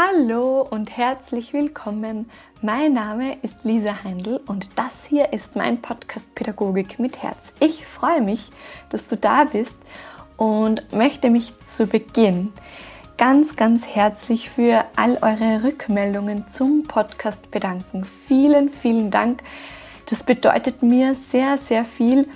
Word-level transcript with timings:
Hallo 0.00 0.60
und 0.60 0.96
herzlich 0.96 1.52
willkommen. 1.52 2.30
Mein 2.62 2.92
Name 2.92 3.36
ist 3.42 3.64
Lisa 3.64 4.04
Heindl 4.04 4.40
und 4.46 4.68
das 4.76 4.92
hier 5.08 5.32
ist 5.32 5.56
mein 5.56 5.82
Podcast 5.82 6.32
Pädagogik 6.36 7.00
mit 7.00 7.20
Herz. 7.20 7.38
Ich 7.58 7.84
freue 7.84 8.20
mich, 8.20 8.48
dass 8.90 9.08
du 9.08 9.16
da 9.16 9.42
bist 9.42 9.74
und 10.36 10.84
möchte 10.92 11.30
mich 11.30 11.52
zu 11.64 11.88
Beginn 11.88 12.52
ganz, 13.16 13.56
ganz 13.56 13.88
herzlich 13.88 14.50
für 14.50 14.84
all 14.94 15.18
eure 15.20 15.64
Rückmeldungen 15.64 16.48
zum 16.48 16.84
Podcast 16.84 17.50
bedanken. 17.50 18.06
Vielen, 18.28 18.70
vielen 18.70 19.10
Dank. 19.10 19.42
Das 20.06 20.22
bedeutet 20.22 20.80
mir 20.80 21.16
sehr, 21.32 21.58
sehr 21.58 21.84
viel 21.84 22.28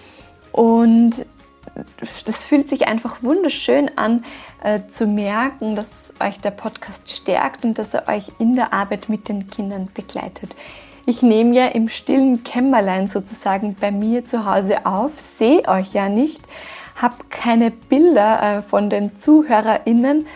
und 0.50 1.24
das 2.26 2.44
fühlt 2.44 2.68
sich 2.68 2.88
einfach 2.88 3.22
wunderschön 3.22 3.88
an, 3.96 4.24
äh, 4.64 4.80
zu 4.90 5.06
merken, 5.06 5.76
dass 5.76 6.01
euch 6.22 6.40
der 6.40 6.50
Podcast 6.50 7.10
stärkt 7.10 7.64
und 7.64 7.78
dass 7.78 7.94
er 7.94 8.08
euch 8.08 8.32
in 8.38 8.56
der 8.56 8.72
Arbeit 8.72 9.08
mit 9.08 9.28
den 9.28 9.48
Kindern 9.48 9.88
begleitet. 9.92 10.54
Ich 11.04 11.22
nehme 11.22 11.54
ja 11.56 11.66
im 11.66 11.88
stillen 11.88 12.44
Kämmerlein 12.44 13.08
sozusagen 13.08 13.74
bei 13.80 13.90
mir 13.90 14.24
zu 14.24 14.46
Hause 14.46 14.86
auf, 14.86 15.18
sehe 15.18 15.66
euch 15.66 15.92
ja 15.92 16.08
nicht, 16.08 16.40
habe 16.94 17.16
keine 17.28 17.70
Bilder 17.70 18.58
äh, 18.58 18.62
von 18.62 18.88
den 18.88 19.18
ZuhörerInnen 19.18 20.26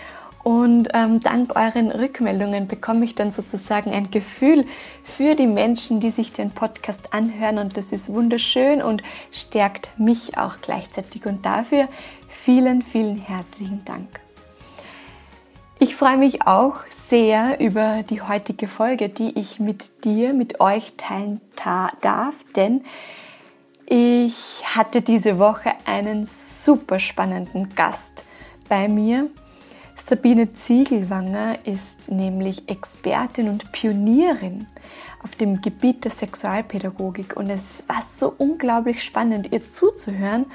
und 0.46 0.90
ähm, 0.94 1.18
dank 1.18 1.56
euren 1.56 1.90
Rückmeldungen 1.90 2.68
bekomme 2.68 3.04
ich 3.04 3.16
dann 3.16 3.32
sozusagen 3.32 3.90
ein 3.90 4.12
Gefühl 4.12 4.64
für 5.02 5.34
die 5.34 5.48
Menschen, 5.48 5.98
die 5.98 6.10
sich 6.10 6.32
den 6.32 6.52
Podcast 6.52 7.12
anhören. 7.12 7.58
Und 7.58 7.76
das 7.76 7.90
ist 7.90 8.08
wunderschön 8.08 8.80
und 8.80 9.02
stärkt 9.32 9.90
mich 9.98 10.38
auch 10.38 10.58
gleichzeitig. 10.62 11.26
Und 11.26 11.44
dafür 11.44 11.88
vielen, 12.28 12.82
vielen 12.82 13.18
herzlichen 13.18 13.84
Dank. 13.84 14.25
Ich 15.78 15.94
freue 15.94 16.16
mich 16.16 16.46
auch 16.46 16.78
sehr 17.10 17.60
über 17.60 18.02
die 18.02 18.22
heutige 18.22 18.66
Folge, 18.66 19.08
die 19.08 19.38
ich 19.38 19.60
mit 19.60 20.04
dir, 20.04 20.32
mit 20.32 20.60
euch 20.60 20.94
teilen 20.96 21.40
darf, 22.00 22.34
denn 22.54 22.84
ich 23.84 24.62
hatte 24.64 25.02
diese 25.02 25.38
Woche 25.38 25.72
einen 25.84 26.24
super 26.24 26.98
spannenden 26.98 27.74
Gast 27.74 28.24
bei 28.68 28.88
mir 28.88 29.28
Sabine 30.08 30.54
Ziegelwanger 30.54 31.58
ist 31.64 32.08
nämlich 32.08 32.68
Expertin 32.68 33.48
und 33.48 33.72
Pionierin 33.72 34.68
auf 35.24 35.34
dem 35.34 35.60
Gebiet 35.60 36.04
der 36.04 36.12
Sexualpädagogik 36.12 37.36
und 37.36 37.50
es 37.50 37.82
war 37.88 38.04
so 38.16 38.32
unglaublich 38.38 39.02
spannend, 39.02 39.52
ihr 39.52 39.68
zuzuhören. 39.68 40.46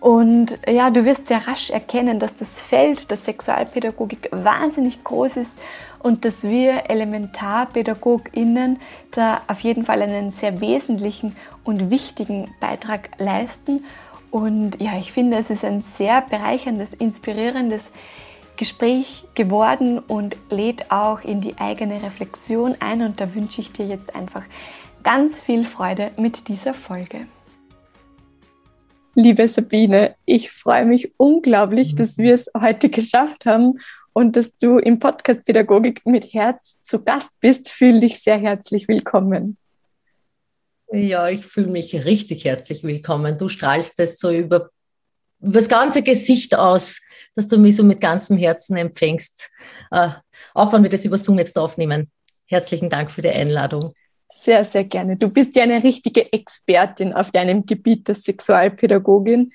Und 0.00 0.58
ja, 0.66 0.88
du 0.88 1.04
wirst 1.04 1.28
sehr 1.28 1.46
rasch 1.46 1.68
erkennen, 1.68 2.18
dass 2.18 2.34
das 2.34 2.60
Feld 2.62 3.10
der 3.10 3.18
Sexualpädagogik 3.18 4.30
wahnsinnig 4.32 5.04
groß 5.04 5.36
ist 5.36 5.58
und 5.98 6.24
dass 6.24 6.42
wir 6.42 6.88
ElementarpädagogInnen 6.88 8.80
da 9.10 9.42
auf 9.46 9.60
jeden 9.60 9.84
Fall 9.84 10.00
einen 10.00 10.30
sehr 10.30 10.62
wesentlichen 10.62 11.36
und 11.64 11.90
wichtigen 11.90 12.50
Beitrag 12.60 13.10
leisten. 13.18 13.84
Und 14.30 14.80
ja, 14.80 14.96
ich 14.98 15.12
finde, 15.12 15.36
es 15.36 15.50
ist 15.50 15.66
ein 15.66 15.84
sehr 15.98 16.22
bereicherndes, 16.22 16.94
inspirierendes 16.94 17.92
Gespräch 18.56 19.26
geworden 19.34 19.98
und 19.98 20.36
lädt 20.48 20.90
auch 20.90 21.20
in 21.20 21.42
die 21.42 21.58
eigene 21.58 22.02
Reflexion 22.02 22.74
ein. 22.80 23.02
Und 23.02 23.20
da 23.20 23.34
wünsche 23.34 23.60
ich 23.60 23.72
dir 23.72 23.86
jetzt 23.86 24.14
einfach 24.16 24.44
ganz 25.02 25.38
viel 25.40 25.66
Freude 25.66 26.10
mit 26.16 26.48
dieser 26.48 26.72
Folge. 26.72 27.26
Liebe 29.14 29.48
Sabine, 29.48 30.14
ich 30.24 30.50
freue 30.50 30.84
mich 30.84 31.12
unglaublich, 31.16 31.94
dass 31.94 32.18
wir 32.18 32.34
es 32.34 32.50
heute 32.58 32.88
geschafft 32.88 33.46
haben 33.46 33.78
und 34.12 34.36
dass 34.36 34.56
du 34.58 34.78
im 34.78 34.98
Podcast 34.98 35.44
Pädagogik 35.44 36.06
mit 36.06 36.32
Herz 36.32 36.76
zu 36.82 37.02
Gast 37.02 37.30
bist. 37.40 37.68
Fühle 37.68 38.00
dich 38.00 38.22
sehr 38.22 38.38
herzlich 38.38 38.88
willkommen. 38.88 39.56
Ja, 40.92 41.28
ich 41.28 41.44
fühle 41.44 41.68
mich 41.68 42.04
richtig 42.04 42.44
herzlich 42.44 42.82
willkommen. 42.82 43.38
Du 43.38 43.48
strahlst 43.48 43.98
es 44.00 44.18
so 44.18 44.30
über, 44.30 44.70
über 45.40 45.60
das 45.60 45.68
ganze 45.68 46.02
Gesicht 46.02 46.56
aus 46.56 47.00
dass 47.34 47.48
du 47.48 47.58
mich 47.58 47.76
so 47.76 47.82
mit 47.82 48.00
ganzem 48.00 48.36
Herzen 48.36 48.76
empfängst, 48.76 49.50
äh, 49.90 50.10
auch 50.54 50.72
wenn 50.72 50.82
wir 50.82 50.90
das 50.90 51.04
über 51.04 51.18
Zoom 51.18 51.38
jetzt 51.38 51.58
aufnehmen. 51.58 52.10
Herzlichen 52.46 52.90
Dank 52.90 53.10
für 53.10 53.22
die 53.22 53.30
Einladung. 53.30 53.94
Sehr, 54.42 54.64
sehr 54.64 54.84
gerne. 54.84 55.16
Du 55.16 55.28
bist 55.28 55.54
ja 55.54 55.64
eine 55.64 55.82
richtige 55.82 56.32
Expertin 56.32 57.12
auf 57.12 57.30
deinem 57.30 57.66
Gebiet 57.66 58.08
der 58.08 58.14
Sexualpädagogin 58.14 59.52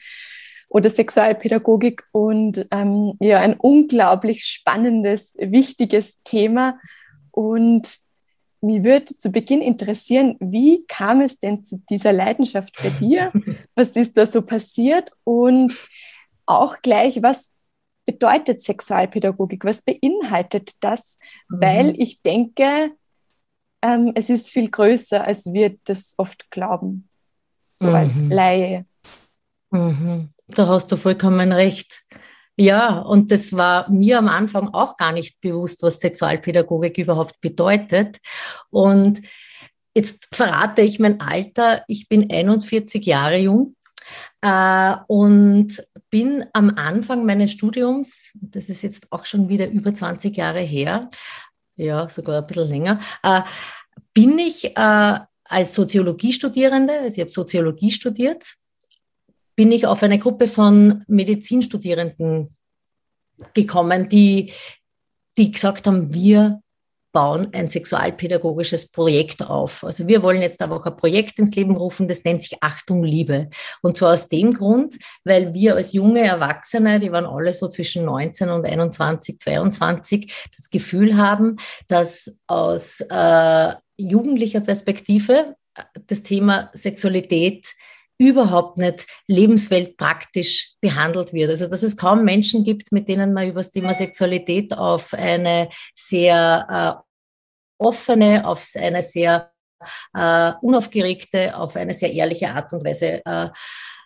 oder 0.69 0.89
Sexualpädagogik 0.89 2.03
und 2.11 2.67
ähm, 2.69 3.13
ja, 3.19 3.39
ein 3.39 3.55
unglaublich 3.55 4.45
spannendes, 4.45 5.33
wichtiges 5.37 6.21
Thema. 6.23 6.79
Und 7.31 7.97
mich 8.61 8.83
würde 8.83 9.17
zu 9.17 9.31
Beginn 9.31 9.61
interessieren, 9.61 10.37
wie 10.39 10.85
kam 10.87 11.21
es 11.21 11.39
denn 11.39 11.63
zu 11.63 11.81
dieser 11.89 12.13
Leidenschaft 12.13 12.75
bei 12.81 12.89
dir? 12.89 13.31
Was 13.75 13.95
ist 13.95 14.17
da 14.17 14.25
so 14.25 14.43
passiert? 14.43 15.11
Und 15.23 15.73
auch 16.45 16.77
gleich, 16.83 17.23
was 17.23 17.51
bedeutet 18.05 18.61
Sexualpädagogik? 18.61 19.65
Was 19.65 19.81
beinhaltet 19.81 20.73
das? 20.79 21.17
Mhm. 21.49 21.61
Weil 21.61 22.01
ich 22.01 22.21
denke, 22.21 22.91
ähm, 23.85 24.11
es 24.15 24.29
ist 24.29 24.49
viel 24.49 24.69
größer, 24.69 25.23
als 25.23 25.45
wir 25.45 25.75
das 25.83 26.15
oft 26.17 26.49
glauben, 26.49 27.07
so 27.79 27.87
mhm. 27.87 27.95
als 27.95 28.13
Laie. 28.17 28.85
Mhm. 29.69 30.29
Da 30.47 30.67
hast 30.67 30.91
du 30.91 30.97
vollkommen 30.97 31.51
recht. 31.51 32.03
Ja, 32.57 32.99
und 32.99 33.31
das 33.31 33.53
war 33.53 33.89
mir 33.91 34.17
am 34.17 34.29
Anfang 34.29 34.69
auch 34.69 34.95
gar 34.95 35.11
nicht 35.11 35.41
bewusst, 35.41 35.83
was 35.83 35.99
Sexualpädagogik 35.99 36.97
überhaupt 36.97 37.39
bedeutet. 37.41 38.19
Und 38.69 39.21
jetzt 39.93 40.33
verrate 40.33 40.81
ich 40.81 40.99
mein 40.99 41.19
Alter. 41.19 41.83
Ich 41.87 42.07
bin 42.07 42.31
41 42.31 43.05
Jahre 43.05 43.37
jung 43.37 43.75
äh, 44.41 44.95
und 45.07 45.83
bin 46.09 46.45
am 46.53 46.71
Anfang 46.77 47.25
meines 47.25 47.51
Studiums, 47.51 48.31
das 48.35 48.69
ist 48.69 48.83
jetzt 48.83 49.11
auch 49.11 49.25
schon 49.25 49.49
wieder 49.49 49.67
über 49.67 49.93
20 49.93 50.37
Jahre 50.37 50.61
her, 50.61 51.09
ja, 51.75 52.09
sogar 52.09 52.41
ein 52.41 52.47
bisschen 52.47 52.69
länger, 52.69 52.99
äh, 53.23 53.41
bin 54.13 54.37
ich 54.39 54.75
äh, 54.77 55.19
als 55.43 55.75
Soziologiestudierende, 55.75 56.99
also 57.01 57.15
ich 57.15 57.21
habe 57.21 57.31
Soziologie 57.31 57.91
studiert, 57.91 58.43
bin 59.55 59.71
ich 59.71 59.85
auf 59.85 60.03
eine 60.03 60.19
Gruppe 60.19 60.47
von 60.47 61.03
Medizinstudierenden 61.07 62.55
gekommen, 63.53 64.09
die, 64.09 64.53
die 65.37 65.51
gesagt 65.51 65.87
haben, 65.87 66.13
wir 66.13 66.61
bauen 67.15 67.47
ein 67.53 67.69
sexualpädagogisches 67.69 68.91
Projekt 68.91 69.41
auf. 69.41 69.85
Also 69.85 70.05
wir 70.05 70.21
wollen 70.21 70.41
jetzt 70.41 70.61
aber 70.61 70.75
auch 70.75 70.85
ein 70.85 70.97
Projekt 70.97 71.39
ins 71.39 71.55
Leben 71.55 71.77
rufen, 71.77 72.09
das 72.09 72.25
nennt 72.25 72.41
sich 72.41 72.61
Achtung 72.61 73.05
Liebe. 73.05 73.49
Und 73.81 73.95
zwar 73.95 74.13
aus 74.13 74.27
dem 74.27 74.51
Grund, 74.53 74.97
weil 75.23 75.53
wir 75.53 75.77
als 75.77 75.93
junge 75.93 76.19
Erwachsene, 76.19 76.99
die 76.99 77.13
waren 77.13 77.25
alle 77.25 77.53
so 77.53 77.69
zwischen 77.69 78.03
19 78.03 78.49
und 78.49 78.65
21, 78.65 79.39
22, 79.39 80.49
das 80.57 80.69
Gefühl 80.69 81.15
haben, 81.15 81.55
dass 81.87 82.37
aus 82.47 82.99
äh, 83.09 83.73
jugendlicher 83.95 84.59
Perspektive 84.59 85.55
das 86.07 86.21
Thema 86.21 86.69
Sexualität 86.73 87.69
überhaupt 88.17 88.77
nicht 88.77 89.07
lebensweltpraktisch 89.27 90.73
behandelt 90.81 91.33
wird. 91.33 91.49
Also 91.49 91.67
dass 91.67 91.83
es 91.83 91.97
kaum 91.97 92.23
Menschen 92.23 92.63
gibt, 92.63 92.91
mit 92.91 93.09
denen 93.09 93.33
man 93.33 93.49
über 93.49 93.59
das 93.59 93.71
Thema 93.71 93.93
Sexualität 93.93 94.77
auf 94.77 95.13
eine 95.13 95.69
sehr 95.93 97.01
äh, 97.01 97.05
offene, 97.77 98.47
auf 98.47 98.65
eine 98.75 99.01
sehr 99.01 99.51
äh, 100.13 100.51
unaufgeregte, 100.61 101.57
auf 101.57 101.75
eine 101.75 101.93
sehr 101.93 102.13
ehrliche 102.13 102.49
Art 102.49 102.71
und 102.73 102.85
Weise 102.85 103.25
äh, 103.25 103.49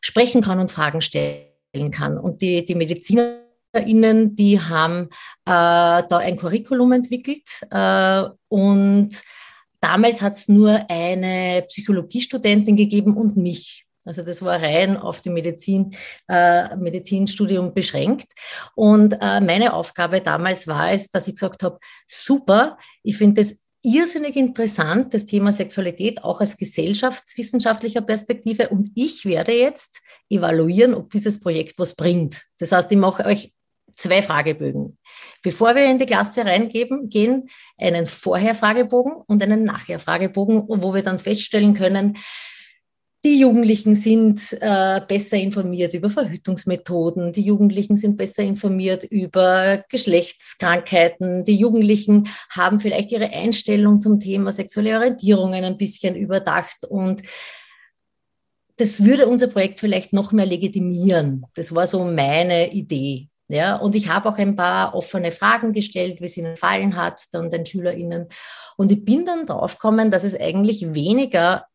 sprechen 0.02 0.41
kann 0.41 0.59
und 0.59 0.72
Fragen 0.72 1.02
stellen 1.02 1.91
kann. 1.91 2.17
Und 2.17 2.41
die, 2.41 2.66
die 2.66 2.76
MedizinerInnen, 2.76 4.35
die 4.35 4.59
haben 4.59 5.09
äh, 5.46 6.03
da 6.08 6.17
ein 6.17 6.38
Curriculum 6.38 6.94
entwickelt 6.94 7.61
äh, 7.70 8.23
und 8.47 9.09
damals 9.82 10.22
hat 10.22 10.35
es 10.35 10.47
nur 10.47 10.90
eine 10.90 11.64
Psychologiestudentin 11.67 12.76
gegeben 12.76 13.16
und 13.16 13.38
mich. 13.38 13.85
Also 14.09 14.23
das 14.23 14.44
war 14.44 14.59
rein 14.59 14.97
auf 14.97 15.22
die 15.22 15.29
Medizin, 15.29 15.91
äh, 16.28 16.76
Medizinstudium 16.76 17.76
beschränkt. 17.76 18.32
Und 18.73 19.14
äh, 19.22 19.40
meine 19.40 19.73
Aufgabe 19.73 20.20
damals 20.20 20.66
war 20.66 20.91
es, 20.91 21.11
dass 21.11 21.28
ich 21.28 21.35
gesagt 21.35 21.61
habe, 21.61 21.78
super, 22.08 22.79
ich 23.03 23.17
finde 23.20 23.44
das 23.44 23.59
irrsinnig 23.84 24.35
interessant, 24.35 25.14
das 25.14 25.28
Thema 25.28 25.53
Sexualität 25.53 26.23
auch 26.23 26.41
aus 26.41 26.58
gesellschaftswissenschaftlicher 26.58 28.02
Perspektive. 28.02 28.70
Und 28.70 28.90
ich 28.96 29.26
werde 29.26 29.53
jetzt 29.53 30.02
evaluieren, 30.28 30.96
ob 30.96 31.11
dieses 31.11 31.40
Projekt 31.40 31.78
was 31.78 31.94
bringt. 31.94 32.47
Das 32.58 32.72
heißt, 32.72 32.91
ich 32.91 32.97
mache 32.97 33.26
euch 33.26 33.53
zwei 33.96 34.23
Fragebögen. 34.23 34.97
Bevor 35.44 35.76
wir 35.76 35.85
in 35.85 36.00
die 36.00 36.08
Klasse 36.08 36.46
reingeben, 36.46 37.09
gehen 37.09 37.47
einen 37.78 38.08
Vorher-Fragebogen 38.08 39.14
und 39.28 39.44
einen 39.44 39.66
Nachher-Fragebogen, 39.66 40.64
wo 40.67 40.96
wir 40.96 41.03
dann 41.03 41.20
feststellen 41.20 41.76
können, 41.76 42.17
die 43.24 43.40
Jugendlichen 43.40 43.96
sind 43.96 44.58
äh, 44.62 45.02
besser 45.06 45.38
informiert 45.38 45.94
über 45.94 46.10
Verhütungsmethoden, 46.10 47.34
die 47.34 47.42
Jugendlichen 47.42 47.98
sind 47.98 48.18
besser 48.18 48.44
informiert 48.44 49.04
über 49.04 49.84
Geschlechtskrankheiten, 49.90 51.44
die 51.44 51.58
Jugendlichen 51.58 52.30
haben 52.50 52.80
vielleicht 52.80 53.12
ihre 53.12 53.32
Einstellung 53.32 54.00
zum 54.00 54.20
Thema 54.20 54.54
sexuelle 54.54 54.98
Orientierungen 54.98 55.66
ein 55.66 55.78
bisschen 55.78 56.16
überdacht 56.16 56.86
und 56.88 57.22
das 58.78 59.04
würde 59.04 59.28
unser 59.28 59.48
Projekt 59.48 59.82
vielleicht 59.82 60.14
noch 60.14 60.32
mehr 60.32 60.46
legitimieren. 60.46 61.46
Das 61.54 61.76
war 61.76 61.86
so 61.86 62.06
meine 62.06 62.72
Idee. 62.72 63.28
Ja, 63.50 63.76
und 63.76 63.96
ich 63.96 64.08
habe 64.08 64.30
auch 64.30 64.38
ein 64.38 64.56
paar 64.56 64.94
offene 64.94 65.32
Fragen 65.32 65.74
gestellt, 65.74 66.22
wie 66.22 66.26
es 66.26 66.38
ihnen 66.38 66.52
gefallen 66.54 66.96
hat, 66.96 67.20
dann 67.32 67.50
den 67.50 67.66
SchülerInnen. 67.66 68.28
Und 68.78 68.92
ich 68.92 69.04
bin 69.04 69.26
dann 69.26 69.48
drauf 69.48 69.74
gekommen, 69.74 70.12
dass 70.12 70.24
es 70.24 70.40
eigentlich 70.40 70.94
weniger 70.94 71.66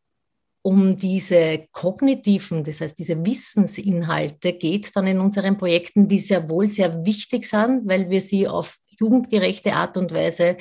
um 0.65 0.97
diese 0.97 1.67
kognitiven, 1.71 2.63
das 2.63 2.81
heißt 2.81 2.97
diese 2.97 3.23
Wissensinhalte 3.23 4.53
geht 4.53 4.95
dann 4.95 5.05
in 5.05 5.19
unseren 5.19 5.57
Projekten, 5.59 6.07
die 6.07 6.17
sehr 6.17 6.49
wohl 6.49 6.67
sehr 6.67 7.05
wichtig 7.05 7.45
sind, 7.45 7.87
weil 7.87 8.09
wir 8.09 8.19
sie 8.19 8.47
auf 8.47 8.79
jugendgerechte 8.99 9.73
Art 9.73 9.95
und 9.95 10.11
Weise 10.11 10.57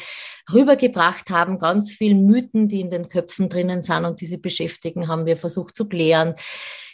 rübergebracht 0.53 1.31
haben. 1.31 1.59
Ganz 1.59 1.91
viele 1.91 2.17
Mythen, 2.17 2.69
die 2.69 2.83
in 2.83 2.91
den 2.91 3.09
Köpfen 3.09 3.49
drinnen 3.49 3.81
sind 3.81 4.05
und 4.05 4.21
die 4.21 4.27
sie 4.27 4.37
beschäftigen, 4.37 5.09
haben 5.09 5.25
wir 5.25 5.39
versucht 5.39 5.75
zu 5.75 5.89
klären 5.89 6.35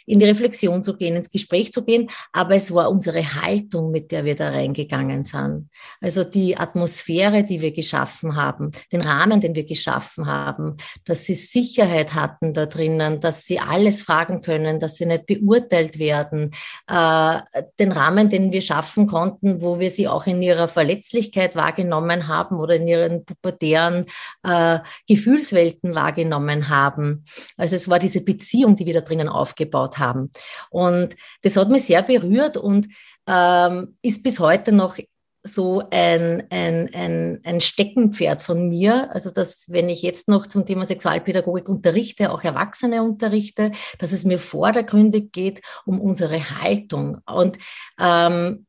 in 0.05 0.19
die 0.19 0.25
Reflexion 0.25 0.83
zu 0.83 0.95
gehen, 0.97 1.15
ins 1.15 1.31
Gespräch 1.31 1.71
zu 1.71 1.83
gehen. 1.83 2.09
Aber 2.31 2.55
es 2.55 2.73
war 2.73 2.89
unsere 2.89 3.21
Haltung, 3.41 3.91
mit 3.91 4.11
der 4.11 4.25
wir 4.25 4.35
da 4.35 4.49
reingegangen 4.49 5.23
sind. 5.23 5.69
Also 5.99 6.23
die 6.23 6.57
Atmosphäre, 6.57 7.43
die 7.43 7.61
wir 7.61 7.71
geschaffen 7.71 8.35
haben, 8.35 8.71
den 8.91 9.01
Rahmen, 9.01 9.41
den 9.41 9.55
wir 9.55 9.65
geschaffen 9.65 10.27
haben, 10.27 10.77
dass 11.05 11.25
sie 11.25 11.33
Sicherheit 11.33 12.13
hatten 12.13 12.53
da 12.53 12.65
drinnen, 12.65 13.19
dass 13.19 13.45
sie 13.45 13.59
alles 13.59 14.01
fragen 14.01 14.41
können, 14.41 14.79
dass 14.79 14.95
sie 14.95 15.05
nicht 15.05 15.25
beurteilt 15.25 15.99
werden, 15.99 16.51
äh, 16.87 17.39
den 17.79 17.91
Rahmen, 17.91 18.29
den 18.29 18.51
wir 18.51 18.61
schaffen 18.61 19.07
konnten, 19.07 19.61
wo 19.61 19.79
wir 19.79 19.89
sie 19.89 20.07
auch 20.07 20.25
in 20.27 20.41
ihrer 20.41 20.67
Verletzlichkeit 20.67 21.55
wahrgenommen 21.55 22.27
haben 22.27 22.59
oder 22.59 22.75
in 22.75 22.87
ihren 22.87 23.25
pubertären 23.25 24.05
äh, 24.43 24.79
Gefühlswelten 25.07 25.95
wahrgenommen 25.95 26.69
haben. 26.69 27.25
Also 27.57 27.75
es 27.75 27.89
war 27.89 27.99
diese 27.99 28.23
Beziehung, 28.23 28.75
die 28.75 28.85
wir 28.85 28.93
da 28.93 29.01
drinnen 29.01 29.29
aufgebaut 29.29 29.91
aufgebaut 29.91 29.97
haben. 30.01 30.31
Und 30.69 31.15
das 31.43 31.55
hat 31.55 31.69
mich 31.69 31.83
sehr 31.83 32.01
berührt 32.01 32.57
und 32.57 32.89
ähm, 33.27 33.97
ist 34.01 34.23
bis 34.23 34.41
heute 34.41 34.73
noch 34.73 34.97
so 35.43 35.81
ein, 35.89 36.43
ein, 36.49 36.93
ein, 36.93 37.39
ein 37.43 37.59
Steckenpferd 37.61 38.41
von 38.41 38.69
mir. 38.69 39.09
Also, 39.13 39.31
dass 39.31 39.65
wenn 39.69 39.89
ich 39.89 40.01
jetzt 40.01 40.27
noch 40.27 40.45
zum 40.45 40.65
Thema 40.65 40.85
Sexualpädagogik 40.85 41.67
unterrichte, 41.67 42.31
auch 42.31 42.43
Erwachsene 42.43 43.01
unterrichte, 43.01 43.71
dass 43.97 44.11
es 44.11 44.23
mir 44.23 44.37
vordergründig 44.37 45.31
geht 45.31 45.61
um 45.85 45.99
unsere 45.99 46.39
Haltung. 46.61 47.19
Und 47.25 47.57
ähm, 47.99 48.67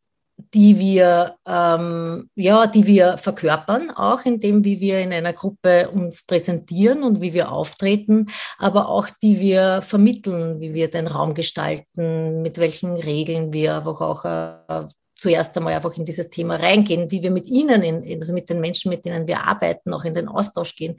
die 0.55 0.79
wir, 0.79 1.37
ähm, 1.47 2.31
ja, 2.35 2.67
die 2.67 2.87
wir 2.87 3.19
verkörpern, 3.19 3.91
auch 3.91 4.25
in 4.25 4.39
dem, 4.39 4.65
wie 4.65 4.81
wir 4.81 5.01
in 5.01 5.13
einer 5.13 5.33
Gruppe 5.33 5.91
uns 5.91 6.25
präsentieren 6.27 7.03
und 7.03 7.21
wie 7.21 7.35
wir 7.35 7.53
auftreten, 7.53 8.27
aber 8.59 8.89
auch 8.89 9.09
die 9.23 9.41
wir 9.41 9.83
vermitteln, 9.83 10.61
wie 10.61 10.75
wir 10.75 10.89
den 10.89 11.07
Raum 11.07 11.35
gestalten, 11.35 12.43
mit 12.43 12.59
welchen 12.59 12.97
Regeln 12.97 13.53
wir 13.53 13.77
einfach 13.77 14.01
auch 14.01 14.25
äh, 14.25 14.87
zuerst 15.23 15.57
einmal 15.57 15.75
einfach 15.75 15.97
in 15.97 16.05
dieses 16.05 16.31
Thema 16.31 16.57
reingehen, 16.57 17.11
wie 17.13 17.23
wir 17.23 17.31
mit 17.31 17.47
ihnen, 17.47 17.83
in, 17.83 18.21
also 18.21 18.33
mit 18.33 18.51
den 18.51 18.61
Menschen, 18.61 18.89
mit 18.89 19.05
denen 19.05 19.29
wir 19.29 19.45
arbeiten, 19.45 19.95
auch 19.95 20.05
in 20.05 20.13
den 20.13 20.27
Austausch 20.27 20.75
gehen. 20.75 20.97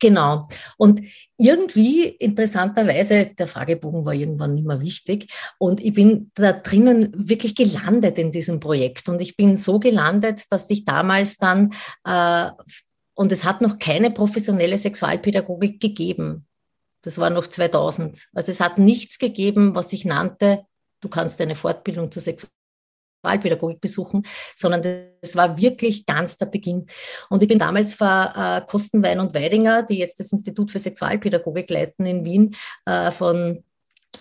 Genau. 0.00 0.48
Und 0.78 1.02
irgendwie 1.36 2.04
interessanterweise, 2.04 3.26
der 3.38 3.46
Fragebogen 3.46 4.06
war 4.06 4.14
irgendwann 4.14 4.54
nicht 4.54 4.66
mehr 4.66 4.80
wichtig 4.80 5.30
und 5.58 5.84
ich 5.84 5.92
bin 5.92 6.30
da 6.34 6.52
drinnen 6.52 7.12
wirklich 7.14 7.54
gelandet 7.54 8.18
in 8.18 8.32
diesem 8.32 8.58
Projekt 8.58 9.08
und 9.08 9.20
ich 9.20 9.36
bin 9.36 9.56
so 9.56 9.78
gelandet, 9.78 10.44
dass 10.50 10.70
ich 10.70 10.86
damals 10.86 11.36
dann, 11.36 11.74
äh, 12.04 12.50
und 13.14 13.32
es 13.32 13.44
hat 13.44 13.60
noch 13.60 13.78
keine 13.78 14.10
professionelle 14.10 14.78
Sexualpädagogik 14.78 15.78
gegeben. 15.78 16.46
Das 17.02 17.18
war 17.18 17.28
noch 17.28 17.46
2000. 17.46 18.28
Also 18.32 18.50
es 18.50 18.60
hat 18.60 18.78
nichts 18.78 19.18
gegeben, 19.18 19.74
was 19.74 19.92
ich 19.92 20.06
nannte, 20.06 20.64
du 21.00 21.08
kannst 21.08 21.40
eine 21.40 21.54
Fortbildung 21.54 22.10
zur 22.10 22.22
Sexualität 22.22 22.57
Wahlpädagogik 23.22 23.80
besuchen, 23.80 24.26
sondern 24.56 24.82
das 25.20 25.36
war 25.36 25.58
wirklich 25.58 26.06
ganz 26.06 26.36
der 26.36 26.46
Beginn. 26.46 26.86
Und 27.28 27.42
ich 27.42 27.48
bin 27.48 27.58
damals 27.58 27.94
vor 27.94 28.32
äh, 28.36 28.62
Kostenwein 28.66 29.20
und 29.20 29.34
Weidinger, 29.34 29.82
die 29.82 29.98
jetzt 29.98 30.20
das 30.20 30.32
Institut 30.32 30.70
für 30.70 30.78
Sexualpädagogik 30.78 31.68
leiten 31.70 32.06
in 32.06 32.24
Wien, 32.24 32.54
äh, 32.86 33.10
von 33.10 33.64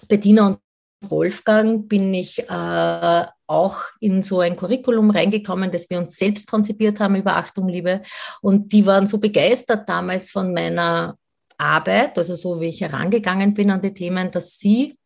Bettina 0.07 0.47
und 0.47 0.59
Wolfgang 1.01 1.87
bin 1.87 2.13
ich 2.13 2.39
äh, 2.39 3.25
auch 3.47 3.77
in 3.99 4.23
so 4.23 4.39
ein 4.39 4.55
Curriculum 4.55 5.11
reingekommen, 5.11 5.71
das 5.71 5.89
wir 5.89 5.97
uns 5.99 6.17
selbst 6.17 6.49
konzipiert 6.49 6.99
haben 6.99 7.15
über 7.15 7.37
Achtung, 7.37 7.67
Liebe. 7.67 8.01
Und 8.41 8.73
die 8.73 8.85
waren 8.85 9.05
so 9.05 9.19
begeistert 9.19 9.87
damals 9.87 10.31
von 10.31 10.53
meiner 10.53 11.15
Arbeit, 11.57 12.17
also 12.17 12.35
so 12.35 12.59
wie 12.59 12.67
ich 12.67 12.81
herangegangen 12.81 13.53
bin 13.53 13.71
an 13.71 13.81
die 13.81 13.93
Themen, 13.93 14.31
dass 14.31 14.57
sie 14.57 14.97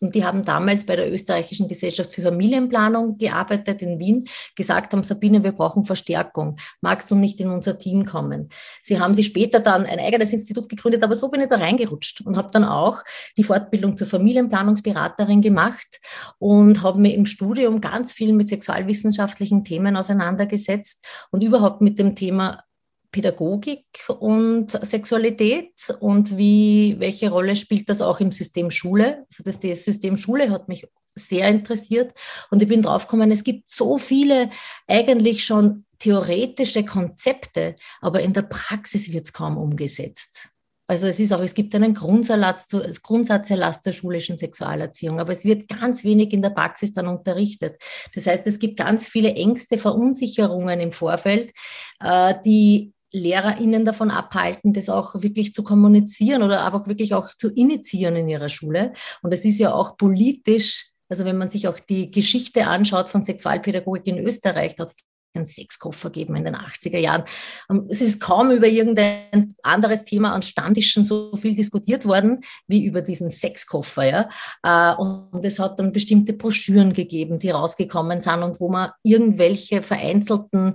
und 0.00 0.14
die 0.14 0.24
haben 0.24 0.42
damals 0.42 0.84
bei 0.84 0.96
der 0.96 1.12
Österreichischen 1.12 1.68
Gesellschaft 1.68 2.12
für 2.12 2.22
Familienplanung 2.22 3.18
gearbeitet 3.18 3.82
in 3.82 3.98
Wien, 3.98 4.24
gesagt 4.56 4.92
haben, 4.92 5.04
Sabine, 5.04 5.44
wir 5.44 5.52
brauchen 5.52 5.84
Verstärkung. 5.84 6.56
Magst 6.80 7.10
du 7.10 7.14
nicht 7.14 7.38
in 7.40 7.50
unser 7.50 7.78
Team 7.78 8.04
kommen? 8.04 8.48
Sie 8.82 8.98
haben 8.98 9.14
sich 9.14 9.26
später 9.26 9.60
dann 9.60 9.86
ein 9.86 10.00
eigenes 10.00 10.32
Institut 10.32 10.68
gegründet, 10.68 11.04
aber 11.04 11.14
so 11.14 11.28
bin 11.30 11.40
ich 11.40 11.48
da 11.48 11.56
reingerutscht 11.56 12.20
und 12.22 12.36
habe 12.36 12.50
dann 12.50 12.64
auch 12.64 13.02
die 13.36 13.44
Fortbildung 13.44 13.96
zur 13.96 14.08
Familienplanungsberaterin 14.08 15.40
gemacht 15.40 16.00
und 16.38 16.82
habe 16.82 17.00
mir 17.00 17.14
im 17.14 17.26
Studium 17.26 17.80
ganz 17.80 18.12
viel 18.12 18.32
mit 18.32 18.48
sexualwissenschaftlichen 18.48 19.62
Themen 19.62 19.96
auseinandergesetzt 19.96 21.04
und 21.30 21.44
überhaupt 21.44 21.80
mit 21.80 21.98
dem 21.98 22.16
Thema 22.16 22.64
Pädagogik 23.10 23.86
und 24.08 24.70
Sexualität 24.70 25.72
und 26.00 26.36
wie, 26.36 26.96
welche 26.98 27.30
Rolle 27.30 27.56
spielt 27.56 27.88
das 27.88 28.00
auch 28.00 28.20
im 28.20 28.32
System 28.32 28.70
Schule? 28.70 29.26
Also 29.30 29.42
das, 29.44 29.60
System 29.60 30.16
Schule 30.16 30.50
hat 30.50 30.68
mich 30.68 30.86
sehr 31.14 31.48
interessiert 31.48 32.12
und 32.50 32.62
ich 32.62 32.68
bin 32.68 32.82
draufgekommen, 32.82 33.30
es 33.30 33.44
gibt 33.44 33.68
so 33.68 33.98
viele 33.98 34.50
eigentlich 34.86 35.44
schon 35.44 35.84
theoretische 35.98 36.84
Konzepte, 36.84 37.76
aber 38.00 38.22
in 38.22 38.32
der 38.32 38.42
Praxis 38.42 39.12
wird 39.12 39.26
es 39.26 39.32
kaum 39.32 39.58
umgesetzt. 39.58 40.50
Also 40.90 41.06
es 41.06 41.20
ist 41.20 41.32
auch, 41.32 41.40
es 41.40 41.54
gibt 41.54 41.72
einen 41.76 41.94
Grundsatz, 41.94 42.66
Grundsatzerlass 43.02 43.80
der 43.80 43.92
schulischen 43.92 44.36
Sexualerziehung, 44.36 45.20
aber 45.20 45.30
es 45.30 45.44
wird 45.44 45.68
ganz 45.68 46.02
wenig 46.02 46.32
in 46.32 46.42
der 46.42 46.50
Praxis 46.50 46.92
dann 46.92 47.06
unterrichtet. 47.06 47.80
Das 48.12 48.26
heißt, 48.26 48.44
es 48.48 48.58
gibt 48.58 48.76
ganz 48.76 49.06
viele 49.06 49.34
Ängste, 49.34 49.78
Verunsicherungen 49.78 50.80
im 50.80 50.90
Vorfeld, 50.90 51.52
äh, 52.00 52.34
die 52.44 52.92
LehrerInnen 53.12 53.84
davon 53.84 54.10
abhalten, 54.10 54.72
das 54.72 54.88
auch 54.88 55.22
wirklich 55.22 55.54
zu 55.54 55.62
kommunizieren 55.62 56.42
oder 56.42 56.64
einfach 56.64 56.86
wirklich 56.86 57.14
auch 57.14 57.30
zu 57.36 57.50
initiieren 57.50 58.16
in 58.16 58.28
ihrer 58.28 58.48
Schule. 58.48 58.92
Und 59.22 59.32
es 59.32 59.44
ist 59.44 59.58
ja 59.58 59.72
auch 59.72 59.96
politisch, 59.96 60.90
also 61.08 61.24
wenn 61.24 61.38
man 61.38 61.48
sich 61.48 61.68
auch 61.68 61.78
die 61.78 62.10
Geschichte 62.10 62.66
anschaut 62.66 63.08
von 63.08 63.22
Sexualpädagogik 63.22 64.06
in 64.06 64.18
Österreich, 64.18 64.76
da 64.76 64.84
hat 64.84 64.90
es 64.90 64.96
einen 65.34 65.44
Sexkoffer 65.44 66.10
gegeben 66.10 66.36
in 66.36 66.44
den 66.44 66.56
80er 66.56 66.98
Jahren. 66.98 67.24
Ähm, 67.70 67.86
es 67.88 68.00
ist 68.00 68.20
kaum 68.20 68.50
über 68.50 68.66
irgendein 68.66 69.54
anderes 69.62 70.04
Thema 70.04 70.32
an 70.34 70.42
Standischen 70.42 71.02
so 71.02 71.36
viel 71.36 71.54
diskutiert 71.54 72.04
worden 72.04 72.40
wie 72.66 72.84
über 72.84 73.02
diesen 73.02 73.30
Sexkoffer. 73.30 74.04
Ja? 74.04 74.28
Äh, 74.62 75.00
und 75.00 75.44
es 75.44 75.58
hat 75.58 75.78
dann 75.78 75.92
bestimmte 75.92 76.32
Broschüren 76.32 76.92
gegeben, 76.92 77.38
die 77.38 77.50
rausgekommen 77.50 78.20
sind 78.20 78.42
und 78.42 78.60
wo 78.60 78.68
man 78.68 78.90
irgendwelche 79.02 79.82
vereinzelten 79.82 80.74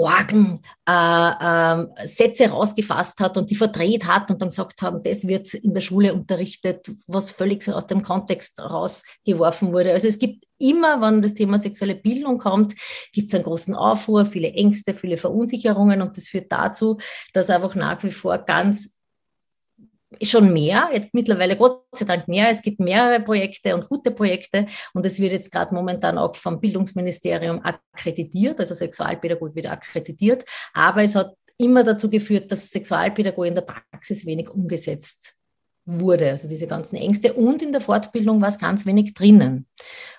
Orgen 0.00 0.62
äh, 0.88 0.92
äh, 0.92 2.06
Sätze 2.06 2.48
rausgefasst 2.48 3.20
hat 3.20 3.36
und 3.36 3.50
die 3.50 3.54
verdreht 3.54 4.06
hat 4.06 4.30
und 4.30 4.40
dann 4.40 4.48
gesagt 4.48 4.80
haben, 4.80 5.02
das 5.02 5.26
wird 5.26 5.52
in 5.54 5.74
der 5.74 5.82
Schule 5.82 6.14
unterrichtet, 6.14 6.90
was 7.06 7.30
völlig 7.30 7.68
aus 7.68 7.86
dem 7.86 8.02
Kontext 8.02 8.60
rausgeworfen 8.60 9.72
wurde. 9.72 9.92
Also 9.92 10.08
es 10.08 10.18
gibt 10.18 10.44
immer, 10.58 11.00
wenn 11.00 11.22
das 11.22 11.34
Thema 11.34 11.58
sexuelle 11.58 11.94
Bildung 11.94 12.38
kommt, 12.38 12.74
gibt 13.12 13.28
es 13.28 13.34
einen 13.34 13.44
großen 13.44 13.74
Aufruhr, 13.74 14.24
viele 14.24 14.52
Ängste, 14.52 14.94
viele 14.94 15.18
Verunsicherungen 15.18 16.00
und 16.00 16.16
das 16.16 16.28
führt 16.28 16.50
dazu, 16.50 16.98
dass 17.34 17.50
einfach 17.50 17.74
nach 17.74 18.02
wie 18.02 18.10
vor 18.10 18.38
ganz 18.38 18.96
schon 20.22 20.52
mehr, 20.52 20.90
jetzt 20.92 21.14
mittlerweile 21.14 21.56
Gott 21.56 21.84
sei 21.92 22.04
Dank 22.04 22.28
mehr. 22.28 22.50
Es 22.50 22.62
gibt 22.62 22.80
mehrere 22.80 23.20
Projekte 23.20 23.74
und 23.74 23.88
gute 23.88 24.10
Projekte 24.10 24.66
und 24.94 25.04
es 25.04 25.20
wird 25.20 25.32
jetzt 25.32 25.52
gerade 25.52 25.74
momentan 25.74 26.18
auch 26.18 26.36
vom 26.36 26.60
Bildungsministerium 26.60 27.60
akkreditiert, 27.62 28.58
also 28.58 28.74
Sexualpädagogik 28.74 29.54
wird 29.56 29.70
akkreditiert, 29.70 30.44
aber 30.72 31.02
es 31.02 31.14
hat 31.14 31.34
immer 31.58 31.84
dazu 31.84 32.08
geführt, 32.08 32.50
dass 32.50 32.70
Sexualpädagogik 32.70 33.50
in 33.50 33.54
der 33.54 33.62
Praxis 33.62 34.24
wenig 34.26 34.48
umgesetzt 34.48 35.36
wurde, 35.98 36.30
also 36.30 36.48
diese 36.48 36.66
ganzen 36.66 36.96
Ängste. 36.96 37.32
Und 37.32 37.62
in 37.62 37.72
der 37.72 37.80
Fortbildung 37.80 38.40
war 38.40 38.48
es 38.48 38.58
ganz 38.58 38.86
wenig 38.86 39.14
drinnen. 39.14 39.66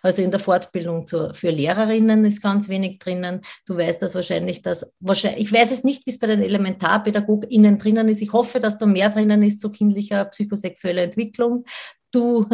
Also 0.02 0.22
in 0.22 0.32
der 0.32 0.40
Fortbildung 0.40 1.08
zur, 1.08 1.34
für 1.34 1.50
Lehrerinnen 1.50 2.26
ist 2.26 2.42
ganz 2.42 2.68
wenig 2.70 3.00
drinnen. 3.00 3.42
Du 3.66 3.78
weißt 3.78 4.02
das 4.02 4.16
wahrscheinlich, 4.16 4.62
dass 4.62 4.94
wahrscheinlich, 5.00 5.46
ich 5.46 5.54
weiß 5.54 5.72
es 5.72 5.84
nicht, 5.84 6.06
wie 6.06 6.12
es 6.12 6.20
bei 6.20 6.28
den 6.28 6.42
ElementarpädagogInnen 6.42 7.78
drinnen 7.78 8.10
ist. 8.10 8.22
Ich 8.22 8.34
hoffe, 8.34 8.60
dass 8.60 8.78
da 8.78 8.86
mehr 8.86 9.10
drinnen 9.10 9.44
ist 9.44 9.62
zu 9.62 9.70
kindlicher 9.70 10.26
psychosexueller 10.26 11.04
Entwicklung. 11.04 11.66
du, 12.12 12.48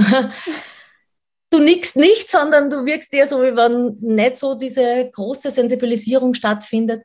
du 1.49 1.59
nickst 1.59 1.95
nicht, 1.95 2.29
sondern 2.29 2.69
du 2.69 2.85
wirkst 2.85 3.13
eher 3.13 3.27
so, 3.27 3.41
wie 3.41 3.55
wenn 3.55 3.97
nicht 4.01 4.37
so 4.37 4.55
diese 4.55 5.09
große 5.11 5.51
Sensibilisierung 5.51 6.33
stattfindet. 6.33 7.03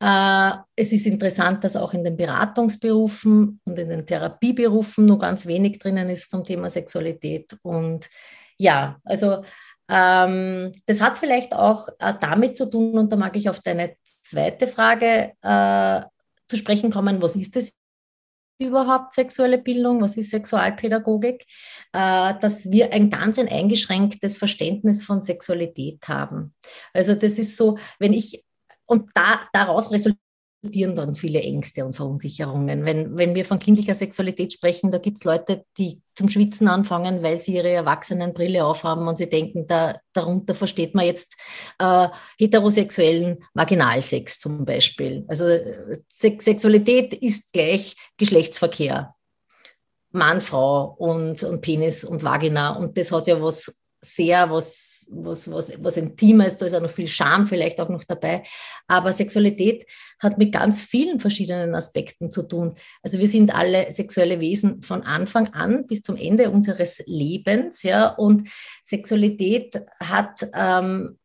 Äh, 0.00 0.50
es 0.76 0.92
ist 0.92 1.06
interessant, 1.06 1.64
dass 1.64 1.76
auch 1.76 1.94
in 1.94 2.04
den 2.04 2.16
Beratungsberufen 2.16 3.60
und 3.64 3.78
in 3.78 3.88
den 3.88 4.06
Therapieberufen 4.06 5.06
nur 5.06 5.18
ganz 5.18 5.46
wenig 5.46 5.78
drinnen 5.78 6.08
ist 6.08 6.30
zum 6.30 6.44
Thema 6.44 6.68
Sexualität. 6.68 7.56
Und 7.62 8.08
ja, 8.58 9.00
also 9.04 9.42
ähm, 9.88 10.72
das 10.86 11.00
hat 11.00 11.18
vielleicht 11.18 11.54
auch 11.54 11.88
äh, 11.98 12.14
damit 12.20 12.56
zu 12.56 12.68
tun, 12.68 12.98
und 12.98 13.12
da 13.12 13.16
mag 13.16 13.36
ich 13.36 13.48
auf 13.48 13.60
deine 13.60 13.96
zweite 14.22 14.66
Frage 14.66 15.32
äh, 15.42 16.02
zu 16.48 16.56
sprechen 16.56 16.90
kommen, 16.90 17.22
was 17.22 17.36
ist 17.36 17.56
das 17.56 17.70
überhaupt 18.58 19.12
sexuelle 19.12 19.58
Bildung, 19.58 20.00
was 20.00 20.16
ist 20.16 20.30
Sexualpädagogik, 20.30 21.44
äh, 21.92 22.34
dass 22.40 22.70
wir 22.70 22.92
ein 22.92 23.10
ganz 23.10 23.38
ein 23.38 23.48
eingeschränktes 23.48 24.38
Verständnis 24.38 25.04
von 25.04 25.20
Sexualität 25.20 26.08
haben. 26.08 26.54
Also 26.92 27.14
das 27.14 27.38
ist 27.38 27.56
so, 27.56 27.78
wenn 27.98 28.12
ich, 28.12 28.44
und 28.86 29.10
da, 29.14 29.40
daraus 29.52 29.90
resultiert 29.90 30.18
dann 30.72 31.14
viele 31.14 31.40
Ängste 31.42 31.84
und 31.84 31.94
Verunsicherungen. 31.94 32.84
Wenn, 32.84 33.16
wenn 33.16 33.34
wir 33.34 33.44
von 33.44 33.58
kindlicher 33.58 33.94
Sexualität 33.94 34.52
sprechen, 34.52 34.90
da 34.90 34.98
gibt 34.98 35.18
es 35.18 35.24
Leute, 35.24 35.64
die 35.78 36.00
zum 36.14 36.28
Schwitzen 36.28 36.68
anfangen, 36.68 37.22
weil 37.22 37.40
sie 37.40 37.54
ihre 37.54 37.70
Erwachsenenbrille 37.70 38.64
aufhaben 38.64 39.06
und 39.06 39.16
sie 39.16 39.28
denken, 39.28 39.66
da, 39.66 39.98
darunter 40.12 40.54
versteht 40.54 40.94
man 40.94 41.06
jetzt 41.06 41.36
äh, 41.78 42.08
heterosexuellen 42.38 43.44
Vaginalsex 43.54 44.38
zum 44.40 44.64
Beispiel. 44.64 45.24
Also 45.28 45.44
Se 46.08 46.36
Sexualität 46.40 47.14
ist 47.14 47.52
gleich 47.52 47.96
Geschlechtsverkehr. 48.16 49.14
Mann, 50.10 50.40
Frau 50.40 50.94
und, 50.98 51.42
und 51.42 51.60
Penis 51.60 52.02
und 52.02 52.24
Vagina. 52.24 52.76
Und 52.76 52.96
das 52.96 53.12
hat 53.12 53.26
ja 53.26 53.40
was 53.40 53.76
sehr 54.14 54.50
was, 54.50 55.06
was, 55.10 55.50
was, 55.50 55.72
was 55.82 55.96
Intimes, 55.96 56.56
da 56.56 56.66
ist 56.66 56.74
auch 56.74 56.82
noch 56.82 56.90
viel 56.90 57.08
Scham 57.08 57.46
vielleicht 57.46 57.80
auch 57.80 57.88
noch 57.88 58.04
dabei. 58.04 58.42
Aber 58.86 59.12
Sexualität 59.12 59.86
hat 60.20 60.38
mit 60.38 60.52
ganz 60.52 60.80
vielen 60.80 61.20
verschiedenen 61.20 61.74
Aspekten 61.74 62.30
zu 62.30 62.42
tun. 62.42 62.72
Also 63.02 63.18
wir 63.18 63.28
sind 63.28 63.54
alle 63.54 63.90
sexuelle 63.92 64.40
Wesen 64.40 64.82
von 64.82 65.02
Anfang 65.02 65.48
an 65.48 65.86
bis 65.86 66.02
zum 66.02 66.16
Ende 66.16 66.50
unseres 66.50 67.02
Lebens, 67.06 67.82
ja. 67.82 68.08
Und 68.08 68.48
Sexualität 68.82 69.80
hat 70.00 70.46
ähm, 70.54 71.18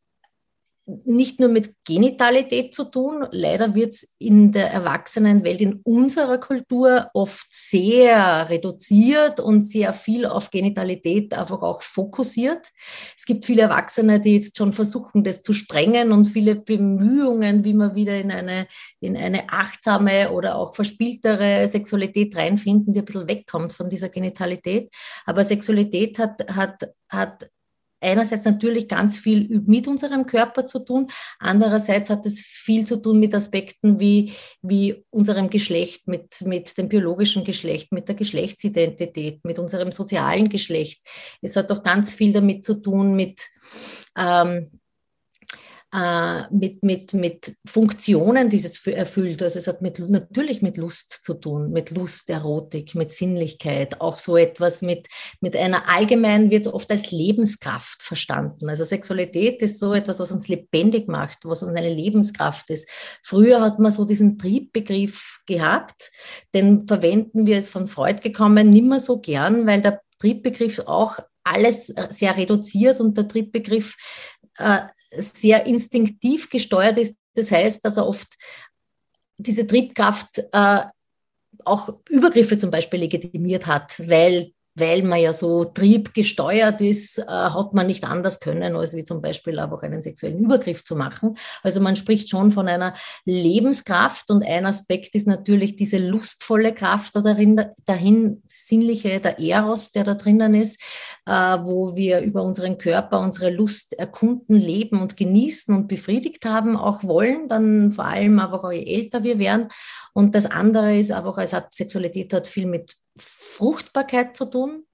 nicht 1.06 1.40
nur 1.40 1.50
mit 1.50 1.74
Genitalität 1.86 2.74
zu 2.74 2.86
tun. 2.86 3.26
Leider 3.32 3.76
wird 3.76 3.94
es 3.94 4.16
in 4.20 4.52
der 4.52 4.72
Erwachsenenwelt, 4.72 5.62
in 5.62 5.82
unserer 5.84 6.38
Kultur 6.38 7.10
oft 7.14 7.46
sehr 7.50 8.50
reduziert 8.50 9.40
und 9.40 9.62
sehr 9.62 9.94
viel 9.94 10.26
auf 10.26 10.52
Genitalität 10.52 11.34
einfach 11.38 11.62
auch 11.62 11.82
fokussiert. 11.82 12.70
Es 13.18 13.26
gibt 13.26 13.46
viele 13.46 13.64
Erwachsene, 13.64 14.20
die 14.20 14.36
jetzt 14.36 14.58
schon 14.58 14.74
versuchen, 14.74 15.24
das 15.24 15.42
zu 15.42 15.54
sprengen 15.54 16.12
und 16.12 16.26
viele 16.26 16.56
Bemühungen, 16.56 17.64
wie 17.64 17.74
man 17.74 17.96
wieder 17.96 18.20
in 18.20 18.32
eine, 18.32 18.68
in 19.00 19.16
eine 19.18 19.50
achtsame 19.50 20.32
oder 20.32 20.56
auch 20.56 20.76
verspieltere 20.76 21.68
Sexualität 21.68 22.36
reinfinden, 22.36 22.94
die 22.94 23.00
ein 23.00 23.06
bisschen 23.06 23.28
wegkommt 23.28 23.74
von 23.74 23.90
dieser 23.90 24.10
Genitalität. 24.10 24.90
Aber 25.26 25.44
Sexualität 25.44 26.20
hat, 26.20 26.56
hat, 26.56 26.90
hat 27.10 27.50
einerseits 28.02 28.46
natürlich 28.46 28.88
ganz 28.88 29.18
viel 29.18 29.62
mit 29.66 29.88
unserem 29.88 30.26
Körper 30.26 30.66
zu 30.66 30.80
tun, 30.80 31.08
andererseits 31.40 32.10
hat 32.10 32.26
es 32.26 32.42
viel 32.42 32.86
zu 32.86 32.98
tun 32.98 33.20
mit 33.20 33.34
Aspekten 33.34 34.00
wie, 34.00 34.34
wie 34.62 35.06
unserem 35.10 35.50
Geschlecht, 35.50 36.08
mit, 36.08 36.42
mit 36.42 36.78
dem 36.78 36.90
biologischen 36.90 37.46
Geschlecht, 37.46 37.92
mit 37.92 38.08
der 38.08 38.16
Geschlechtsidentität, 38.16 39.46
mit 39.46 39.60
unserem 39.60 39.92
sozialen 39.92 40.50
Geschlecht. 40.50 41.04
Es 41.42 41.56
hat 41.56 41.72
auch 41.72 41.84
ganz 41.84 42.14
viel 42.14 42.34
damit 42.34 42.66
zu 42.66 42.76
tun 42.76 43.16
mit 43.16 43.42
ähm, 44.18 44.81
äh, 45.94 46.44
mit, 46.52 46.84
mit, 46.84 47.14
mit 47.14 47.56
Funktionen 47.66 48.50
dieses 48.50 48.86
erfüllt. 48.88 49.44
Also 49.44 49.60
es 49.60 49.68
hat 49.68 49.82
mit, 49.82 50.00
natürlich 50.00 50.62
mit 50.62 50.78
Lust 50.78 51.20
zu 51.24 51.34
tun, 51.34 51.72
mit 51.72 51.92
Lust, 51.92 52.30
Erotik, 52.30 52.96
mit 52.96 53.12
Sinnlichkeit, 53.12 54.00
auch 54.00 54.18
so 54.18 54.38
etwas 54.38 54.82
mit, 54.82 55.08
mit 55.42 55.56
einer 55.56 55.90
allgemeinen, 55.90 56.50
wird 56.50 56.66
es 56.66 56.74
oft 56.74 56.90
als 56.92 57.12
Lebenskraft 57.12 58.02
verstanden. 58.02 58.70
Also 58.70 58.86
Sexualität 58.86 59.62
ist 59.62 59.80
so 59.80 59.94
etwas, 59.94 60.20
was 60.20 60.32
uns 60.32 60.48
lebendig 60.48 61.08
macht, 61.10 61.40
was 61.44 61.62
uns 61.62 61.78
eine 61.78 61.94
Lebenskraft 61.94 62.70
ist. 62.70 62.88
Früher 63.24 63.62
hat 63.62 63.80
man 63.80 63.92
so 63.92 64.06
diesen 64.06 64.38
Triebbegriff 64.38 65.42
gehabt, 65.46 66.10
den 66.54 66.88
verwenden 66.88 67.46
wir, 67.46 67.58
ist 67.58 67.70
von 67.70 67.88
Freud 67.88 68.22
gekommen, 68.22 68.70
nimmer 68.70 69.00
so 69.00 69.20
gern, 69.20 69.68
weil 69.68 69.82
der 69.82 70.02
Triebbegriff 70.20 70.80
auch 70.86 71.20
alles 71.44 71.88
sehr 72.10 72.38
reduziert 72.38 73.00
und 73.00 73.18
der 73.18 73.28
Triebbegriff 73.28 73.96
äh, 74.41 74.41
sehr 75.12 75.66
instinktiv 75.66 76.50
gesteuert 76.50 76.98
ist. 76.98 77.18
Das 77.36 77.52
heißt, 77.52 77.84
dass 77.84 77.98
er 77.98 78.08
oft 78.08 78.28
diese 79.38 79.66
Triebkraft 79.66 80.40
äh, 80.52 80.82
auch 81.66 81.94
Übergriffe 82.10 82.58
zum 82.58 82.72
Beispiel 82.72 83.00
legitimiert 83.00 83.68
hat, 83.68 84.00
weil 84.08 84.52
weil 84.76 85.04
man 85.04 85.20
ja 85.20 85.34
so 85.34 85.66
triebgesteuert 85.66 86.82
ist, 86.82 87.20
äh, 87.20 87.26
hat 87.28 87.74
man 87.74 87.88
nicht 87.88 88.04
anders 88.06 88.40
können, 88.40 88.76
als 88.76 88.96
wie 88.96 89.04
zum 89.04 89.22
Beispiel 89.22 89.60
einfach 89.60 89.84
einen 89.84 90.02
sexuellen 90.02 90.40
Übergriff 90.40 90.84
zu 90.84 90.96
machen. 90.96 91.38
Also 91.64 91.82
man 91.82 91.96
spricht 91.96 92.30
schon 92.30 92.52
von 92.52 92.68
einer 92.68 92.94
Lebenskraft 93.26 94.30
und 94.30 94.44
ein 94.44 94.66
Aspekt 94.66 95.14
ist 95.16 95.28
natürlich 95.28 95.76
diese 95.76 95.98
lustvolle 95.98 96.74
Kraft 96.74 97.16
darin, 97.16 97.62
dahin 97.86 98.42
sinnliche, 98.48 99.20
der 99.20 99.40
Eros, 99.40 99.92
der 99.92 100.04
da 100.04 100.14
drinnen 100.14 100.54
ist, 100.54 100.82
äh, 101.26 101.32
wo 101.32 101.96
wir 101.96 102.22
über 102.22 102.44
unseren 102.44 102.78
Körper 102.78 103.20
unsere 103.20 103.50
Lust 103.50 103.94
erkunden, 103.94 104.56
leben 104.56 105.02
und 105.02 105.18
genießen 105.18 105.76
und 105.76 105.88
befriedigt 105.88 106.46
haben, 106.46 106.78
auch 106.78 107.04
wollen, 107.04 107.50
dann 107.50 107.92
vor 107.92 108.06
allem 108.06 108.40
aber 108.40 108.72
je 108.72 108.86
älter 108.86 109.24
wir 109.24 109.40
werden. 109.40 109.68
Und 110.14 110.36
das 110.36 110.46
andere 110.46 110.98
ist 110.98 111.12
einfach, 111.12 111.38
als 111.38 111.56
Sexualität 111.72 112.34
hat 112.34 112.48
viel 112.48 112.66
mit 112.66 112.96
Fruchtbarkeit 113.52 114.36
zu 114.36 114.46
tun. 114.46 114.86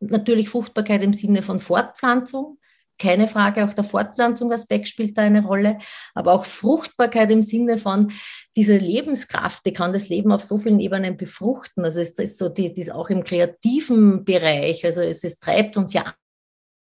Natürlich 0.00 0.48
Fruchtbarkeit 0.48 1.02
im 1.02 1.12
Sinne 1.12 1.42
von 1.42 1.60
Fortpflanzung. 1.60 2.58
Keine 2.98 3.28
Frage, 3.28 3.64
auch 3.64 3.74
der 3.74 3.84
Fortpflanzungsaspekt 3.84 4.88
spielt 4.88 5.18
da 5.18 5.22
eine 5.22 5.44
Rolle, 5.44 5.78
aber 6.14 6.32
auch 6.32 6.46
Fruchtbarkeit 6.46 7.30
im 7.30 7.42
Sinne 7.42 7.76
von 7.76 8.10
diese 8.56 8.78
Lebenskraft, 8.78 9.66
die 9.66 9.74
kann 9.74 9.92
das 9.92 10.08
Leben 10.08 10.32
auf 10.32 10.42
so 10.42 10.56
vielen 10.56 10.80
Ebenen 10.80 11.18
befruchten. 11.18 11.84
Also 11.84 12.00
es 12.00 12.12
ist 12.12 12.38
so, 12.38 12.48
die, 12.48 12.72
die 12.72 12.90
auch 12.90 13.10
im 13.10 13.22
kreativen 13.22 14.24
Bereich, 14.24 14.82
also 14.86 15.02
es, 15.02 15.24
es 15.24 15.38
treibt 15.38 15.76
uns 15.76 15.92
ja 15.92 16.14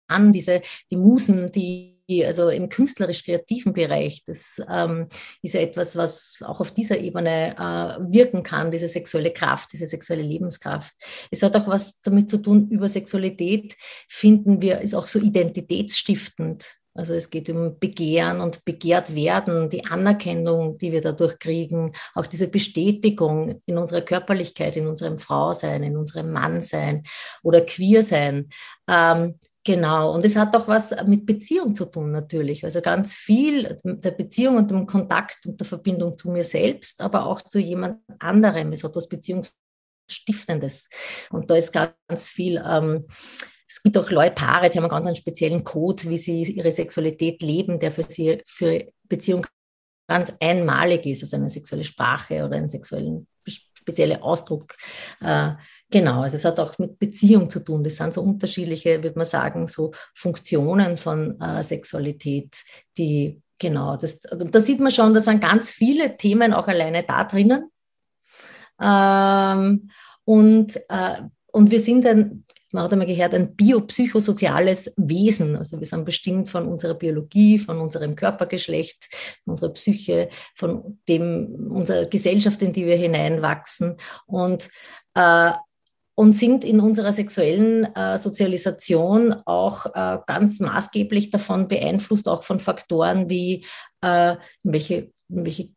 an, 0.07 0.31
diese, 0.31 0.61
die 0.93 0.97
Musen, 0.97 1.51
die 1.51 1.96
also 2.25 2.49
im 2.49 2.69
künstlerisch-kreativen 2.69 3.73
Bereich. 3.73 4.23
Das 4.25 4.61
ähm, 4.71 5.09
ist 5.43 5.55
ja 5.55 5.61
etwas, 5.61 5.97
was 5.97 6.43
auch 6.45 6.61
auf 6.61 6.73
dieser 6.73 6.99
Ebene 6.99 7.55
äh, 7.57 8.13
wirken 8.13 8.43
kann, 8.43 8.71
diese 8.71 8.89
sexuelle 8.89 9.33
Kraft, 9.33 9.73
diese 9.73 9.87
sexuelle 9.87 10.23
Lebenskraft. 10.23 10.95
Es 11.31 11.43
hat 11.43 11.57
auch 11.57 11.67
was 11.67 12.01
damit 12.03 12.31
zu 12.31 12.39
tun, 12.39 12.69
über 12.71 12.89
Sexualität 12.89 13.77
finden 14.09 14.61
wir, 14.61 14.81
ist 14.81 14.95
auch 14.95 15.09
so 15.09 15.19
identitätsstiftend. 15.19 16.65
Also 16.97 17.15
es 17.15 17.29
geht 17.29 17.51
um 17.51 17.79
Begehren 17.79 18.41
und 18.41 18.65
begehrt 18.65 19.15
werden, 19.15 19.69
die 19.69 19.85
Anerkennung, 19.85 20.79
die 20.79 20.93
wir 20.93 21.03
dadurch 21.03 21.39
kriegen, 21.39 21.93
auch 22.15 22.27
diese 22.27 22.49
Bestätigung 22.49 23.61
in 23.67 23.77
unserer 23.77 24.01
Körperlichkeit, 24.01 24.77
in 24.77 24.87
unserem 24.87 25.19
Frausein, 25.19 25.83
in 25.83 25.97
unserem 25.97 26.33
Mannsein 26.33 27.03
oder 27.43 27.61
Queersein. 27.61 28.49
Ähm, 28.89 29.39
Genau, 29.67 30.15
und 30.15 30.25
es 30.25 30.37
hat 30.37 30.55
auch 30.55 30.69
was 30.69 30.95
mit 31.07 31.27
Beziehung 31.27 31.75
zu 31.75 31.87
tun 31.87 32.13
natürlich. 32.13 32.63
Also 32.63 32.81
ganz 32.81 33.17
viel 33.17 33.77
der 33.83 34.13
Beziehung 34.13 34.59
und 34.59 34.71
dem 34.71 34.87
Kontakt 34.87 35.45
und 35.45 35.59
der 35.59 35.67
Verbindung 35.67 36.17
zu 36.17 36.31
mir 36.31 36.45
selbst, 36.45 37.01
aber 37.01 37.27
auch 37.27 37.43
zu 37.43 37.59
jemand 37.59 37.99
anderem. 38.21 38.71
Es 38.71 38.85
hat 38.85 38.95
was 38.95 39.09
Beziehungsstiftendes. 39.09 40.89
Und 41.31 41.51
da 41.51 41.57
ist 41.57 41.73
ganz 41.73 42.29
viel. 42.29 42.63
Ähm, 42.65 43.07
es 43.69 43.83
gibt 43.83 43.99
auch 43.99 44.09
Leute, 44.09 44.37
Paare, 44.37 44.71
die 44.71 44.79
haben 44.79 44.89
einen 44.89 45.05
ganz 45.05 45.19
speziellen 45.19 45.65
Code, 45.65 46.05
wie 46.11 46.17
sie 46.17 46.43
ihre 46.43 46.71
Sexualität 46.71 47.43
leben, 47.43 47.81
der 47.81 47.91
für 47.91 48.05
sie 48.05 48.41
für 48.47 48.87
Beziehung 49.09 49.49
ganz 50.09 50.37
einmalig 50.39 51.07
ist, 51.07 51.25
also 51.25 51.35
eine 51.35 51.49
sexuelle 51.49 51.83
Sprache 51.83 52.45
oder 52.45 52.57
einen 52.57 52.69
sexuellen 52.69 53.27
speziellen 53.87 54.23
Ausdruck. 54.23 54.77
Äh, 55.21 55.53
Genau, 55.91 56.23
also 56.23 56.37
es 56.37 56.45
hat 56.45 56.59
auch 56.59 56.77
mit 56.79 56.99
Beziehung 56.99 57.49
zu 57.49 57.61
tun. 57.61 57.85
Das 57.85 57.97
sind 57.97 58.13
so 58.13 58.23
unterschiedliche, 58.23 59.03
würde 59.03 59.19
man 59.19 59.27
sagen, 59.27 59.69
so 59.69 59.93
Funktionen 60.15 60.97
von 60.97 61.41
äh, 61.41 61.63
Sexualität, 61.63 62.57
die, 62.99 63.41
genau, 63.59 63.97
das, 63.97 64.21
da 64.21 64.61
sieht 64.61 64.81
man 64.81 64.91
schon, 64.91 65.15
da 65.15 65.21
sind 65.21 65.41
ganz 65.41 65.71
viele 65.71 66.17
Themen 66.17 66.53
auch 66.53 66.67
alleine 66.67 67.05
da 67.05 67.23
drinnen. 67.23 67.71
Ähm, 68.83 69.91
und, 70.25 70.77
äh, 70.89 71.23
und 71.53 71.71
wir 71.71 71.81
sind 71.81 72.05
ein, 72.05 72.45
man 72.73 72.83
hat 72.83 72.93
einmal 72.93 73.07
gehört, 73.07 73.35
ein 73.35 73.55
biopsychosoziales 73.55 74.93
Wesen. 74.97 75.57
Also 75.57 75.79
wir 75.79 75.87
sind 75.87 76.05
bestimmt 76.05 76.51
von 76.51 76.67
unserer 76.67 76.95
Biologie, 76.95 77.61
von 77.61 77.81
unserem 77.81 78.17
Körpergeschlecht, 78.17 79.09
von 79.45 79.53
unserer 79.53 79.73
Psyche, 79.73 80.29
von 80.57 80.99
dem, 81.09 81.71
unserer 81.71 82.07
Gesellschaft, 82.07 82.61
in 82.63 82.73
die 82.73 82.87
wir 82.87 82.97
hineinwachsen. 82.97 83.97
Und 84.27 84.69
äh, 85.15 85.53
und 86.17 86.33
sind 86.33 86.65
in 86.65 86.81
unserer 86.81 87.13
sexuellen 87.13 87.85
äh, 87.95 88.19
Sozialisation 88.19 89.37
auch 89.45 89.87
äh, 89.95 90.19
ganz 90.27 90.61
maßgeblich 90.61 91.31
davon 91.31 91.69
beeinflusst, 91.69 92.27
auch 92.27 92.43
von 92.43 92.59
Faktoren 92.59 93.29
wie 93.31 93.65
äh, 94.01 94.33
in 94.65 94.73
welche, 94.73 95.13
in 95.29 95.45
welche 95.45 95.77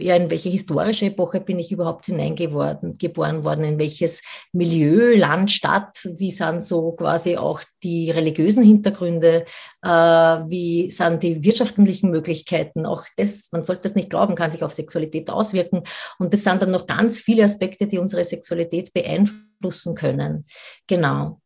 ja, 0.00 0.14
in 0.14 0.30
welche 0.30 0.48
historische 0.48 1.06
Epoche 1.06 1.40
bin 1.40 1.58
ich 1.58 1.72
überhaupt 1.72 2.06
hineingeboren 2.06 3.44
worden, 3.44 3.64
in 3.64 3.78
welches 3.78 4.22
Milieu, 4.52 5.16
Land, 5.16 5.50
Stadt, 5.50 5.98
wie 6.18 6.30
sind 6.30 6.62
so 6.62 6.92
quasi 6.92 7.36
auch 7.36 7.62
die 7.82 8.10
religiösen 8.10 8.62
Hintergründe, 8.62 9.44
äh, 9.82 9.88
wie 9.88 10.90
sind 10.90 11.24
die 11.24 11.42
wirtschaftlichen 11.42 12.10
Möglichkeiten, 12.10 12.86
auch 12.86 13.04
das, 13.16 13.48
man 13.50 13.64
sollte 13.64 13.82
das 13.82 13.96
nicht 13.96 14.10
glauben, 14.10 14.36
kann 14.36 14.52
sich 14.52 14.62
auf 14.62 14.72
Sexualität 14.72 15.30
auswirken. 15.30 15.82
Und 16.20 16.32
das 16.32 16.44
sind 16.44 16.62
dann 16.62 16.70
noch 16.70 16.86
ganz 16.86 17.18
viele 17.18 17.42
Aspekte, 17.42 17.88
die 17.88 17.98
unsere 17.98 18.24
Sexualität 18.24 18.92
beeinflussen 18.92 19.47
können. 19.94 20.44
Genau. 20.86 21.40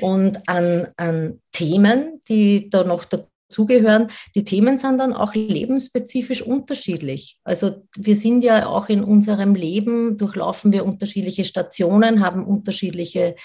Und 0.00 0.48
an, 0.48 0.88
an 0.96 1.40
Themen, 1.52 2.22
die 2.28 2.68
da 2.68 2.84
noch 2.84 3.04
dazu 3.04 3.28
zugehören. 3.48 4.08
Die 4.34 4.44
Themen 4.44 4.76
sind 4.76 4.98
dann 4.98 5.12
auch 5.12 5.34
lebensspezifisch 5.34 6.42
unterschiedlich. 6.42 7.38
Also 7.44 7.86
wir 7.96 8.14
sind 8.14 8.42
ja 8.42 8.66
auch 8.66 8.88
in 8.88 9.02
unserem 9.02 9.54
Leben, 9.54 10.16
durchlaufen 10.16 10.72
wir 10.72 10.84
unterschiedliche 10.84 11.44
Stationen, 11.44 12.24
haben 12.24 12.44
unterschiedliche 12.44 13.36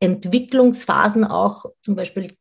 Entwicklungsphasen 0.00 1.24
auch, 1.24 1.64
zum 1.82 1.96
Beispiel 1.96 2.36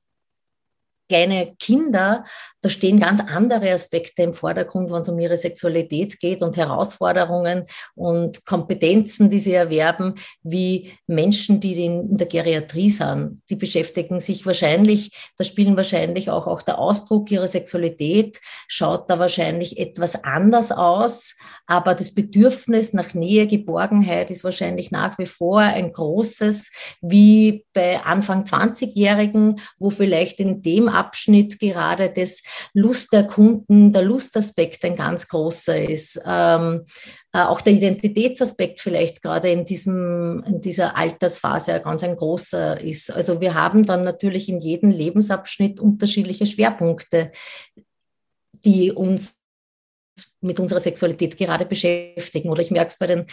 kleine 1.07 1.55
Kinder, 1.59 2.25
da 2.61 2.69
stehen 2.69 2.99
ganz 2.99 3.19
andere 3.19 3.71
Aspekte 3.71 4.23
im 4.23 4.33
Vordergrund, 4.33 4.91
wenn 4.91 5.01
es 5.01 5.09
um 5.09 5.19
ihre 5.19 5.37
Sexualität 5.37 6.19
geht 6.19 6.41
und 6.41 6.57
Herausforderungen 6.57 7.65
und 7.93 8.43
Kompetenzen, 8.45 9.29
die 9.29 9.37
sie 9.37 9.53
erwerben, 9.53 10.15
wie 10.41 10.91
Menschen, 11.05 11.59
die 11.59 11.85
in 11.85 12.17
der 12.17 12.25
Geriatrie 12.25 12.89
sind. 12.89 13.43
Die 13.51 13.55
beschäftigen 13.55 14.19
sich 14.19 14.47
wahrscheinlich, 14.47 15.11
da 15.37 15.43
spielen 15.43 15.77
wahrscheinlich 15.77 16.31
auch, 16.31 16.47
auch 16.47 16.63
der 16.63 16.79
Ausdruck 16.79 17.29
ihrer 17.29 17.47
Sexualität, 17.47 18.39
schaut 18.67 19.11
da 19.11 19.19
wahrscheinlich 19.19 19.77
etwas 19.77 20.23
anders 20.23 20.71
aus, 20.71 21.35
aber 21.67 21.93
das 21.93 22.15
Bedürfnis 22.15 22.93
nach 22.93 23.13
Nähe, 23.13 23.45
Geborgenheit 23.45 24.31
ist 24.31 24.43
wahrscheinlich 24.43 24.89
nach 24.89 25.19
wie 25.19 25.27
vor 25.27 25.59
ein 25.59 25.91
großes, 25.91 26.71
wie 27.01 27.65
bei 27.73 28.01
Anfang 28.01 28.43
20-Jährigen, 28.43 29.59
wo 29.77 29.91
vielleicht 29.91 30.39
in 30.39 30.63
dem 30.63 30.94
Abschnitt 30.95 31.59
gerade 31.59 32.09
das 32.09 32.41
Lust 32.73 33.13
der 33.13 33.25
Kunden, 33.25 33.93
der 33.93 34.03
Lustaspekt 34.03 34.83
ein 34.85 34.95
ganz 34.95 35.27
großer 35.27 35.89
ist. 35.89 36.19
Ähm, 36.25 36.85
äh, 37.33 37.39
auch 37.39 37.61
der 37.61 37.73
Identitätsaspekt 37.73 38.81
vielleicht 38.81 39.21
gerade 39.21 39.49
in, 39.49 39.65
diesem, 39.65 40.43
in 40.47 40.61
dieser 40.61 40.97
Altersphase 40.97 41.73
ein 41.73 41.83
ganz 41.83 42.03
ein 42.03 42.15
großer 42.15 42.81
ist. 42.81 43.11
Also 43.11 43.41
wir 43.41 43.53
haben 43.53 43.85
dann 43.85 44.03
natürlich 44.03 44.49
in 44.49 44.59
jedem 44.59 44.89
Lebensabschnitt 44.89 45.79
unterschiedliche 45.79 46.45
Schwerpunkte, 46.45 47.31
die 48.63 48.91
uns 48.91 49.41
mit 50.41 50.59
unserer 50.59 50.79
Sexualität 50.79 51.37
gerade 51.37 51.65
beschäftigen. 51.65 52.49
Oder 52.49 52.61
ich 52.61 52.71
merke 52.71 52.89
es 52.89 52.97
bei 52.97 53.07
den 53.07 53.25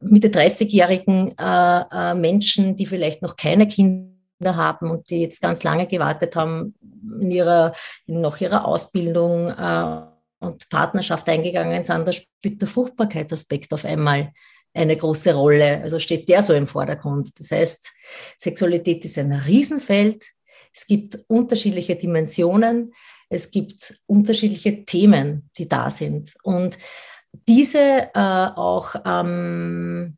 Mitte 0.00 0.28
30-jährigen 0.28 1.34
äh, 1.38 1.84
äh, 1.90 2.14
Menschen, 2.14 2.76
die 2.76 2.86
vielleicht 2.86 3.22
noch 3.22 3.36
keine 3.36 3.68
Kinder 3.68 4.19
haben 4.44 4.90
und 4.90 5.10
die 5.10 5.20
jetzt 5.20 5.40
ganz 5.40 5.62
lange 5.62 5.86
gewartet 5.86 6.36
haben, 6.36 6.74
in 7.20 7.30
ihrer, 7.30 7.72
in 8.06 8.20
noch 8.20 8.40
ihrer 8.40 8.64
Ausbildung 8.64 9.48
äh, 9.48 10.02
und 10.40 10.68
Partnerschaft 10.70 11.28
eingegangen 11.28 11.84
sind, 11.84 12.06
da 12.06 12.12
spielt 12.12 12.60
der 12.60 12.68
Fruchtbarkeitsaspekt 12.68 13.72
auf 13.72 13.84
einmal 13.84 14.32
eine 14.72 14.96
große 14.96 15.34
Rolle. 15.34 15.82
Also 15.82 15.98
steht 15.98 16.28
der 16.28 16.42
so 16.42 16.54
im 16.54 16.66
Vordergrund. 16.66 17.38
Das 17.38 17.50
heißt, 17.50 17.92
Sexualität 18.38 19.04
ist 19.04 19.18
ein 19.18 19.32
Riesenfeld. 19.32 20.24
Es 20.72 20.86
gibt 20.86 21.18
unterschiedliche 21.26 21.96
Dimensionen. 21.96 22.94
Es 23.28 23.50
gibt 23.50 23.94
unterschiedliche 24.06 24.84
Themen, 24.84 25.50
die 25.56 25.68
da 25.68 25.90
sind. 25.90 26.34
Und 26.42 26.78
diese 27.46 28.10
äh, 28.14 28.48
auch 28.54 28.94
ähm, 29.04 30.16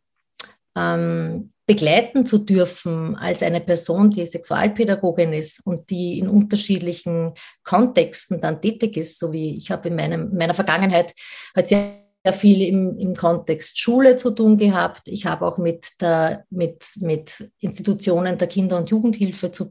ähm, 0.77 1.52
begleiten 1.66 2.27
zu 2.27 2.38
dürfen 2.38 3.16
als 3.16 3.42
eine 3.42 3.61
Person, 3.61 4.11
die 4.11 4.27
Sexualpädagogin 4.27 5.33
ist 5.33 5.64
und 5.64 5.90
die 5.90 6.18
in 6.18 6.29
unterschiedlichen 6.29 7.35
Kontexten 7.62 8.40
dann 8.40 8.61
tätig 8.61 8.96
ist, 8.96 9.18
so 9.18 9.33
wie 9.33 9.57
ich 9.57 9.70
habe 9.70 9.88
in 9.88 9.96
meinem, 9.96 10.35
meiner 10.37 10.55
Vergangenheit 10.55 11.14
halt 11.55 11.68
sehr 11.68 12.03
sehr 12.25 12.33
viel 12.33 12.62
im, 12.62 12.98
im 12.98 13.14
Kontext 13.16 13.81
Schule 13.81 14.16
zu 14.16 14.31
tun 14.31 14.57
gehabt. 14.57 15.03
Ich 15.07 15.27
habe 15.27 15.46
auch 15.46 15.59
mit, 15.59 15.88
der, 16.01 16.44
mit, 16.51 16.85
mit 17.01 17.51
Institutionen 17.59 18.38
der 18.38 18.46
Kinder- 18.46 18.77
und 18.77 18.90
Jugendhilfe 18.90 19.51
zu, 19.51 19.68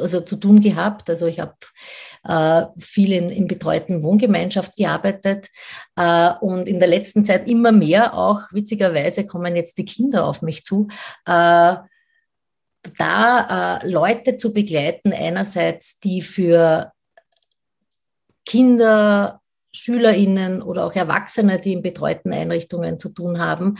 also 0.00 0.20
zu 0.20 0.36
tun 0.36 0.60
gehabt. 0.60 1.08
Also 1.10 1.26
ich 1.26 1.40
habe 1.40 1.54
äh, 2.24 2.66
viel 2.78 3.12
in, 3.12 3.30
in 3.30 3.46
betreuten 3.46 4.02
Wohngemeinschaft 4.02 4.76
gearbeitet 4.76 5.48
äh, 5.96 6.30
und 6.40 6.68
in 6.68 6.78
der 6.78 6.88
letzten 6.88 7.24
Zeit 7.24 7.48
immer 7.48 7.72
mehr 7.72 8.14
auch, 8.14 8.42
witzigerweise 8.52 9.26
kommen 9.26 9.56
jetzt 9.56 9.78
die 9.78 9.84
Kinder 9.84 10.26
auf 10.26 10.42
mich 10.42 10.64
zu, 10.64 10.88
äh, 11.26 11.76
da 12.98 13.80
äh, 13.82 13.88
Leute 13.88 14.36
zu 14.36 14.52
begleiten, 14.52 15.12
einerseits, 15.12 15.98
die 16.00 16.22
für 16.22 16.92
Kinder, 18.44 19.40
SchülerInnen 19.72 20.62
oder 20.62 20.86
auch 20.86 20.94
Erwachsene, 20.94 21.58
die 21.60 21.74
in 21.74 21.82
betreuten 21.82 22.32
Einrichtungen 22.32 22.98
zu 22.98 23.10
tun 23.10 23.40
haben, 23.40 23.76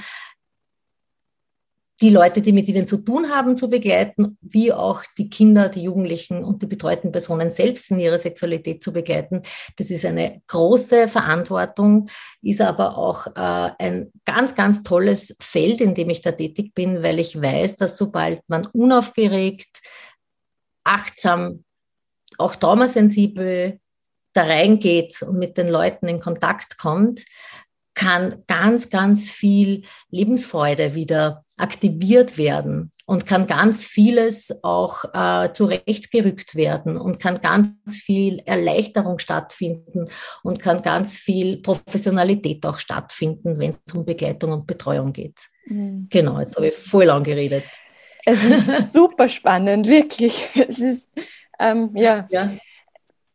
die 2.02 2.10
Leute, 2.10 2.42
die 2.42 2.52
mit 2.52 2.68
ihnen 2.68 2.86
zu 2.86 2.98
tun 2.98 3.30
haben, 3.30 3.56
zu 3.56 3.70
begleiten, 3.70 4.36
wie 4.42 4.72
auch 4.72 5.02
die 5.16 5.30
Kinder, 5.30 5.70
die 5.70 5.82
Jugendlichen 5.82 6.44
und 6.44 6.62
die 6.62 6.66
betreuten 6.66 7.10
Personen 7.10 7.48
selbst 7.48 7.90
in 7.90 7.98
ihrer 7.98 8.18
Sexualität 8.18 8.84
zu 8.84 8.92
begleiten. 8.92 9.42
Das 9.76 9.90
ist 9.90 10.04
eine 10.04 10.42
große 10.46 11.08
Verantwortung, 11.08 12.10
ist 12.42 12.60
aber 12.60 12.98
auch 12.98 13.28
äh, 13.28 13.70
ein 13.78 14.12
ganz, 14.26 14.54
ganz 14.54 14.82
tolles 14.82 15.36
Feld, 15.40 15.80
in 15.80 15.94
dem 15.94 16.10
ich 16.10 16.20
da 16.20 16.32
tätig 16.32 16.74
bin, 16.74 17.02
weil 17.02 17.18
ich 17.18 17.40
weiß, 17.40 17.76
dass 17.76 17.96
sobald 17.96 18.42
man 18.46 18.66
unaufgeregt, 18.66 19.80
achtsam, 20.84 21.64
auch 22.38 22.56
traumasensibel 22.56 23.80
da 24.34 24.42
reingeht 24.42 25.22
und 25.22 25.38
mit 25.38 25.56
den 25.56 25.68
Leuten 25.68 26.08
in 26.08 26.20
Kontakt 26.20 26.76
kommt, 26.76 27.24
kann 27.94 28.42
ganz, 28.46 28.90
ganz 28.90 29.30
viel 29.30 29.84
Lebensfreude 30.10 30.94
wieder 30.94 31.45
aktiviert 31.56 32.36
werden 32.36 32.90
und 33.06 33.26
kann 33.26 33.46
ganz 33.46 33.84
vieles 33.84 34.62
auch 34.62 35.04
äh, 35.14 35.52
zurechtgerückt 35.52 36.54
werden 36.54 36.96
und 36.96 37.18
kann 37.18 37.40
ganz 37.40 37.96
viel 37.96 38.40
Erleichterung 38.44 39.18
stattfinden 39.18 40.08
und 40.42 40.60
kann 40.60 40.82
ganz 40.82 41.16
viel 41.16 41.58
Professionalität 41.62 42.64
auch 42.66 42.78
stattfinden, 42.78 43.58
wenn 43.58 43.70
es 43.70 43.94
um 43.94 44.04
Begleitung 44.04 44.52
und 44.52 44.66
Betreuung 44.66 45.12
geht. 45.12 45.40
Mhm. 45.66 46.08
Genau, 46.10 46.38
jetzt 46.40 46.56
habe 46.56 46.68
ich 46.68 46.74
voll 46.74 47.04
lang 47.04 47.24
geredet. 47.24 47.64
Es 48.26 48.42
ist 48.44 48.92
super 48.92 49.28
spannend, 49.28 49.88
wirklich. 49.88 50.48
Es 50.54 50.78
ist, 50.78 51.08
ähm, 51.58 51.90
ja. 51.94 52.26
ja. 52.28 52.50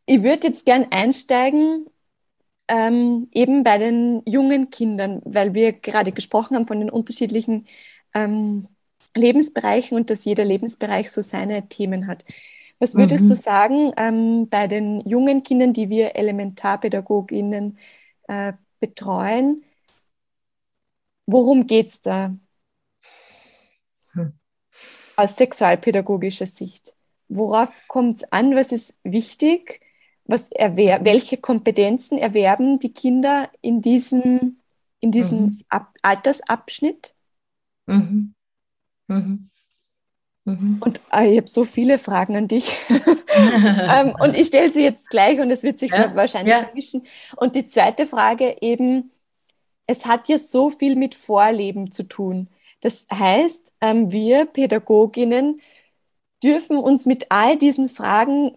Ich 0.05 0.21
würde 0.21 0.47
jetzt 0.47 0.65
gern 0.65 0.87
einsteigen 0.91 1.87
ähm, 2.67 3.27
eben 3.33 3.63
bei 3.63 3.77
den 3.77 4.21
jungen 4.25 4.69
Kindern, 4.69 5.21
weil 5.25 5.53
wir 5.53 5.73
gerade 5.73 6.11
gesprochen 6.11 6.55
haben 6.55 6.67
von 6.67 6.79
den 6.79 6.89
unterschiedlichen 6.89 7.67
ähm, 8.13 8.67
Lebensbereichen 9.15 9.97
und 9.97 10.09
dass 10.09 10.25
jeder 10.25 10.45
Lebensbereich 10.45 11.11
so 11.11 11.21
seine 11.21 11.67
Themen 11.67 12.07
hat. 12.07 12.23
Was 12.79 12.95
würdest 12.95 13.25
mhm. 13.25 13.27
du 13.27 13.35
sagen 13.35 13.93
ähm, 13.97 14.49
bei 14.49 14.67
den 14.67 15.01
jungen 15.01 15.43
Kindern, 15.43 15.73
die 15.73 15.89
wir 15.89 16.15
Elementarpädagoginnen 16.15 17.77
äh, 18.27 18.53
betreuen? 18.79 19.63
Worum 21.27 21.67
geht 21.67 21.89
es 21.89 22.01
da 22.01 22.35
hm. 24.13 24.33
aus 25.15 25.35
sexualpädagogischer 25.35 26.47
Sicht? 26.47 26.95
Worauf 27.29 27.69
kommt 27.87 28.17
es 28.17 28.23
an? 28.31 28.55
Was 28.55 28.71
ist 28.71 28.97
wichtig? 29.03 29.81
Was 30.25 30.49
welche 30.49 31.37
Kompetenzen 31.37 32.17
erwerben 32.17 32.79
die 32.79 32.93
Kinder 32.93 33.49
in 33.61 33.81
diesem, 33.81 34.59
in 34.99 35.11
diesem 35.11 35.39
mhm. 35.39 35.65
Altersabschnitt? 36.01 37.13
Mhm. 37.93 38.33
Mhm. 39.07 39.49
Mhm. 40.45 40.77
Und 40.83 41.01
ah, 41.09 41.23
ich 41.23 41.37
habe 41.37 41.47
so 41.47 41.65
viele 41.65 41.97
Fragen 41.97 42.35
an 42.35 42.47
dich. 42.47 42.71
ähm, 42.89 44.15
und 44.19 44.35
ich 44.35 44.47
stelle 44.47 44.71
sie 44.71 44.83
jetzt 44.83 45.09
gleich 45.09 45.39
und 45.39 45.51
es 45.51 45.63
wird 45.63 45.79
sich 45.79 45.91
ja. 45.91 46.15
wahrscheinlich 46.15 46.53
ja. 46.53 46.63
vermischen. 46.63 47.05
Und 47.35 47.55
die 47.55 47.67
zweite 47.67 48.05
Frage 48.05 48.57
eben, 48.61 49.11
es 49.85 50.05
hat 50.05 50.27
ja 50.29 50.37
so 50.37 50.69
viel 50.69 50.95
mit 50.95 51.15
Vorleben 51.15 51.91
zu 51.91 52.03
tun. 52.03 52.49
Das 52.81 53.05
heißt, 53.13 53.73
ähm, 53.81 54.11
wir 54.11 54.45
Pädagoginnen 54.45 55.61
dürfen 56.43 56.77
uns 56.77 57.05
mit 57.05 57.27
all 57.29 57.57
diesen 57.57 57.89
Fragen, 57.89 58.55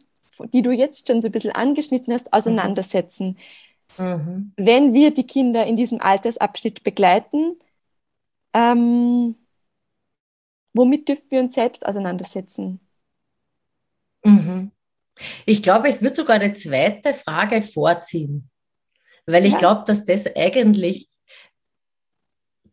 die 0.52 0.62
du 0.62 0.70
jetzt 0.70 1.06
schon 1.06 1.20
so 1.20 1.28
ein 1.28 1.32
bisschen 1.32 1.52
angeschnitten 1.52 2.12
hast, 2.14 2.32
auseinandersetzen. 2.32 3.36
Mhm. 3.98 4.52
Wenn 4.56 4.94
wir 4.94 5.12
die 5.12 5.26
Kinder 5.26 5.66
in 5.66 5.76
diesem 5.76 6.00
Altersabschnitt 6.00 6.82
begleiten, 6.82 7.56
ähm, 8.54 9.34
womit 10.72 11.08
dürfen 11.08 11.30
wir 11.30 11.40
uns 11.40 11.54
selbst 11.54 11.84
auseinandersetzen? 11.84 12.80
Mhm. 14.24 14.70
Ich 15.46 15.62
glaube, 15.62 15.88
ich 15.90 16.00
würde 16.02 16.14
sogar 16.14 16.36
eine 16.36 16.54
zweite 16.54 17.14
Frage 17.14 17.62
vorziehen, 17.62 18.50
weil 19.26 19.44
ich 19.44 19.52
ja. 19.52 19.58
glaube, 19.58 19.84
dass 19.86 20.04
das 20.04 20.34
eigentlich 20.34 21.08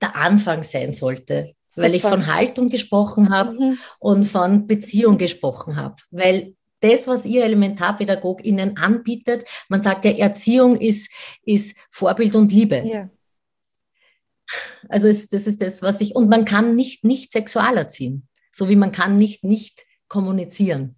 der 0.02 0.16
Anfang 0.16 0.64
sein 0.64 0.94
sollte, 0.94 1.54
Super. 1.70 1.86
weil 1.86 1.96
ich 1.96 2.02
von 2.02 2.26
Haltung 2.26 2.70
gesprochen 2.70 3.30
habe 3.30 3.54
mhm. 3.54 3.78
und 4.00 4.26
von 4.26 4.66
Beziehung 4.66 5.18
gesprochen 5.18 5.76
habe, 5.76 5.96
weil 6.10 6.56
das, 6.80 7.08
was 7.08 7.26
ihr 7.26 7.44
Elementarpädagoginnen 7.44 8.78
anbietet, 8.78 9.46
man 9.70 9.84
sagt 9.84 10.06
ja, 10.06 10.12
Erziehung 10.12 10.78
ist, 10.78 11.12
ist 11.44 11.78
Vorbild 11.92 12.36
und 12.36 12.52
Liebe. 12.52 12.84
Ja. 12.84 13.10
Also 14.90 15.08
ist, 15.08 15.34
das 15.34 15.48
ist 15.48 15.62
das, 15.62 15.82
was 15.82 16.02
ich, 16.02 16.16
und 16.16 16.30
man 16.30 16.46
kann 16.46 16.76
nicht 16.76 17.04
nicht 17.04 17.32
sexual 17.32 17.78
erziehen, 17.78 18.28
so 18.52 18.70
wie 18.70 18.76
man 18.76 18.92
kann 18.92 19.18
nicht 19.18 19.44
nicht 19.44 19.86
kommunizieren. 20.08 20.96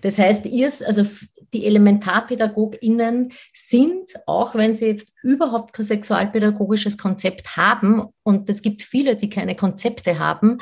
Das 0.00 0.18
heißt, 0.18 0.46
ihr, 0.46 0.72
also 0.86 1.04
die 1.52 1.66
ElementarpädagogInnen 1.66 3.32
sind, 3.52 4.12
auch 4.26 4.54
wenn 4.54 4.76
sie 4.76 4.86
jetzt 4.86 5.12
überhaupt 5.22 5.72
kein 5.72 5.84
sexualpädagogisches 5.84 6.96
Konzept 6.96 7.56
haben, 7.56 8.06
und 8.22 8.48
es 8.48 8.62
gibt 8.62 8.82
viele, 8.82 9.16
die 9.16 9.28
keine 9.28 9.56
Konzepte 9.56 10.18
haben, 10.18 10.58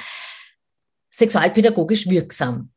sexualpädagogisch 1.11 2.09
wirksam. 2.09 2.71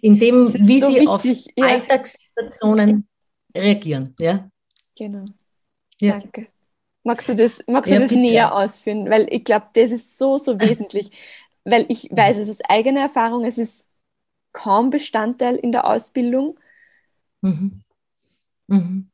In 0.00 0.18
dem, 0.18 0.52
wie 0.54 0.80
so 0.80 0.86
sie 0.86 0.94
wichtig, 0.94 1.08
auf 1.08 1.24
ja. 1.24 1.66
Alltagssituationen 1.66 3.08
reagieren. 3.54 4.14
Ja? 4.18 4.50
Genau. 4.96 5.26
Ja. 6.00 6.18
Danke. 6.18 6.48
Magst 7.04 7.28
du 7.28 7.34
das, 7.34 7.64
magst 7.66 7.90
du 7.90 7.94
ja, 7.96 8.00
das 8.00 8.12
näher 8.12 8.54
ausführen? 8.54 9.10
Weil 9.10 9.26
ich 9.30 9.44
glaube, 9.44 9.66
das 9.74 9.90
ist 9.90 10.18
so, 10.18 10.38
so 10.38 10.58
wesentlich. 10.60 11.10
Weil 11.64 11.86
ich 11.88 12.08
weiß, 12.10 12.36
es 12.38 12.48
ist 12.48 12.62
eigene 12.68 13.00
Erfahrung, 13.00 13.44
es 13.44 13.58
ist 13.58 13.84
kaum 14.52 14.90
Bestandteil 14.90 15.56
in 15.56 15.72
der 15.72 15.86
Ausbildung. 15.86 16.58
Mhm. 17.42 17.82
Mhm. 18.68 19.08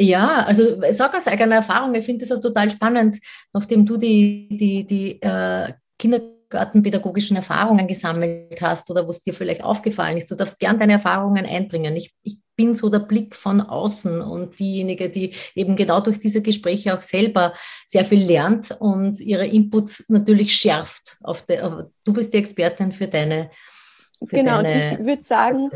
Ja, 0.00 0.44
also 0.44 0.82
ich 0.82 0.96
sage 0.96 1.18
aus 1.18 1.26
eigener 1.26 1.56
Erfahrung, 1.56 1.94
ich 1.94 2.06
finde 2.06 2.26
das 2.26 2.36
auch 2.36 2.40
total 2.40 2.70
spannend, 2.70 3.18
nachdem 3.52 3.84
du 3.84 3.98
die, 3.98 4.48
die, 4.50 4.86
die 4.86 5.20
äh, 5.20 5.74
Kindergartenpädagogischen 5.98 7.36
Erfahrungen 7.36 7.86
gesammelt 7.86 8.62
hast 8.62 8.90
oder 8.90 9.06
was 9.06 9.22
dir 9.22 9.34
vielleicht 9.34 9.62
aufgefallen 9.62 10.16
ist. 10.16 10.30
Du 10.30 10.36
darfst 10.36 10.58
gern 10.58 10.78
deine 10.78 10.94
Erfahrungen 10.94 11.44
einbringen. 11.44 11.96
Ich, 11.96 12.14
ich 12.22 12.38
bin 12.60 12.74
so 12.74 12.90
der 12.90 12.98
Blick 12.98 13.34
von 13.34 13.62
außen 13.62 14.20
und 14.20 14.58
diejenige, 14.58 15.08
die 15.08 15.32
eben 15.54 15.76
genau 15.76 16.02
durch 16.02 16.20
diese 16.20 16.42
Gespräche 16.42 16.94
auch 16.94 17.00
selber 17.00 17.54
sehr 17.86 18.04
viel 18.04 18.22
lernt 18.22 18.70
und 18.78 19.18
ihre 19.18 19.46
Inputs 19.46 20.04
natürlich 20.08 20.54
schärft. 20.54 21.18
De, 21.48 21.58
du 22.04 22.12
bist 22.12 22.34
die 22.34 22.36
Expertin 22.36 22.92
für 22.92 23.08
deine. 23.08 23.50
Für 24.22 24.36
genau, 24.36 24.60
deine 24.62 24.98
ich 25.00 25.06
würde 25.06 25.22
sagen, 25.22 25.70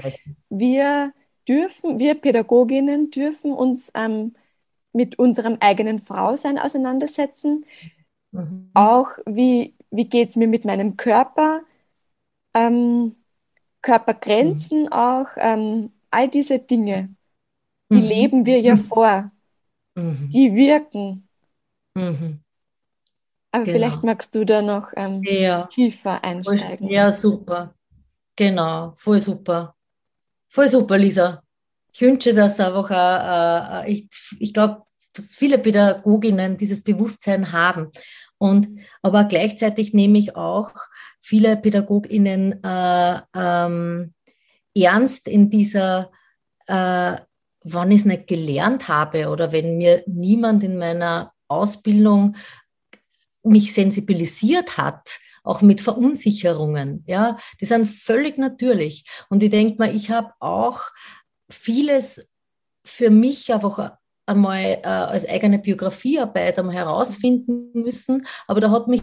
wir 0.51 1.15
dürfen, 1.49 1.99
wir 1.99 2.17
Pädagoginnen 2.17 3.11
dürfen 3.11 3.55
uns 3.55 3.91
ähm, 3.95 4.35
mit 4.93 5.19
unserem 5.19 5.57
eigenen 5.61 6.01
Frausein 6.01 6.59
auseinandersetzen. 6.59 7.65
Mhm. 8.31 8.71
Auch 8.75 9.09
wie, 9.25 9.75
wie 9.91 10.05
geht 10.05 10.31
es 10.31 10.37
mir 10.37 10.49
mit 10.49 10.67
meinem 10.67 10.99
Körper, 10.99 11.63
ähm, 12.53 13.17
Körpergrenzen 13.81 14.83
mhm. 14.83 14.93
auch, 14.93 15.29
ähm, 15.39 15.94
all 16.15 16.29
diese 16.29 16.59
Dinge, 16.59 17.15
die 17.91 18.01
mhm. 18.01 18.09
leben 18.09 18.47
wir 18.47 18.61
ja 18.61 18.77
mhm. 18.77 18.81
vor. 18.81 19.29
Mhm. 19.95 20.31
Die 20.31 20.55
wirken. 20.55 21.29
Mhm. 21.95 22.41
Aber 23.53 23.65
genau. 23.65 23.77
vielleicht 23.77 24.03
magst 24.03 24.35
du 24.35 24.45
da 24.45 24.63
noch 24.63 24.93
ähm, 24.97 25.23
ja. 25.23 25.67
tiefer 25.67 26.23
einsteigen. 26.25 26.89
Ja, 26.89 27.13
super. 27.13 27.75
Genau, 28.37 28.93
voll 28.97 29.21
super. 29.21 29.77
Voll 30.49 30.69
super, 30.69 30.99
Lisa. 30.99 31.43
Ich 31.93 32.01
wünsche 32.01 32.35
das 32.35 32.59
einfach, 32.59 32.91
äh, 32.91 33.89
äh, 33.89 33.93
ich, 33.93 34.09
ich 34.41 34.53
glaube, 34.53 34.83
dass 35.13 35.37
viele 35.37 35.59
Pädagoginnen 35.59 36.57
dieses 36.57 36.83
Bewusstsein 36.83 37.53
haben. 37.53 37.93
Und 38.39 38.67
aber 39.03 39.25
gleichzeitig 39.25 39.95
nehme 39.95 40.19
ich 40.19 40.35
auch 40.35 40.73
viele 41.21 41.57
PädagogInnen 41.57 42.63
äh, 42.65 43.21
ähm, 43.37 44.13
ernst 44.75 45.29
in 45.29 45.51
dieser, 45.51 46.11
äh, 46.67 47.17
wann 47.63 47.91
ich 47.91 48.01
es 48.01 48.05
nicht 48.05 48.27
gelernt 48.27 48.89
habe 48.89 49.29
oder 49.29 49.53
wenn 49.53 49.77
mir 49.77 50.03
niemand 50.07 50.63
in 50.63 50.77
meiner 50.79 51.33
Ausbildung 51.49 52.37
mich 53.43 53.73
sensibilisiert 53.73 54.79
hat, 54.79 55.19
auch 55.43 55.61
mit 55.61 55.81
Verunsicherungen. 55.81 57.05
Ja, 57.07 57.39
die 57.61 57.67
sind 57.67 57.87
völlig 57.87 58.39
natürlich. 58.39 59.05
Und 59.29 59.43
ich 59.43 59.51
denke 59.51 59.77
mal, 59.79 59.95
ich 59.95 60.11
habe 60.11 60.33
auch 60.41 60.81
vieles 61.51 62.31
für 62.85 63.11
mich 63.11 63.53
einfach 63.53 63.99
einmal 64.27 64.81
äh, 64.83 64.87
als 64.87 65.29
eigene 65.29 65.59
Biografiearbeit 65.59 66.59
einmal 66.59 66.75
herausfinden 66.75 67.71
müssen. 67.75 68.27
Aber 68.47 68.61
da 68.61 68.71
hat 68.71 68.89
mich 68.89 69.03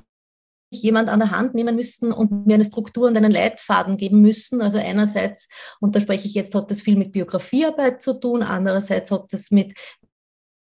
jemand 0.72 1.10
an 1.10 1.20
der 1.20 1.32
Hand 1.32 1.54
nehmen 1.54 1.76
müssen 1.76 2.12
und 2.12 2.48
mir 2.48 2.56
eine 2.56 2.66
Struktur 2.66 3.08
und 3.08 3.18
einen 3.18 3.32
Leitfaden 3.32 3.98
geben 3.98 4.22
müssen. 4.22 4.62
Also 4.62 4.78
einerseits, 4.78 5.48
und 5.80 5.96
da 5.96 6.02
spreche 6.02 6.28
ich 6.28 6.34
jetzt, 6.34 6.56
hat 6.56 6.72
das 6.72 6.82
viel 6.82 6.96
mit 6.96 7.12
Biografiearbeit 7.12 8.02
zu 8.02 8.14
tun, 8.20 8.42
andererseits 8.42 9.12
hat 9.12 9.32
das 9.32 9.52
mit 9.52 9.74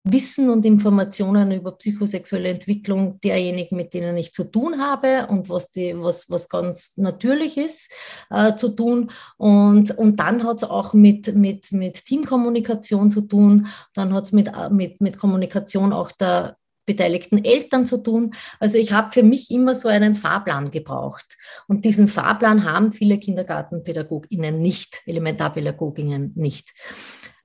Wissen 0.06 0.50
und 0.50 0.66
Informationen 0.66 1.50
über 1.50 1.72
psychosexuelle 1.72 2.50
Entwicklung 2.50 3.18
derjenigen, 3.20 3.74
mit 3.74 3.94
denen 3.94 4.18
ich 4.18 4.34
zu 4.34 4.44
tun 4.44 4.78
habe 4.78 5.28
und 5.28 5.48
was, 5.48 5.70
die, 5.70 5.94
was, 5.96 6.28
was 6.28 6.50
ganz 6.50 6.98
natürlich 6.98 7.56
ist, 7.56 7.90
äh, 8.28 8.54
zu 8.54 8.68
tun. 8.68 9.10
Und, 9.38 9.96
und 9.96 10.20
dann 10.20 10.44
hat 10.44 10.58
es 10.58 10.64
auch 10.64 10.92
mit, 10.92 11.34
mit, 11.34 11.72
mit 11.72 12.04
Teamkommunikation 12.04 13.10
zu 13.10 13.22
tun. 13.22 13.66
Dann 13.94 14.12
hat 14.12 14.24
es 14.24 14.32
mit, 14.32 14.50
mit, 14.70 15.00
mit 15.00 15.16
Kommunikation 15.16 15.94
auch 15.94 16.12
der 16.12 16.58
beteiligten 16.86 17.44
Eltern 17.44 17.86
zu 17.86 17.98
tun. 17.98 18.34
Also 18.60 18.78
ich 18.78 18.92
habe 18.92 19.12
für 19.12 19.22
mich 19.22 19.50
immer 19.50 19.74
so 19.74 19.88
einen 19.88 20.14
Fahrplan 20.14 20.70
gebraucht. 20.70 21.36
Und 21.66 21.84
diesen 21.84 22.08
Fahrplan 22.08 22.64
haben 22.64 22.92
viele 22.92 23.18
Kindergartenpädagoginnen 23.18 24.58
nicht, 24.60 25.02
Elementarpädagoginnen 25.06 26.32
nicht. 26.34 26.72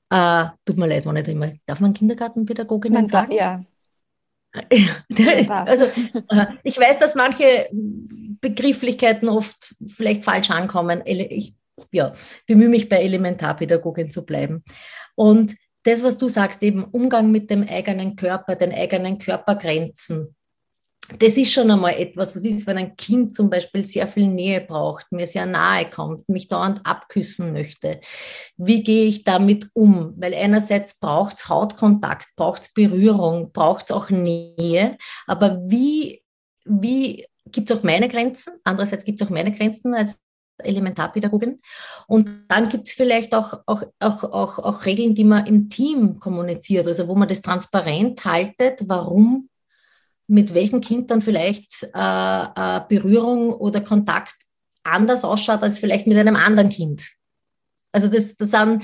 Äh, 0.09 0.45
tut 0.65 0.77
mir 0.77 0.87
leid, 0.87 1.05
wenn 1.05 1.15
ich 1.15 1.27
immer, 1.27 1.51
darf 1.65 1.79
man 1.79 1.93
Kindergartenpädagoginnen 1.93 3.01
man 3.01 3.07
sagen? 3.07 3.31
Ja. 4.51 5.63
also 5.65 5.85
äh, 5.85 6.45
ich 6.63 6.79
weiß, 6.79 6.97
dass 6.97 7.13
manche 7.13 7.69
Begrifflichkeiten 7.71 9.29
oft 9.29 9.75
vielleicht 9.85 10.23
falsch 10.23 10.49
ankommen. 10.49 11.03
Ich 11.05 11.55
ja, 11.91 12.13
bemühe 12.47 12.69
mich 12.69 12.89
bei 12.89 12.97
Elementarpädagogin 12.97 14.09
zu 14.09 14.25
bleiben. 14.25 14.63
Und 15.15 15.55
das, 15.83 16.03
was 16.03 16.17
du 16.17 16.27
sagst, 16.27 16.61
eben 16.63 16.83
Umgang 16.83 17.31
mit 17.31 17.49
dem 17.49 17.67
eigenen 17.67 18.15
Körper, 18.15 18.55
den 18.55 18.73
eigenen 18.73 19.17
Körpergrenzen, 19.17 20.35
das 21.17 21.37
ist 21.37 21.51
schon 21.51 21.71
einmal 21.71 21.93
etwas, 21.99 22.35
was 22.35 22.43
ist, 22.43 22.67
wenn 22.67 22.77
ein 22.77 22.95
Kind 22.95 23.33
zum 23.33 23.49
Beispiel 23.49 23.83
sehr 23.83 24.07
viel 24.07 24.27
Nähe 24.27 24.61
braucht, 24.61 25.11
mir 25.11 25.25
sehr 25.25 25.47
nahe 25.47 25.89
kommt, 25.89 26.29
mich 26.29 26.47
dauernd 26.47 26.85
abküssen 26.85 27.51
möchte. 27.51 27.99
Wie 28.57 28.83
gehe 28.83 29.05
ich 29.05 29.23
damit 29.23 29.67
um? 29.73 30.13
Weil 30.17 30.35
einerseits 30.35 30.99
braucht 30.99 31.37
es 31.37 31.49
Hautkontakt, 31.49 32.27
braucht 32.35 32.61
es 32.63 32.73
Berührung, 32.73 33.51
braucht 33.51 33.85
es 33.85 33.91
auch 33.91 34.09
Nähe. 34.11 34.97
Aber 35.25 35.59
wie, 35.65 36.21
wie 36.65 37.25
gibt 37.47 37.71
es 37.71 37.77
auch 37.77 37.83
meine 37.83 38.07
Grenzen? 38.07 38.59
Andererseits 38.63 39.03
gibt 39.03 39.19
es 39.19 39.25
auch 39.25 39.31
meine 39.31 39.51
Grenzen 39.51 39.95
als 39.95 40.19
Elementarpädagogin. 40.63 41.61
Und 42.07 42.29
dann 42.47 42.69
gibt 42.69 42.87
es 42.87 42.93
vielleicht 42.93 43.33
auch, 43.33 43.59
auch, 43.65 43.83
auch, 43.99 44.23
auch, 44.23 44.59
auch 44.59 44.85
Regeln, 44.85 45.15
die 45.15 45.23
man 45.23 45.45
im 45.45 45.69
Team 45.69 46.19
kommuniziert, 46.19 46.87
also 46.87 47.07
wo 47.07 47.15
man 47.15 47.29
das 47.29 47.41
transparent 47.41 48.23
haltet, 48.25 48.81
warum, 48.87 49.49
mit 50.27 50.53
welchem 50.53 50.81
Kind 50.81 51.09
dann 51.09 51.21
vielleicht 51.21 51.83
äh, 51.83 52.43
äh, 52.55 52.81
Berührung 52.87 53.51
oder 53.51 53.81
Kontakt 53.81 54.35
anders 54.83 55.23
ausschaut 55.23 55.63
als 55.63 55.79
vielleicht 55.79 56.07
mit 56.07 56.17
einem 56.17 56.35
anderen 56.35 56.69
Kind. 56.69 57.09
Also 57.91 58.07
das, 58.07 58.35
das 58.37 58.51
sind 58.51 58.83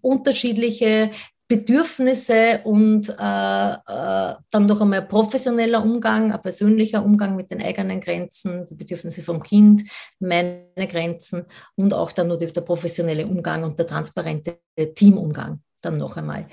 unterschiedliche 0.00 1.10
Bedürfnisse 1.48 2.60
und 2.64 3.08
äh, 3.08 3.12
äh, 3.12 4.34
dann 4.50 4.66
noch 4.66 4.82
einmal 4.82 5.02
professioneller 5.08 5.82
Umgang, 5.82 6.30
ein 6.30 6.42
persönlicher 6.42 7.02
Umgang 7.02 7.36
mit 7.36 7.50
den 7.50 7.62
eigenen 7.62 8.00
Grenzen, 8.00 8.66
die 8.66 8.74
Bedürfnisse 8.74 9.22
vom 9.22 9.42
Kind, 9.42 9.82
meine 10.20 10.66
Grenzen 10.76 11.46
und 11.74 11.94
auch 11.94 12.12
dann 12.12 12.28
nur 12.28 12.36
der 12.36 12.60
professionelle 12.60 13.26
Umgang 13.26 13.64
und 13.64 13.78
der 13.78 13.86
transparente 13.86 14.60
Teamumgang 14.94 15.62
dann 15.80 15.96
noch 15.96 16.18
einmal. 16.18 16.48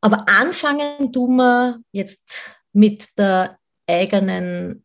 Aber 0.00 0.28
anfangen 0.28 1.12
tun 1.12 1.36
wir 1.36 1.80
jetzt 1.92 2.56
mit 2.72 3.06
der 3.18 3.56
eigenen 3.86 4.84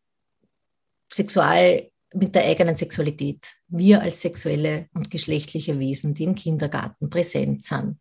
Sexual, 1.12 1.90
mit 2.14 2.34
der 2.36 2.44
eigenen 2.44 2.76
Sexualität. 2.76 3.54
Wir 3.66 4.00
als 4.02 4.20
sexuelle 4.20 4.88
und 4.94 5.10
geschlechtliche 5.10 5.78
Wesen, 5.80 6.14
die 6.14 6.24
im 6.24 6.34
Kindergarten 6.36 7.10
präsent 7.10 7.62
sind. 7.62 7.98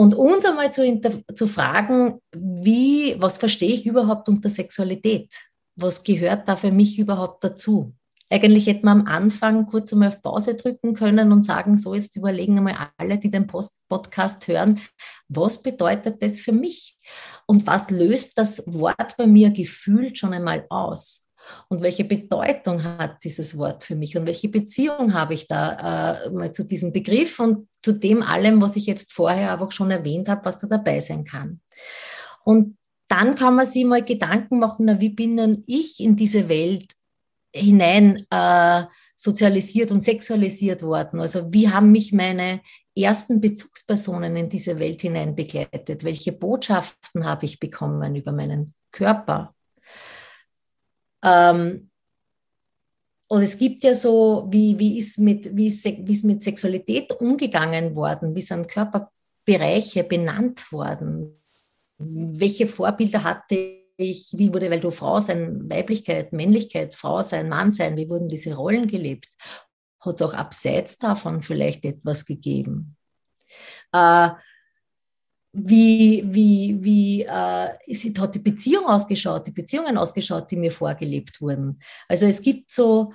Und 0.00 0.14
uns 0.14 0.46
einmal 0.46 0.72
zu, 0.72 0.82
zu 1.34 1.46
fragen, 1.46 2.20
wie, 2.32 3.16
was 3.18 3.36
verstehe 3.36 3.74
ich 3.74 3.84
überhaupt 3.84 4.30
unter 4.30 4.48
Sexualität? 4.48 5.50
was 5.82 6.02
gehört 6.02 6.48
da 6.48 6.56
für 6.56 6.72
mich 6.72 6.98
überhaupt 6.98 7.44
dazu? 7.44 7.94
Eigentlich 8.32 8.66
hätte 8.66 8.84
man 8.84 9.00
am 9.00 9.06
Anfang 9.08 9.66
kurz 9.66 9.92
einmal 9.92 10.08
auf 10.08 10.22
Pause 10.22 10.54
drücken 10.54 10.94
können 10.94 11.32
und 11.32 11.42
sagen, 11.42 11.76
so 11.76 11.94
jetzt 11.94 12.14
überlegen 12.14 12.58
einmal 12.58 12.76
alle, 12.96 13.18
die 13.18 13.30
den 13.30 13.48
Post 13.48 13.80
Podcast 13.88 14.46
hören, 14.46 14.80
was 15.28 15.60
bedeutet 15.60 16.22
das 16.22 16.40
für 16.40 16.52
mich? 16.52 16.96
Und 17.46 17.66
was 17.66 17.90
löst 17.90 18.38
das 18.38 18.62
Wort 18.66 19.16
bei 19.16 19.26
mir 19.26 19.50
gefühlt 19.50 20.16
schon 20.16 20.32
einmal 20.32 20.64
aus? 20.68 21.26
Und 21.68 21.82
welche 21.82 22.04
Bedeutung 22.04 22.82
hat 22.82 23.22
dieses 23.24 23.56
Wort 23.56 23.84
für 23.84 23.94
mich? 23.94 24.16
Und 24.16 24.26
welche 24.26 24.48
Beziehung 24.48 25.14
habe 25.14 25.34
ich 25.34 25.46
da 25.46 26.24
äh, 26.26 26.30
mal 26.30 26.52
zu 26.52 26.64
diesem 26.64 26.92
Begriff 26.92 27.38
und 27.38 27.68
zu 27.80 27.92
dem 27.92 28.22
allem, 28.22 28.60
was 28.60 28.76
ich 28.76 28.86
jetzt 28.86 29.12
vorher 29.12 29.50
aber 29.50 29.70
schon 29.70 29.90
erwähnt 29.90 30.28
habe, 30.28 30.44
was 30.44 30.58
da 30.58 30.66
dabei 30.66 31.00
sein 31.00 31.24
kann? 31.24 31.60
Und 32.44 32.76
dann 33.08 33.34
kann 33.34 33.56
man 33.56 33.66
sich 33.66 33.84
mal 33.84 34.04
Gedanken 34.04 34.58
machen, 34.58 34.86
na, 34.86 35.00
wie 35.00 35.10
bin 35.10 35.36
denn 35.36 35.64
ich 35.66 36.00
in 36.00 36.16
diese 36.16 36.48
Welt 36.48 36.92
hinein 37.52 38.24
äh, 38.30 38.84
sozialisiert 39.16 39.90
und 39.90 40.00
sexualisiert 40.00 40.82
worden? 40.82 41.20
Also 41.20 41.52
wie 41.52 41.68
haben 41.68 41.92
mich 41.92 42.12
meine 42.12 42.60
ersten 42.96 43.40
Bezugspersonen 43.40 44.36
in 44.36 44.48
diese 44.48 44.78
Welt 44.78 45.02
hinein 45.02 45.34
begleitet? 45.34 46.04
Welche 46.04 46.32
Botschaften 46.32 47.26
habe 47.26 47.46
ich 47.46 47.60
bekommen 47.60 48.14
über 48.14 48.32
meinen 48.32 48.66
Körper? 48.92 49.54
Ähm, 51.24 51.90
und 53.28 53.42
es 53.42 53.56
gibt 53.56 53.84
ja 53.84 53.94
so, 53.94 54.48
wie, 54.50 54.78
wie, 54.78 54.98
ist 54.98 55.18
mit, 55.18 55.54
wie, 55.56 55.66
ist, 55.66 55.84
wie 55.84 56.12
ist 56.12 56.24
mit 56.24 56.42
Sexualität 56.42 57.12
umgegangen 57.12 57.94
worden? 57.94 58.34
Wie 58.34 58.40
sind 58.40 58.68
Körperbereiche 58.68 60.02
benannt 60.04 60.72
worden? 60.72 61.36
Welche 61.98 62.66
Vorbilder 62.66 63.22
hatte 63.22 63.80
ich, 63.96 64.32
wie 64.36 64.52
wurde, 64.52 64.70
weil 64.70 64.80
du 64.80 64.90
Frau 64.90 65.20
sein, 65.20 65.70
Weiblichkeit, 65.70 66.32
Männlichkeit, 66.32 66.94
Frau 66.94 67.20
sein, 67.20 67.48
Mann 67.48 67.70
sein, 67.70 67.96
wie 67.96 68.08
wurden 68.08 68.28
diese 68.28 68.54
Rollen 68.54 68.88
gelebt? 68.88 69.28
Hat 70.00 70.14
es 70.14 70.22
auch 70.22 70.34
abseits 70.34 70.98
davon 70.98 71.42
vielleicht 71.42 71.84
etwas 71.84 72.24
gegeben? 72.24 72.96
Äh, 73.92 74.30
wie, 75.52 76.22
wie, 76.26 76.78
wie 76.80 77.22
äh, 77.22 77.68
ist, 77.86 78.18
hat 78.18 78.34
die 78.34 78.40
Beziehung 78.40 78.86
ausgeschaut, 78.86 79.46
die 79.46 79.52
Beziehungen 79.52 79.98
ausgeschaut, 79.98 80.50
die 80.50 80.56
mir 80.56 80.72
vorgelebt 80.72 81.40
wurden? 81.40 81.80
Also 82.08 82.26
es 82.26 82.40
gibt 82.42 82.70
so, 82.70 83.12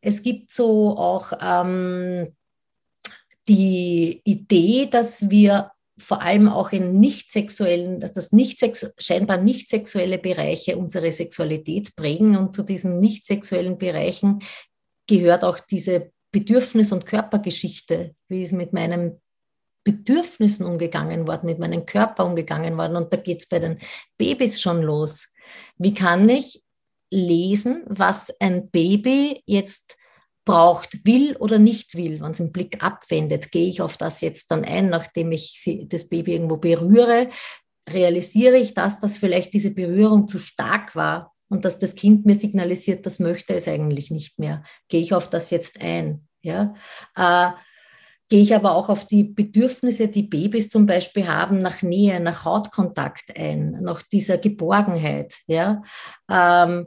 es 0.00 0.22
gibt 0.22 0.50
so 0.50 0.96
auch 0.96 1.32
ähm, 1.40 2.28
die 3.48 4.22
Idee, 4.24 4.86
dass 4.90 5.30
wir 5.30 5.72
vor 5.98 6.22
allem 6.22 6.48
auch 6.48 6.72
in 6.72 6.98
nicht 6.98 7.30
sexuellen, 7.30 8.00
dass 8.00 8.12
das 8.12 8.32
nicht 8.32 8.60
scheinbar 8.98 9.36
nicht 9.36 9.68
sexuelle 9.68 10.18
Bereiche 10.18 10.76
unsere 10.76 11.12
Sexualität 11.12 11.94
prägen 11.94 12.36
und 12.36 12.54
zu 12.56 12.62
diesen 12.62 12.98
nicht 12.98 13.24
sexuellen 13.24 13.78
Bereichen 13.78 14.40
gehört 15.06 15.44
auch 15.44 15.60
diese 15.60 16.10
Bedürfnis- 16.32 16.92
und 16.92 17.06
Körpergeschichte, 17.06 18.14
wie 18.28 18.42
es 18.42 18.50
mit 18.50 18.72
meinen 18.72 19.20
Bedürfnissen 19.84 20.66
umgegangen 20.66 21.28
worden, 21.28 21.46
mit 21.46 21.58
meinem 21.58 21.86
Körper 21.86 22.24
umgegangen 22.24 22.76
worden. 22.76 22.96
Und 22.96 23.12
da 23.12 23.16
geht 23.16 23.40
es 23.40 23.48
bei 23.48 23.58
den 23.58 23.78
Babys 24.16 24.60
schon 24.60 24.82
los. 24.82 25.34
Wie 25.76 25.94
kann 25.94 26.28
ich 26.28 26.62
lesen, 27.10 27.84
was 27.86 28.32
ein 28.40 28.70
Baby 28.70 29.42
jetzt 29.46 29.96
braucht, 30.44 31.06
will 31.06 31.36
oder 31.36 31.58
nicht 31.58 31.94
will, 31.94 32.20
wenn 32.20 32.32
es 32.32 32.38
den 32.38 32.52
Blick 32.52 32.82
abwendet, 32.82 33.50
gehe 33.50 33.68
ich 33.68 33.80
auf 33.80 33.96
das 33.96 34.20
jetzt 34.20 34.50
dann 34.50 34.64
ein, 34.64 34.90
nachdem 34.90 35.32
ich 35.32 35.86
das 35.88 36.08
Baby 36.08 36.34
irgendwo 36.34 36.56
berühre, 36.56 37.30
realisiere 37.88 38.56
ich 38.56 38.74
das, 38.74 38.98
dass 38.98 39.16
vielleicht 39.16 39.54
diese 39.54 39.74
Berührung 39.74 40.28
zu 40.28 40.38
stark 40.38 40.96
war 40.96 41.32
und 41.48 41.64
dass 41.64 41.78
das 41.78 41.94
Kind 41.94 42.26
mir 42.26 42.34
signalisiert, 42.34 43.06
das 43.06 43.18
möchte 43.18 43.54
es 43.54 43.68
eigentlich 43.68 44.10
nicht 44.10 44.38
mehr. 44.38 44.62
Gehe 44.88 45.00
ich 45.00 45.14
auf 45.14 45.30
das 45.30 45.50
jetzt 45.50 45.80
ein? 45.80 46.28
Ja? 46.42 46.74
Äh, 47.16 47.52
gehe 48.28 48.42
ich 48.42 48.54
aber 48.54 48.74
auch 48.74 48.88
auf 48.88 49.06
die 49.06 49.24
Bedürfnisse, 49.24 50.08
die 50.08 50.22
Babys 50.22 50.68
zum 50.68 50.86
Beispiel 50.86 51.28
haben, 51.28 51.58
nach 51.58 51.82
Nähe, 51.82 52.20
nach 52.20 52.44
Hautkontakt 52.44 53.36
ein, 53.36 53.82
nach 53.82 54.02
dieser 54.02 54.38
Geborgenheit. 54.38 55.34
Ja? 55.46 55.82
Ähm, 56.30 56.86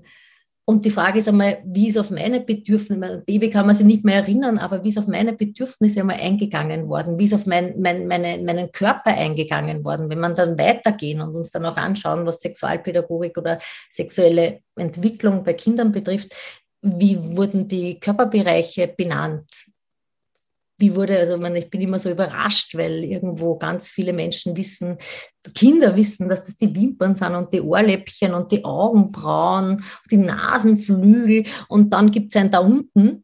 und 0.70 0.84
die 0.84 0.92
Frage 0.92 1.20
ist 1.20 1.30
einmal, 1.30 1.62
wie 1.64 1.88
ist 1.88 1.98
auf 1.98 2.12
meine 2.12 2.42
Bedürfnisse, 2.42 3.24
Baby 3.26 3.50
kann 3.50 3.66
man 3.66 3.74
sich 3.74 3.86
nicht 3.86 4.04
mehr 4.04 4.18
erinnern, 4.18 4.58
aber 4.58 4.84
wie 4.84 4.90
ist 4.90 4.98
auf 4.98 5.08
meine 5.08 5.32
Bedürfnisse 5.32 6.02
einmal 6.02 6.18
eingegangen 6.18 6.90
worden? 6.90 7.18
Wie 7.18 7.24
ist 7.24 7.34
auf 7.34 7.46
mein, 7.46 7.80
mein, 7.80 8.06
meine, 8.06 8.38
meinen 8.44 8.70
Körper 8.74 9.12
eingegangen 9.12 9.86
worden? 9.86 10.10
Wenn 10.10 10.20
man 10.20 10.36
dann 10.36 10.60
weitergehen 10.60 11.22
und 11.22 11.34
uns 11.36 11.52
dann 11.52 11.66
auch 11.66 11.78
anschauen, 11.78 12.26
was 12.26 12.42
Sexualpädagogik 12.42 13.38
oder 13.38 13.60
sexuelle 13.90 14.60
Entwicklung 14.76 15.46
bei 15.46 15.54
Kindern 15.54 15.94
betrifft, 15.94 16.36
wie 16.82 17.18
wurden 17.38 17.70
die 17.70 18.02
Körperbereiche 18.02 18.90
benannt? 18.90 19.50
Wie 20.78 20.96
wurde, 20.96 21.18
also 21.18 21.38
man, 21.38 21.56
ich 21.56 21.70
bin 21.70 21.82
immer 21.82 22.00
so 22.00 22.12
überrascht, 22.12 22.76
weil 22.76 23.04
irgendwo 23.04 23.58
ganz 23.58 23.90
viele 23.90 24.14
Menschen 24.14 24.56
wissen, 24.56 24.98
Kinder 25.56 25.96
wissen, 25.96 26.30
dass 26.30 26.44
das 26.44 26.58
die 26.58 26.74
Wimpern 26.76 27.16
sind 27.16 27.36
und 27.36 27.52
die 27.54 27.62
Ohrläppchen 27.62 28.34
und 28.34 28.52
die 28.52 28.64
Augenbrauen, 28.64 29.84
die 30.12 30.18
Nasenflügel 30.18 31.46
und 31.68 31.94
dann 31.94 32.12
gibt 32.12 32.36
es 32.36 32.42
ein 32.42 32.52
da 32.52 32.60
unten. 32.60 33.24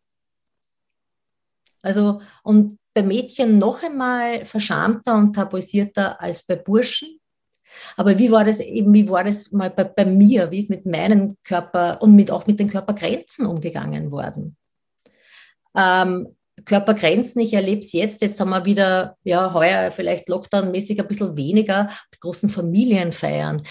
Also, 1.83 2.21
und 2.43 2.79
bei 2.93 3.03
Mädchen 3.03 3.57
noch 3.57 3.83
einmal 3.83 4.45
verschamter 4.45 5.15
und 5.15 5.33
tabuisierter 5.33 6.21
als 6.21 6.43
bei 6.45 6.55
Burschen. 6.55 7.19
Aber 7.97 8.17
wie 8.17 8.31
war 8.31 8.45
das 8.45 8.59
eben, 8.59 8.93
wie 8.93 9.09
war 9.09 9.23
das 9.23 9.51
mal 9.51 9.69
bei, 9.69 9.83
bei 9.83 10.05
mir, 10.05 10.51
wie 10.51 10.59
ist 10.59 10.69
mit 10.69 10.85
meinem 10.85 11.37
Körper 11.43 12.01
und 12.01 12.15
mit, 12.15 12.31
auch 12.31 12.45
mit 12.47 12.59
den 12.59 12.69
Körpergrenzen 12.69 13.45
umgegangen 13.45 14.11
worden? 14.11 14.55
Ähm, 15.75 16.35
Körpergrenzen. 16.65 17.41
Ich 17.41 17.53
erlebe 17.53 17.79
es 17.79 17.93
jetzt. 17.93 18.21
Jetzt 18.21 18.39
haben 18.39 18.51
wir 18.51 18.65
wieder, 18.65 19.17
ja, 19.23 19.53
heuer 19.53 19.91
vielleicht 19.91 20.29
Lockdown-mäßig 20.29 20.99
ein 20.99 21.07
bisschen 21.07 21.35
weniger 21.37 21.89
großen 22.19 22.49
Familienfeiern. 22.49 23.63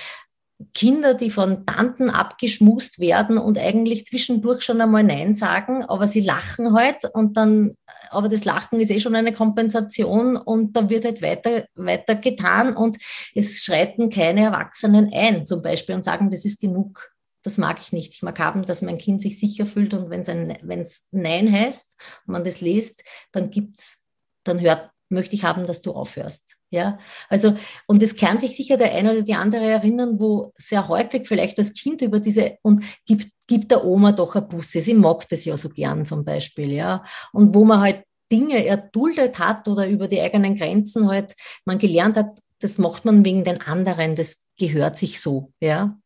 Kinder, 0.74 1.14
die 1.14 1.30
von 1.30 1.66
Tanten 1.66 2.10
abgeschmust 2.10 3.00
werden 3.00 3.38
und 3.38 3.58
eigentlich 3.58 4.06
zwischendurch 4.06 4.62
schon 4.62 4.80
einmal 4.80 5.02
Nein 5.02 5.34
sagen, 5.34 5.84
aber 5.84 6.06
sie 6.06 6.20
lachen 6.20 6.72
halt 6.72 7.04
und 7.12 7.36
dann, 7.36 7.74
aber 8.10 8.28
das 8.28 8.44
Lachen 8.44 8.78
ist 8.78 8.90
eh 8.90 9.00
schon 9.00 9.16
eine 9.16 9.32
Kompensation 9.32 10.36
und 10.36 10.76
da 10.76 10.88
wird 10.88 11.04
halt 11.04 11.22
weiter, 11.22 11.64
weiter 11.74 12.14
getan 12.14 12.76
und 12.76 12.96
es 13.34 13.64
schreiten 13.64 14.10
keine 14.10 14.42
Erwachsenen 14.42 15.10
ein 15.12 15.46
zum 15.46 15.62
Beispiel 15.62 15.94
und 15.94 16.04
sagen, 16.04 16.30
das 16.30 16.44
ist 16.44 16.60
genug 16.60 17.11
das 17.42 17.58
mag 17.58 17.80
ich 17.80 17.92
nicht. 17.92 18.14
Ich 18.14 18.22
mag 18.22 18.38
haben, 18.38 18.64
dass 18.64 18.82
mein 18.82 18.98
Kind 18.98 19.20
sich 19.20 19.38
sicher 19.38 19.66
fühlt 19.66 19.94
und 19.94 20.10
wenn 20.10 20.80
es 20.80 21.08
Nein 21.10 21.52
heißt 21.52 21.96
und 22.26 22.32
man 22.32 22.44
das 22.44 22.60
liest, 22.60 23.04
dann 23.32 23.50
gibt's, 23.50 24.08
dann 24.44 24.60
hört, 24.60 24.90
möchte 25.08 25.34
ich 25.34 25.44
haben, 25.44 25.66
dass 25.66 25.82
du 25.82 25.92
aufhörst. 25.92 26.56
Ja, 26.70 26.98
also, 27.28 27.54
und 27.86 28.02
es 28.02 28.16
kann 28.16 28.38
sich 28.38 28.56
sicher 28.56 28.76
der 28.76 28.94
eine 28.94 29.12
oder 29.12 29.22
die 29.22 29.34
andere 29.34 29.66
erinnern, 29.66 30.18
wo 30.18 30.52
sehr 30.56 30.88
häufig 30.88 31.28
vielleicht 31.28 31.58
das 31.58 31.74
Kind 31.74 32.00
über 32.00 32.18
diese 32.18 32.56
und 32.62 32.84
gibt, 33.04 33.30
gibt 33.46 33.70
der 33.70 33.84
Oma 33.84 34.12
doch 34.12 34.34
ein 34.34 34.48
Busse. 34.48 34.80
Sie 34.80 34.94
mag 34.94 35.28
das 35.28 35.44
ja 35.44 35.56
so 35.56 35.68
gern 35.68 36.06
zum 36.06 36.24
Beispiel, 36.24 36.72
ja. 36.72 37.04
Und 37.32 37.54
wo 37.54 37.64
man 37.64 37.80
halt 37.80 38.04
Dinge 38.32 38.64
erduldet 38.64 39.38
hat 39.38 39.68
oder 39.68 39.86
über 39.86 40.08
die 40.08 40.20
eigenen 40.20 40.56
Grenzen 40.56 41.08
halt 41.08 41.34
man 41.66 41.78
gelernt 41.78 42.16
hat, 42.16 42.38
das 42.60 42.78
macht 42.78 43.04
man 43.04 43.24
wegen 43.24 43.44
den 43.44 43.60
anderen, 43.60 44.16
das 44.16 44.44
gehört 44.56 44.96
sich 44.96 45.20
so, 45.20 45.52
ja. 45.60 45.98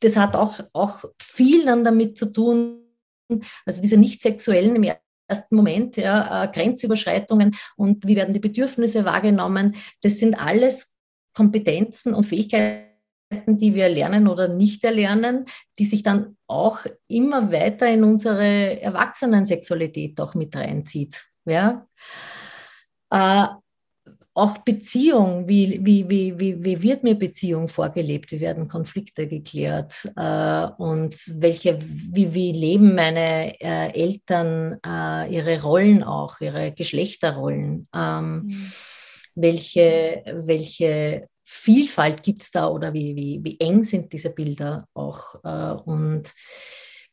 Äh, 0.00 0.06
das 0.06 0.16
hat 0.16 0.36
auch, 0.36 0.60
auch 0.72 1.04
viel 1.20 1.64
dann 1.66 1.84
damit 1.84 2.18
zu 2.18 2.32
tun, 2.32 2.80
also 3.64 3.80
diese 3.80 3.96
nicht 3.96 4.20
sexuellen 4.22 4.76
im 4.76 4.92
ersten 5.28 5.56
Moment, 5.56 5.96
ja, 5.96 6.44
äh, 6.44 6.48
Grenzüberschreitungen 6.48 7.56
und 7.76 8.06
wie 8.06 8.16
werden 8.16 8.34
die 8.34 8.40
Bedürfnisse 8.40 9.04
wahrgenommen, 9.04 9.76
das 10.02 10.18
sind 10.18 10.34
alles 10.34 10.94
Kompetenzen 11.34 12.14
und 12.14 12.26
Fähigkeiten, 12.26 12.88
die 13.46 13.74
wir 13.74 13.88
lernen 13.88 14.26
oder 14.26 14.48
nicht 14.48 14.82
erlernen, 14.82 15.44
die 15.78 15.84
sich 15.84 16.02
dann 16.02 16.36
auch 16.48 16.80
immer 17.06 17.52
weiter 17.52 17.88
in 17.88 18.02
unsere 18.02 18.80
Erwachsenensexualität 18.80 20.20
auch 20.20 20.34
mit 20.34 20.56
reinzieht. 20.56 21.26
Ja? 21.44 21.86
Auch 24.32 24.58
Beziehung, 24.58 25.48
wie, 25.48 25.80
wie, 25.84 26.08
wie, 26.08 26.38
wie, 26.38 26.64
wie 26.64 26.82
wird 26.82 27.02
mir 27.02 27.16
Beziehung 27.16 27.66
vorgelebt? 27.66 28.30
Wie 28.30 28.40
werden 28.40 28.68
Konflikte 28.68 29.26
geklärt? 29.26 30.08
Äh, 30.16 30.68
und 30.78 31.16
welche, 31.40 31.78
wie, 31.80 32.32
wie 32.32 32.52
leben 32.52 32.94
meine 32.94 33.60
äh, 33.60 33.92
Eltern 33.92 34.78
äh, 34.86 35.34
ihre 35.34 35.60
Rollen 35.62 36.04
auch, 36.04 36.40
ihre 36.40 36.72
Geschlechterrollen? 36.72 37.88
Ähm, 37.94 38.42
mhm. 38.44 38.72
welche, 39.34 40.22
welche 40.46 41.28
Vielfalt 41.44 42.22
gibt 42.22 42.42
es 42.42 42.52
da 42.52 42.68
oder 42.68 42.92
wie, 42.92 43.16
wie, 43.16 43.40
wie 43.42 43.58
eng 43.58 43.82
sind 43.82 44.12
diese 44.12 44.30
Bilder 44.30 44.86
auch? 44.94 45.34
Äh, 45.44 45.82
und 45.82 46.32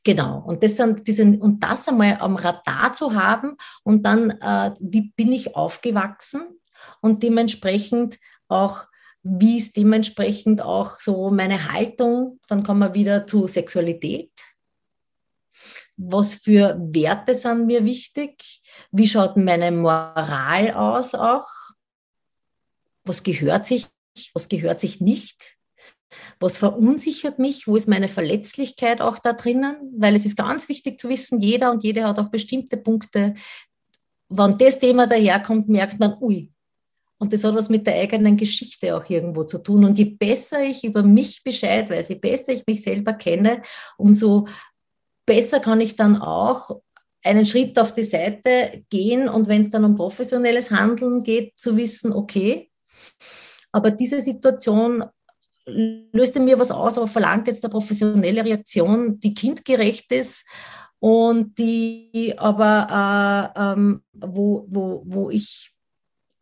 Genau, 0.07 0.39
und 0.39 0.63
das, 0.63 0.77
sind 0.77 1.05
diese, 1.05 1.25
und 1.25 1.61
das 1.61 1.85
einmal 1.89 2.15
am 2.21 2.37
Radar 2.37 2.93
zu 2.93 3.13
haben 3.13 3.57
und 3.83 4.03
dann, 4.03 4.29
äh, 4.39 4.71
wie 4.79 5.11
bin 5.17 5.33
ich 5.33 5.53
aufgewachsen? 5.53 6.56
Und 7.01 7.23
dementsprechend 7.23 8.17
auch, 8.47 8.85
wie 9.23 9.57
ist 9.57 9.75
dementsprechend 9.75 10.61
auch 10.61 10.99
so 10.99 11.29
meine 11.29 11.71
Haltung? 11.71 12.39
Dann 12.47 12.63
kommen 12.63 12.79
wir 12.79 12.93
wieder 12.93 13.27
zu 13.27 13.47
Sexualität. 13.47 14.31
Was 15.97 16.35
für 16.35 16.77
Werte 16.79 17.33
sind 17.33 17.65
mir 17.65 17.83
wichtig? 17.83 18.61
Wie 18.91 19.07
schaut 19.07 19.35
meine 19.35 19.71
Moral 19.71 20.71
aus 20.73 21.15
auch? 21.15 21.47
Was 23.03 23.23
gehört 23.23 23.65
sich, 23.65 23.87
was 24.33 24.47
gehört 24.47 24.79
sich 24.79 25.01
nicht? 25.01 25.57
Was 26.39 26.59
verunsichert 26.59 27.39
mich? 27.39 27.67
Wo 27.67 27.75
ist 27.75 27.87
meine 27.87 28.09
Verletzlichkeit 28.09 29.01
auch 29.01 29.17
da 29.17 29.33
drinnen? 29.33 29.75
Weil 29.97 30.15
es 30.15 30.25
ist 30.25 30.37
ganz 30.37 30.69
wichtig 30.69 30.99
zu 30.99 31.09
wissen, 31.09 31.41
jeder 31.41 31.71
und 31.71 31.83
jede 31.83 32.07
hat 32.07 32.19
auch 32.19 32.29
bestimmte 32.29 32.77
Punkte. 32.77 33.33
Wenn 34.29 34.57
das 34.57 34.79
Thema 34.79 35.07
daherkommt, 35.07 35.67
merkt 35.67 35.99
man, 35.99 36.17
ui, 36.21 36.51
und 37.19 37.33
das 37.33 37.43
hat 37.43 37.55
was 37.55 37.69
mit 37.69 37.87
der 37.87 37.95
eigenen 37.95 38.37
Geschichte 38.37 38.95
auch 38.95 39.09
irgendwo 39.09 39.43
zu 39.43 39.57
tun. 39.57 39.85
Und 39.85 39.97
je 39.97 40.05
besser 40.05 40.63
ich 40.63 40.83
über 40.83 41.03
mich 41.03 41.43
Bescheid 41.43 41.89
weiß, 41.89 42.09
je 42.09 42.15
besser 42.15 42.53
ich 42.53 42.63
mich 42.67 42.83
selber 42.83 43.13
kenne, 43.13 43.63
umso 43.97 44.47
besser 45.25 45.59
kann 45.59 45.81
ich 45.81 45.95
dann 45.95 46.17
auch 46.21 46.79
einen 47.23 47.45
Schritt 47.45 47.77
auf 47.79 47.91
die 47.91 48.03
Seite 48.03 48.83
gehen 48.89 49.27
und 49.27 49.47
wenn 49.47 49.61
es 49.61 49.71
dann 49.71 49.83
um 49.83 49.95
professionelles 49.95 50.71
Handeln 50.71 51.23
geht, 51.23 51.57
zu 51.57 51.75
wissen, 51.75 52.13
okay, 52.13 52.69
aber 53.71 53.91
diese 53.91 54.21
Situation 54.21 55.03
löst 55.65 56.35
in 56.35 56.45
mir 56.45 56.57
was 56.57 56.71
aus, 56.71 56.97
aber 56.97 57.07
verlangt 57.07 57.47
jetzt 57.47 57.63
eine 57.63 57.71
professionelle 57.71 58.45
Reaktion, 58.45 59.19
die 59.19 59.33
kindgerecht 59.33 60.11
ist 60.11 60.47
und 60.99 61.57
die 61.57 62.33
aber, 62.37 63.53
äh, 63.55 63.73
ähm, 63.73 64.03
wo, 64.13 64.65
wo, 64.69 65.03
wo 65.05 65.29
ich 65.29 65.76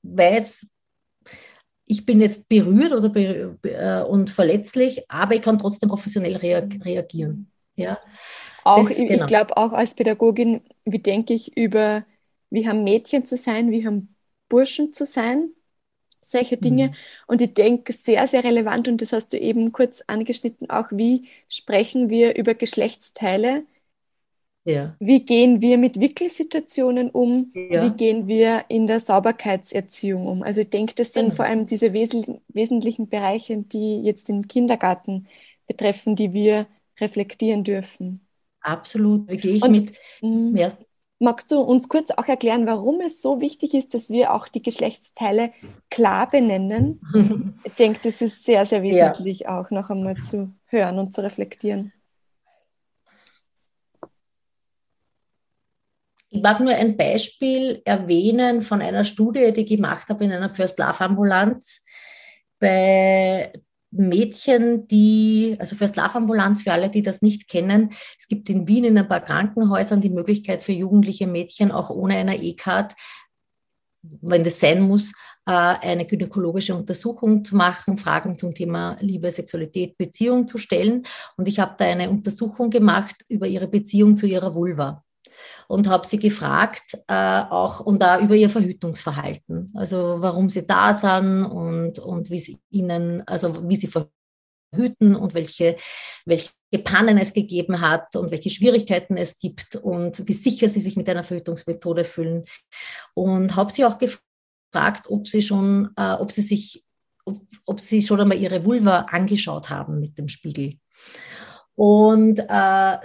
weiß, 0.05 0.67
ich 1.87 2.05
bin 2.05 2.21
jetzt 2.21 2.49
berührt 2.49 2.93
oder 2.93 3.09
be 3.09 3.57
äh, 3.63 4.01
und 4.03 4.31
verletzlich, 4.31 5.09
aber 5.09 5.35
ich 5.35 5.41
kann 5.41 5.59
trotzdem 5.59 5.89
professionell 5.89 6.35
rea 6.37 6.67
reagieren. 6.83 7.51
Ja. 7.75 7.99
Auch, 8.63 8.77
das, 8.77 8.97
ich, 8.97 9.07
genau. 9.07 9.23
ich 9.23 9.27
glaube 9.27 9.57
auch 9.57 9.71
als 9.71 9.93
Pädagogin, 9.93 10.61
wie 10.85 10.99
denke 10.99 11.33
ich 11.33 11.55
über, 11.55 12.05
wie 12.49 12.67
haben 12.67 12.83
Mädchen 12.83 13.25
zu 13.25 13.35
sein, 13.35 13.69
wie 13.69 13.85
haben 13.85 14.15
Burschen 14.49 14.91
zu 14.93 15.05
sein, 15.05 15.51
solche 16.21 16.57
Dinge. 16.57 16.87
Mhm. 16.87 16.93
Und 17.27 17.41
ich 17.41 17.53
denke, 17.53 17.93
sehr, 17.93 18.27
sehr 18.27 18.43
relevant, 18.43 18.87
und 18.87 19.01
das 19.01 19.13
hast 19.13 19.33
du 19.33 19.37
eben 19.37 19.71
kurz 19.71 20.03
angeschnitten, 20.07 20.69
auch 20.69 20.87
wie 20.91 21.27
sprechen 21.47 22.09
wir 22.09 22.35
über 22.35 22.55
Geschlechtsteile 22.55 23.63
ja. 24.65 24.95
Wie 24.99 25.23
gehen 25.23 25.61
wir 25.61 25.77
mit 25.77 25.99
Wickelsituationen 25.99 27.11
um? 27.11 27.53
Ja. 27.53 27.83
Wie 27.83 27.91
gehen 27.91 28.27
wir 28.27 28.65
in 28.67 28.87
der 28.87 28.99
Sauberkeitserziehung 28.99 30.25
um? 30.25 30.41
Also 30.41 30.61
ich 30.61 30.71
denke, 30.71 30.95
das 30.95 31.13
sind 31.13 31.25
genau. 31.25 31.35
vor 31.35 31.45
allem 31.45 31.67
diese 31.67 31.93
wesentlich, 31.93 32.41
wesentlichen 32.47 33.07
Bereiche, 33.07 33.57
die 33.59 34.01
jetzt 34.01 34.27
den 34.27 34.47
Kindergarten 34.47 35.27
betreffen, 35.67 36.15
die 36.15 36.33
wir 36.33 36.65
reflektieren 36.99 37.63
dürfen. 37.63 38.27
Absolut, 38.61 39.29
wie 39.29 39.37
gehe 39.37 39.53
ich 39.53 39.63
Und, 39.63 39.71
mit? 39.71 39.93
Mhm. 40.21 40.57
Ja. 40.57 40.75
Magst 41.19 41.51
du 41.51 41.61
uns 41.61 41.87
kurz 41.87 42.09
auch 42.09 42.27
erklären, 42.27 42.65
warum 42.65 42.99
es 43.01 43.21
so 43.21 43.39
wichtig 43.41 43.75
ist, 43.75 43.93
dass 43.93 44.09
wir 44.09 44.33
auch 44.33 44.47
die 44.47 44.63
Geschlechtsteile 44.63 45.53
klar 45.91 46.29
benennen? 46.29 47.01
ich 47.63 47.73
denke, 47.73 47.99
das 48.03 48.19
ist 48.19 48.43
sehr, 48.43 48.65
sehr 48.65 48.81
wesentlich 48.81 49.41
ja. 49.41 49.59
auch 49.59 49.69
noch 49.69 49.91
einmal 49.91 50.17
zu 50.17 50.51
hören 50.65 50.97
und 50.97 51.13
zu 51.13 51.21
reflektieren. 51.21 51.93
Ich 56.29 56.41
mag 56.41 56.59
nur 56.59 56.73
ein 56.73 56.97
Beispiel 56.97 57.81
erwähnen 57.85 58.61
von 58.61 58.81
einer 58.81 59.03
Studie, 59.03 59.53
die 59.53 59.61
ich 59.61 59.69
gemacht 59.69 60.09
habe 60.09 60.25
in 60.25 60.31
einer 60.31 60.49
First 60.49 60.79
Love 60.79 61.01
Ambulanz 61.01 61.83
bei 62.59 63.51
Mädchen, 63.91 64.87
die, 64.87 65.55
also 65.59 65.75
First 65.75 65.95
Love 65.95 66.15
Ambulanz 66.15 66.63
für 66.63 66.73
alle, 66.73 66.89
die 66.89 67.03
das 67.03 67.21
nicht 67.21 67.47
kennen, 67.47 67.91
es 68.17 68.27
gibt 68.27 68.49
in 68.49 68.67
Wien 68.67 68.83
in 68.83 68.97
ein 68.97 69.07
paar 69.07 69.21
Krankenhäusern 69.21 70.01
die 70.01 70.09
Möglichkeit 70.09 70.61
für 70.61 70.73
jugendliche 70.73 71.27
Mädchen 71.27 71.71
auch 71.71 71.89
ohne 71.89 72.15
einer 72.17 72.41
E-Card, 72.41 72.93
wenn 74.01 74.43
das 74.43 74.59
sein 74.59 74.81
muss, 74.81 75.13
äh, 75.47 75.51
eine 75.51 76.05
gynäkologische 76.05 76.75
Untersuchung 76.75 77.45
zu 77.45 77.55
machen, 77.55 77.97
Fragen 77.97 78.37
zum 78.37 78.53
Thema 78.53 78.97
Liebe, 78.99 79.31
Sexualität, 79.31 79.97
Beziehung 79.97 80.47
zu 80.47 80.57
stellen. 80.57 81.05
Und 81.37 81.47
ich 81.47 81.59
habe 81.59 81.75
da 81.77 81.85
eine 81.85 82.09
Untersuchung 82.09 82.69
gemacht 82.69 83.15
über 83.29 83.47
ihre 83.47 83.67
Beziehung 83.67 84.15
zu 84.15 84.27
ihrer 84.27 84.53
Vulva 84.53 85.04
und 85.67 85.89
habe 85.89 86.05
sie 86.05 86.19
gefragt, 86.19 86.97
äh, 87.07 87.41
auch 87.49 87.79
und 87.79 88.01
da 88.01 88.19
über 88.19 88.35
ihr 88.35 88.49
Verhütungsverhalten, 88.49 89.71
also 89.75 90.17
warum 90.19 90.49
sie 90.49 90.65
da 90.65 90.93
sind 90.93 91.45
und, 91.45 91.99
und 91.99 92.29
wie 92.29 92.39
sie 92.39 92.59
ihnen, 92.69 93.25
also 93.27 93.67
wie 93.67 93.75
sie 93.75 93.87
verhüten 94.75 95.15
und 95.15 95.33
welche, 95.33 95.77
welche 96.25 96.51
Pannen 96.83 97.17
es 97.17 97.33
gegeben 97.33 97.81
hat 97.81 98.15
und 98.15 98.31
welche 98.31 98.49
Schwierigkeiten 98.49 99.17
es 99.17 99.39
gibt 99.39 99.75
und 99.75 100.27
wie 100.27 100.33
sicher 100.33 100.69
sie 100.69 100.81
sich 100.81 100.95
mit 100.95 101.09
einer 101.09 101.23
Verhütungsmethode 101.23 102.03
fühlen. 102.03 102.45
Und 103.13 103.55
habe 103.55 103.71
sie 103.71 103.85
auch 103.85 103.97
gefragt, 103.97 105.07
ob 105.09 105.27
sie 105.27 105.41
schon, 105.41 105.91
äh, 105.97 106.13
ob 106.13 106.31
sie 106.31 106.41
sich, 106.41 106.83
ob, 107.25 107.41
ob 107.65 107.79
sie 107.79 108.01
schon 108.01 108.21
einmal 108.21 108.37
ihre 108.37 108.65
Vulva 108.65 109.01
angeschaut 109.09 109.69
haben 109.69 109.99
mit 109.99 110.17
dem 110.17 110.27
Spiegel. 110.27 110.77
Und 111.75 112.39
äh, 112.39 112.97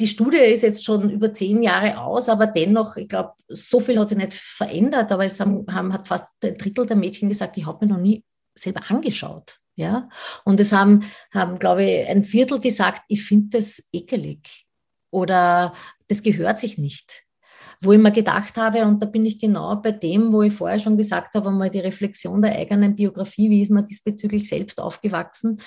die 0.00 0.08
Studie 0.08 0.38
ist 0.38 0.62
jetzt 0.62 0.84
schon 0.84 1.10
über 1.10 1.32
zehn 1.32 1.62
Jahre 1.62 2.00
aus, 2.00 2.28
aber 2.28 2.46
dennoch, 2.46 2.96
ich 2.96 3.08
glaube, 3.08 3.32
so 3.48 3.80
viel 3.80 3.98
hat 3.98 4.08
sich 4.08 4.18
nicht 4.18 4.32
verändert. 4.32 5.10
Aber 5.10 5.24
es 5.24 5.40
haben, 5.40 5.66
haben 5.68 5.92
hat 5.92 6.06
fast 6.06 6.28
ein 6.44 6.56
Drittel 6.56 6.86
der 6.86 6.96
Mädchen 6.96 7.28
gesagt, 7.28 7.56
ich 7.56 7.66
habe 7.66 7.84
mir 7.84 7.94
noch 7.94 8.00
nie 8.00 8.24
selber 8.54 8.82
angeschaut. 8.88 9.58
Ja? 9.74 10.08
Und 10.44 10.60
es 10.60 10.72
haben, 10.72 11.04
haben, 11.32 11.58
glaube 11.58 11.84
ich, 11.84 12.08
ein 12.08 12.22
Viertel 12.22 12.60
gesagt, 12.60 13.02
ich 13.08 13.24
finde 13.24 13.58
das 13.58 13.82
ekelig 13.92 14.66
oder 15.10 15.74
das 16.06 16.22
gehört 16.22 16.58
sich 16.58 16.78
nicht. 16.78 17.24
Wo 17.80 17.92
ich 17.92 17.98
mir 17.98 18.12
gedacht 18.12 18.56
habe, 18.56 18.84
und 18.84 19.00
da 19.02 19.06
bin 19.06 19.24
ich 19.24 19.38
genau 19.38 19.76
bei 19.76 19.92
dem, 19.92 20.32
wo 20.32 20.42
ich 20.42 20.52
vorher 20.52 20.80
schon 20.80 20.96
gesagt 20.96 21.34
habe, 21.34 21.48
einmal 21.48 21.70
die 21.70 21.78
Reflexion 21.78 22.42
der 22.42 22.56
eigenen 22.56 22.96
Biografie, 22.96 23.50
wie 23.50 23.62
ist 23.62 23.70
man 23.70 23.86
diesbezüglich 23.86 24.48
selbst 24.48 24.80
aufgewachsen. 24.80 25.60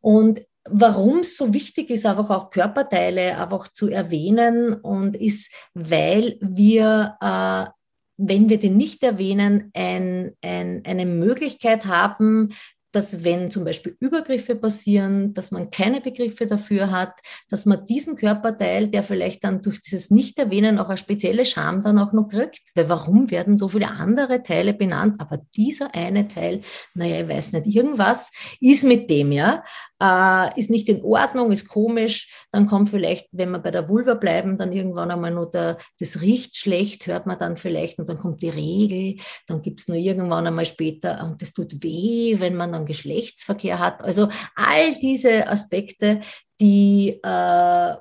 Und 0.00 0.40
warum 0.68 1.18
es 1.18 1.36
so 1.36 1.52
wichtig 1.52 1.90
ist, 1.90 2.06
einfach 2.06 2.30
auch 2.30 2.50
Körperteile 2.50 3.38
einfach 3.38 3.68
zu 3.68 3.88
erwähnen 3.88 4.74
und 4.74 5.16
ist, 5.16 5.52
weil 5.74 6.36
wir, 6.40 7.16
äh, 7.20 7.70
wenn 8.16 8.48
wir 8.48 8.58
den 8.58 8.76
nicht 8.76 9.02
erwähnen, 9.02 9.70
ein, 9.74 10.32
ein, 10.42 10.82
eine 10.84 11.06
Möglichkeit 11.06 11.86
haben, 11.86 12.50
dass 12.92 13.24
wenn 13.24 13.50
zum 13.50 13.64
Beispiel 13.64 13.96
Übergriffe 14.00 14.54
passieren, 14.54 15.32
dass 15.32 15.50
man 15.50 15.70
keine 15.70 16.00
Begriffe 16.00 16.46
dafür 16.46 16.90
hat, 16.90 17.14
dass 17.48 17.66
man 17.66 17.86
diesen 17.86 18.16
Körperteil, 18.16 18.88
der 18.88 19.02
vielleicht 19.02 19.44
dann 19.44 19.62
durch 19.62 19.80
dieses 19.80 20.10
Nicht-Erwähnen 20.10 20.78
auch 20.78 20.88
eine 20.88 20.98
spezielle 20.98 21.44
Scham 21.44 21.80
dann 21.80 21.98
auch 21.98 22.12
noch 22.12 22.28
kriegt, 22.28 22.70
weil 22.74 22.88
warum 22.88 23.30
werden 23.30 23.56
so 23.56 23.68
viele 23.68 23.90
andere 23.90 24.42
Teile 24.42 24.74
benannt, 24.74 25.20
aber 25.20 25.38
dieser 25.56 25.94
eine 25.94 26.28
Teil, 26.28 26.60
naja, 26.94 27.22
ich 27.22 27.28
weiß 27.28 27.54
nicht, 27.54 27.74
irgendwas 27.74 28.30
ist 28.60 28.84
mit 28.84 29.08
dem, 29.08 29.32
ja, 29.32 29.64
äh, 30.02 30.58
ist 30.58 30.70
nicht 30.70 30.88
in 30.88 31.02
Ordnung, 31.04 31.52
ist 31.52 31.68
komisch, 31.68 32.34
dann 32.50 32.66
kommt 32.66 32.88
vielleicht, 32.88 33.28
wenn 33.30 33.50
wir 33.50 33.60
bei 33.60 33.70
der 33.70 33.88
Vulva 33.88 34.14
bleiben, 34.14 34.58
dann 34.58 34.72
irgendwann 34.72 35.12
einmal 35.12 35.30
nur 35.30 35.48
der, 35.48 35.78
das 36.00 36.20
riecht 36.20 36.56
schlecht, 36.56 37.06
hört 37.06 37.26
man 37.26 37.38
dann 37.38 37.56
vielleicht 37.56 38.00
und 38.00 38.08
dann 38.08 38.18
kommt 38.18 38.42
die 38.42 38.48
Regel, 38.48 39.22
dann 39.46 39.62
gibt 39.62 39.80
es 39.80 39.88
nur 39.88 39.96
irgendwann 39.96 40.46
einmal 40.46 40.66
später 40.66 41.22
und 41.24 41.40
das 41.40 41.52
tut 41.52 41.82
weh, 41.84 42.36
wenn 42.40 42.56
man 42.56 42.72
dann 42.72 42.84
Geschlechtsverkehr 42.84 43.78
hat. 43.78 44.02
Also 44.02 44.28
all 44.56 44.94
diese 45.00 45.46
Aspekte, 45.46 46.20
die 46.60 47.20
äh, 47.22 47.94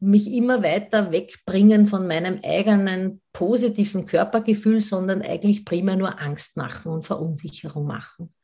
mich 0.00 0.32
immer 0.32 0.62
weiter 0.62 1.12
wegbringen 1.12 1.86
von 1.86 2.08
meinem 2.08 2.40
eigenen 2.42 3.20
positiven 3.32 4.04
Körpergefühl, 4.04 4.80
sondern 4.80 5.22
eigentlich 5.22 5.64
primär 5.64 5.96
nur 5.96 6.20
Angst 6.20 6.56
machen 6.56 6.90
und 6.90 7.04
Verunsicherung 7.04 7.86
machen. 7.86 8.34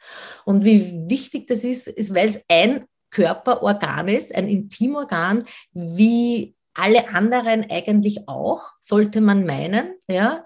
Und 0.45 0.65
wie 0.65 1.09
wichtig 1.09 1.49
das 1.49 1.65
ist, 1.65 1.89
ist, 1.89 2.15
weil 2.15 2.29
es 2.29 2.45
ein 2.49 2.85
Körperorgan 3.11 4.09
ist, 4.09 4.35
ein 4.35 4.49
Intimorgan, 4.49 5.45
wie 5.73 6.55
alle 6.75 7.09
anderen 7.09 7.69
eigentlich 7.71 8.29
auch, 8.29 8.63
sollte 8.81 9.21
man 9.21 9.45
meinen, 9.45 9.95
ja. 10.07 10.45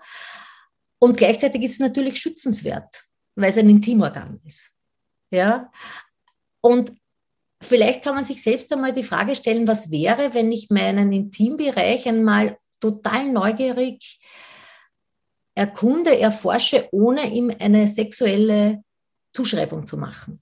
Und 0.98 1.16
gleichzeitig 1.16 1.62
ist 1.62 1.72
es 1.72 1.78
natürlich 1.80 2.20
schützenswert, 2.20 3.04
weil 3.34 3.50
es 3.50 3.58
ein 3.58 3.68
Intimorgan 3.68 4.40
ist. 4.44 4.70
Ja? 5.30 5.70
Und 6.60 6.92
vielleicht 7.60 8.04
kann 8.04 8.14
man 8.14 8.24
sich 8.24 8.42
selbst 8.42 8.72
einmal 8.72 8.92
die 8.92 9.02
Frage 9.02 9.34
stellen, 9.34 9.66
was 9.66 9.90
wäre, 9.90 10.32
wenn 10.32 10.52
ich 10.52 10.70
meinen 10.70 11.12
Intimbereich 11.12 12.06
einmal 12.06 12.56
total 12.78 13.26
neugierig 13.30 14.20
erkunde, 15.54 16.18
erforsche, 16.18 16.88
ohne 16.92 17.28
ihm 17.30 17.52
eine 17.58 17.88
sexuelle 17.88 18.82
Zuschreibung 19.32 19.86
zu 19.86 19.96
machen 19.96 20.41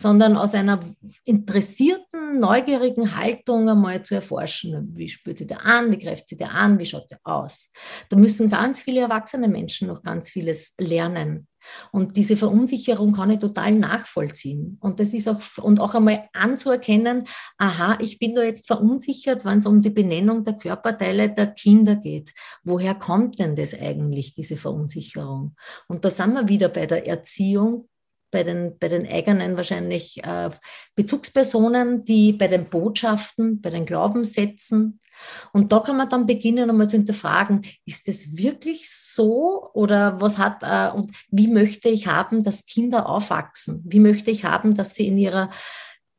sondern 0.00 0.36
aus 0.38 0.54
einer 0.54 0.80
interessierten, 1.24 2.40
neugierigen 2.40 3.16
Haltung 3.16 3.68
einmal 3.68 4.02
zu 4.02 4.14
erforschen. 4.14 4.92
Wie 4.94 5.10
spürt 5.10 5.36
sie 5.36 5.46
der 5.46 5.66
an? 5.66 5.92
Wie 5.92 5.98
greift 5.98 6.28
sie 6.28 6.38
der 6.38 6.54
an? 6.54 6.78
Wie 6.78 6.86
schaut 6.86 7.10
der 7.10 7.20
aus? 7.22 7.70
Da 8.08 8.16
müssen 8.16 8.48
ganz 8.48 8.80
viele 8.80 9.00
erwachsene 9.00 9.46
Menschen 9.46 9.88
noch 9.88 10.02
ganz 10.02 10.30
vieles 10.30 10.74
lernen. 10.78 11.48
Und 11.92 12.16
diese 12.16 12.38
Verunsicherung 12.38 13.12
kann 13.12 13.28
ich 13.28 13.40
total 13.40 13.72
nachvollziehen. 13.72 14.78
Und 14.80 15.00
das 15.00 15.12
ist 15.12 15.28
auch, 15.28 15.42
und 15.62 15.80
auch 15.80 15.94
einmal 15.94 16.30
anzuerkennen, 16.32 17.24
aha, 17.58 17.98
ich 18.00 18.18
bin 18.18 18.34
da 18.34 18.42
jetzt 18.42 18.66
verunsichert, 18.66 19.44
wenn 19.44 19.58
es 19.58 19.66
um 19.66 19.82
die 19.82 19.90
Benennung 19.90 20.42
der 20.44 20.54
Körperteile 20.54 21.28
der 21.28 21.48
Kinder 21.48 21.96
geht. 21.96 22.32
Woher 22.64 22.94
kommt 22.94 23.38
denn 23.38 23.54
das 23.54 23.78
eigentlich, 23.78 24.32
diese 24.32 24.56
Verunsicherung? 24.56 25.54
Und 25.88 26.06
da 26.06 26.10
sind 26.10 26.32
wir 26.32 26.48
wieder 26.48 26.70
bei 26.70 26.86
der 26.86 27.06
Erziehung 27.06 27.89
bei 28.30 28.42
den, 28.42 28.78
bei 28.78 28.88
den 28.88 29.10
eigenen 29.10 29.56
wahrscheinlich 29.56 30.22
äh, 30.24 30.50
Bezugspersonen, 30.94 32.04
die 32.04 32.32
bei 32.32 32.48
den 32.48 32.68
Botschaften, 32.68 33.60
bei 33.60 33.70
den 33.70 33.86
Glaubenssätzen. 33.86 35.00
Und 35.52 35.72
da 35.72 35.80
kann 35.80 35.96
man 35.96 36.08
dann 36.08 36.26
beginnen, 36.26 36.70
einmal 36.70 36.88
zu 36.88 36.96
hinterfragen, 36.96 37.66
ist 37.84 38.08
es 38.08 38.36
wirklich 38.36 38.90
so 38.90 39.70
oder 39.74 40.20
was 40.20 40.38
hat, 40.38 40.62
äh, 40.62 40.96
und 40.96 41.12
wie 41.30 41.48
möchte 41.48 41.88
ich 41.88 42.06
haben, 42.06 42.42
dass 42.42 42.66
Kinder 42.66 43.08
aufwachsen? 43.08 43.82
Wie 43.86 44.00
möchte 44.00 44.30
ich 44.30 44.44
haben, 44.44 44.74
dass 44.74 44.94
sie 44.94 45.06
in 45.06 45.18
ihrer 45.18 45.50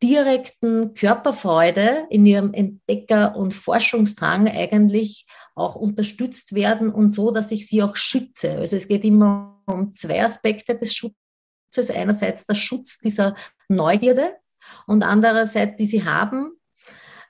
direkten 0.04 0.94
Körperfreude, 0.96 2.08
in 2.10 2.26
ihrem 2.26 2.54
Entdecker- 2.54 3.36
und 3.36 3.54
Forschungsdrang 3.54 4.48
eigentlich 4.48 5.28
auch 5.56 5.76
unterstützt 5.76 6.56
werden 6.56 6.92
und 6.92 7.10
so, 7.10 7.32
dass 7.32 7.52
ich 7.52 7.68
sie 7.68 7.84
auch 7.84 7.96
schütze. 7.96 8.58
Also 8.58 8.76
es 8.76 8.88
geht 8.88 9.06
immer 9.06 9.62
um 9.68 9.94
zwei 9.94 10.24
Aspekte 10.24 10.76
des 10.76 10.96
Schutzes 10.96 11.21
Schutzes. 11.72 11.96
Einerseits 11.96 12.46
der 12.46 12.56
Schutz 12.56 13.00
dieser 13.00 13.36
Neugierde 13.70 14.36
und 14.88 15.04
andererseits, 15.04 15.78
die 15.78 15.86
sie 15.86 16.06
haben. 16.06 16.52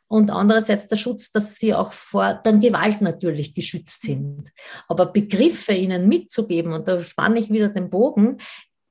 Und 0.07 0.29
andererseits 0.29 0.87
der 0.89 0.97
Schutz, 0.97 1.31
dass 1.31 1.55
sie 1.55 1.73
auch 1.73 1.93
vor 1.93 2.33
der 2.33 2.53
Gewalt 2.53 3.01
natürlich 3.01 3.55
geschützt 3.55 4.01
sind. 4.01 4.51
Aber 4.89 5.05
Begriffe 5.05 5.71
ihnen 5.71 6.09
mitzugeben, 6.09 6.73
und 6.73 6.87
da 6.87 7.01
spanne 7.01 7.39
ich 7.39 7.49
wieder 7.49 7.69
den 7.69 7.89
Bogen, 7.89 8.37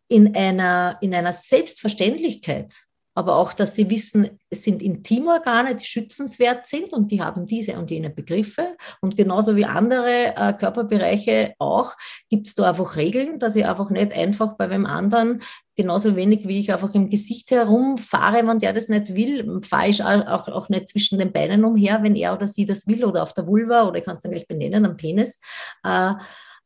in 0.09 0.35
einer, 0.35 0.97
in 1.03 1.15
einer 1.15 1.35
Selbstverständlichkeit, 1.35 2.75
aber 3.15 3.37
auch, 3.37 3.53
dass 3.53 3.75
sie 3.75 3.91
wissen, 3.91 4.39
es 4.51 4.65
sind 4.65 4.83
Intimorgane, 4.83 5.75
die 5.75 5.85
schützenswert 5.85 6.67
sind 6.67 6.93
und 6.93 7.11
die 7.11 7.23
haben 7.23 7.47
diese 7.47 7.79
und 7.79 7.91
jene 7.91 8.11
Begriffe. 8.11 8.77
Und 9.01 9.17
genauso 9.17 9.57
wie 9.57 9.65
andere 9.65 10.35
äh, 10.37 10.53
Körperbereiche 10.53 11.55
auch, 11.59 11.97
gibt 12.29 12.47
es 12.47 12.55
da 12.55 12.71
einfach 12.71 12.97
Regeln, 12.97 13.39
dass 13.39 13.57
ich 13.57 13.67
einfach 13.67 13.91
nicht 13.91 14.13
einfach 14.13 14.57
bei 14.57 14.71
wem 14.71 14.87
anderen 14.87 15.41
genauso 15.77 16.15
wenig 16.15 16.47
wie 16.47 16.61
ich 16.61 16.71
einfach 16.71 16.95
im 16.95 17.09
Gesicht 17.09 17.51
herumfahre, 17.53 18.47
wenn 18.47 18.59
der 18.59 18.75
das 18.75 18.89
nicht 18.89 19.15
will, 19.15 19.63
fahre 19.63 19.89
ich 19.89 20.05
auch, 20.05 20.47
auch 20.49 20.69
nicht 20.69 20.91
zwischen 20.91 21.19
den 21.19 21.33
Beinen 21.33 21.65
umher, 21.65 22.03
wenn 22.03 22.17
er 22.17 22.35
oder 22.35 22.47
sie 22.47 22.67
das 22.67 22.87
will 22.87 23.03
oder 23.03 23.23
auf 23.23 23.33
der 23.33 23.47
Vulva 23.47 23.89
oder 23.89 23.99
ich 23.99 24.05
kann 24.05 24.15
es 24.15 24.21
dann 24.21 24.33
gleich 24.33 24.47
benennen, 24.47 24.85
am 24.85 24.99
Penis. 24.99 25.41
Äh, 25.83 26.13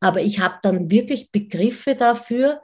aber 0.01 0.21
ich 0.21 0.41
habe 0.41 0.55
dann 0.61 0.91
wirklich 0.91 1.31
Begriffe 1.31 1.95
dafür, 1.95 2.61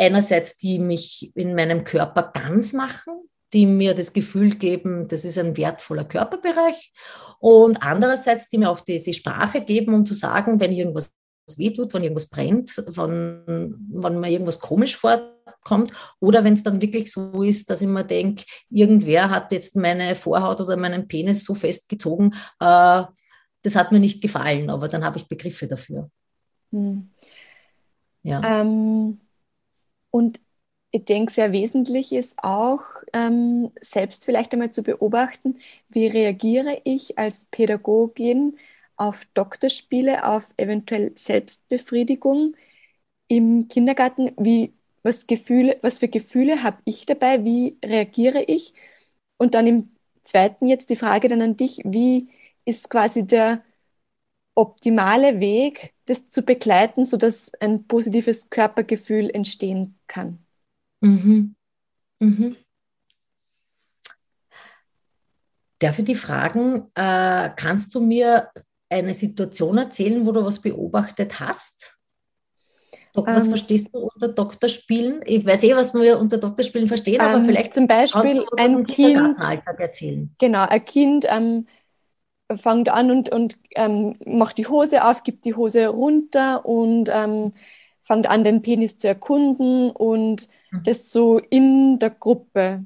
einerseits, 0.00 0.56
die 0.56 0.78
mich 0.78 1.30
in 1.34 1.54
meinem 1.54 1.84
Körper 1.84 2.32
ganz 2.32 2.72
machen, 2.72 3.28
die 3.52 3.66
mir 3.66 3.94
das 3.94 4.12
Gefühl 4.12 4.50
geben, 4.50 5.08
das 5.08 5.24
ist 5.24 5.38
ein 5.38 5.56
wertvoller 5.56 6.04
Körperbereich 6.04 6.92
und 7.38 7.82
andererseits, 7.82 8.48
die 8.48 8.58
mir 8.58 8.70
auch 8.70 8.80
die, 8.80 9.02
die 9.02 9.14
Sprache 9.14 9.62
geben, 9.62 9.94
um 9.94 10.06
zu 10.06 10.14
sagen, 10.14 10.60
wenn 10.60 10.72
irgendwas 10.72 11.12
wehtut, 11.56 11.92
wenn 11.92 12.02
irgendwas 12.02 12.28
brennt, 12.28 12.76
wenn, 12.86 13.74
wenn 13.92 14.20
mir 14.20 14.30
irgendwas 14.30 14.60
komisch 14.60 14.96
vorkommt 14.96 15.92
oder 16.20 16.44
wenn 16.44 16.52
es 16.52 16.62
dann 16.62 16.80
wirklich 16.80 17.10
so 17.10 17.42
ist, 17.42 17.68
dass 17.70 17.82
ich 17.82 17.88
mir 17.88 18.04
denke, 18.04 18.44
irgendwer 18.70 19.30
hat 19.30 19.50
jetzt 19.52 19.74
meine 19.76 20.14
Vorhaut 20.14 20.60
oder 20.60 20.76
meinen 20.76 21.08
Penis 21.08 21.44
so 21.44 21.54
festgezogen, 21.54 22.34
äh, 22.60 23.02
das 23.62 23.76
hat 23.76 23.92
mir 23.92 24.00
nicht 24.00 24.22
gefallen, 24.22 24.70
aber 24.70 24.88
dann 24.88 25.04
habe 25.04 25.18
ich 25.18 25.28
Begriffe 25.28 25.66
dafür. 25.66 26.10
Hm. 26.70 27.10
Ja. 28.22 28.60
Ähm, 28.60 29.18
und 30.10 30.40
ich 30.92 31.04
denke, 31.04 31.32
sehr 31.32 31.52
wesentlich 31.52 32.12
ist 32.12 32.38
auch, 32.42 32.82
ähm, 33.12 33.70
selbst 33.80 34.24
vielleicht 34.24 34.52
einmal 34.52 34.70
zu 34.72 34.82
beobachten, 34.82 35.58
wie 35.88 36.06
reagiere 36.08 36.80
ich 36.84 37.18
als 37.18 37.44
Pädagogin 37.46 38.58
auf 38.96 39.24
Doktorspiele, 39.34 40.26
auf 40.26 40.48
eventuell 40.56 41.12
Selbstbefriedigung 41.16 42.56
im 43.28 43.68
Kindergarten, 43.68 44.32
wie, 44.38 44.72
was, 45.02 45.26
Gefühle, 45.26 45.78
was 45.82 45.98
für 46.00 46.08
Gefühle 46.08 46.62
habe 46.62 46.78
ich 46.84 47.06
dabei, 47.06 47.44
wie 47.44 47.78
reagiere 47.84 48.42
ich? 48.42 48.74
Und 49.38 49.54
dann 49.54 49.66
im 49.66 49.90
zweiten 50.24 50.68
jetzt 50.68 50.90
die 50.90 50.96
Frage 50.96 51.28
dann 51.28 51.42
an 51.42 51.56
dich, 51.56 51.80
wie 51.84 52.28
ist 52.64 52.90
quasi 52.90 53.26
der 53.26 53.62
optimale 54.54 55.40
Weg, 55.40 55.94
das 56.06 56.28
zu 56.28 56.42
begleiten, 56.42 57.04
sodass 57.04 57.52
ein 57.60 57.86
positives 57.86 58.50
Körpergefühl 58.50 59.30
entstehen 59.30 59.98
kann. 60.06 60.38
Mhm. 61.00 61.54
Mhm. 62.18 62.56
Darf 65.78 65.98
ich 65.98 66.04
die 66.04 66.14
fragen, 66.14 66.90
äh, 66.94 67.50
kannst 67.56 67.94
du 67.94 68.00
mir 68.00 68.50
eine 68.90 69.14
Situation 69.14 69.78
erzählen, 69.78 70.26
wo 70.26 70.32
du 70.32 70.44
was 70.44 70.60
beobachtet 70.60 71.40
hast? 71.40 71.96
Was 73.14 73.44
ähm, 73.44 73.50
verstehst 73.50 73.88
du 73.92 73.98
unter 73.98 74.28
Doktorspielen? 74.28 75.22
Ich 75.24 75.44
weiß 75.44 75.62
eh, 75.64 75.74
was 75.74 75.94
wir 75.94 76.18
unter 76.18 76.38
Doktorspielen 76.38 76.86
verstehen, 76.86 77.20
aber 77.20 77.38
ähm, 77.38 77.44
vielleicht 77.44 77.72
zum 77.72 77.86
Beispiel 77.86 78.44
ein 78.56 78.84
Kind. 78.86 79.36
Erzählen. 79.78 80.34
Genau, 80.38 80.66
ein 80.66 80.84
Kind 80.84 81.26
ähm, 81.28 81.66
fängt 82.56 82.88
an 82.88 83.10
und, 83.10 83.28
und 83.30 83.58
ähm, 83.74 84.16
macht 84.26 84.58
die 84.58 84.66
Hose 84.66 85.04
auf, 85.04 85.22
gibt 85.22 85.44
die 85.44 85.54
Hose 85.54 85.88
runter 85.88 86.64
und 86.64 87.08
ähm, 87.12 87.52
fängt 88.02 88.28
an, 88.28 88.44
den 88.44 88.62
Penis 88.62 88.98
zu 88.98 89.08
erkunden 89.08 89.90
und 89.90 90.48
mhm. 90.70 90.82
das 90.84 91.10
so 91.10 91.38
in 91.38 91.98
der 91.98 92.10
Gruppe. 92.10 92.84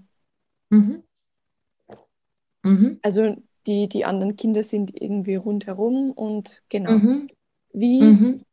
Mhm. 0.70 1.02
Mhm. 2.62 2.98
Also 3.02 3.36
die, 3.66 3.88
die 3.88 4.04
anderen 4.04 4.36
Kinder 4.36 4.62
sind 4.62 5.00
irgendwie 5.00 5.36
rundherum 5.36 6.10
und 6.12 6.62
genau. 6.68 6.92
Mhm. 6.92 7.28
Wie, 7.72 8.02
mhm. 8.02 8.44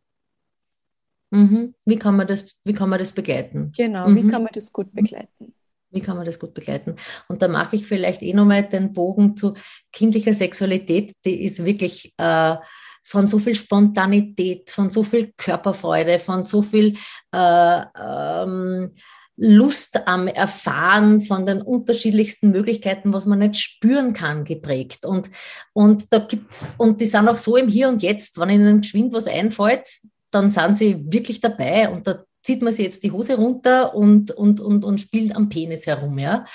Mhm. 1.32 1.76
Wie, 1.86 1.98
kann 1.98 2.18
man 2.18 2.28
das, 2.28 2.56
wie 2.64 2.74
kann 2.74 2.90
man 2.90 3.00
das 3.00 3.12
begleiten? 3.12 3.72
Genau, 3.76 4.08
wie 4.08 4.28
kann 4.28 4.44
man 4.44 4.52
das 4.54 4.72
gut 4.72 4.94
begleiten? 4.94 5.54
Wie 5.92 6.02
kann 6.02 6.18
man 6.18 6.26
das 6.26 6.40
gut 6.40 6.54
begleiten? 6.54 6.96
Und 7.28 7.42
da 7.42 7.48
mache 7.48 7.76
ich 7.76 7.86
vielleicht 7.86 8.22
eh 8.22 8.34
nochmal 8.34 8.64
den 8.64 8.94
Bogen 8.94 9.36
zu 9.36 9.54
kindlicher 9.92 10.34
Sexualität. 10.34 11.14
Die 11.26 11.44
ist 11.44 11.66
wirklich 11.66 12.14
äh, 12.18 12.56
von 13.04 13.28
so 13.28 13.40
viel 13.40 13.56
Spontanität, 13.56 14.70
von 14.70 14.92
so 14.92 15.04
viel 15.04 15.34
Körperfreude, 15.38 16.20
von 16.20 16.46
so 16.46 16.62
viel 16.62 16.98
äh, 17.34 17.82
ähm, 18.00 18.92
Lust 19.38 20.08
am 20.08 20.28
Erfahren 20.28 21.22
von 21.22 21.46
den 21.46 21.62
unterschiedlichsten 21.62 22.52
Möglichkeiten, 22.52 23.12
was 23.12 23.26
man 23.26 23.40
nicht 23.40 23.58
spüren 23.58 24.14
kann, 24.14 24.46
geprägt. 24.46 25.04
Und, 25.04 25.30
und 25.74 26.14
da 26.14 26.20
gibt's, 26.20 26.68
und 26.78 27.02
die 27.02 27.06
sind 27.06 27.28
auch 27.28 27.38
so 27.38 27.58
im 27.58 27.68
Hier 27.68 27.90
und 27.90 28.02
Jetzt, 28.04 28.40
wenn 28.40 28.50
ihnen 28.50 28.82
geschwind 28.82 29.14
was 29.14 29.28
einfällt, 29.28 29.88
dann 30.30 30.50
sind 30.50 30.78
sie 30.78 31.04
wirklich 31.12 31.42
dabei 31.42 31.90
und 31.90 32.08
da 32.08 32.24
zieht 32.44 32.62
man 32.62 32.74
sich 32.74 32.86
jetzt 32.86 33.04
die 33.04 33.12
Hose 33.12 33.36
runter 33.36 33.94
und, 33.96 34.32
und, 34.32 34.60
und, 34.60 34.84
und 34.84 35.00
spielt 35.00 35.36
am 35.36 35.50
Penis 35.50 35.86
herum. 35.86 36.18
Ja? 36.18 36.46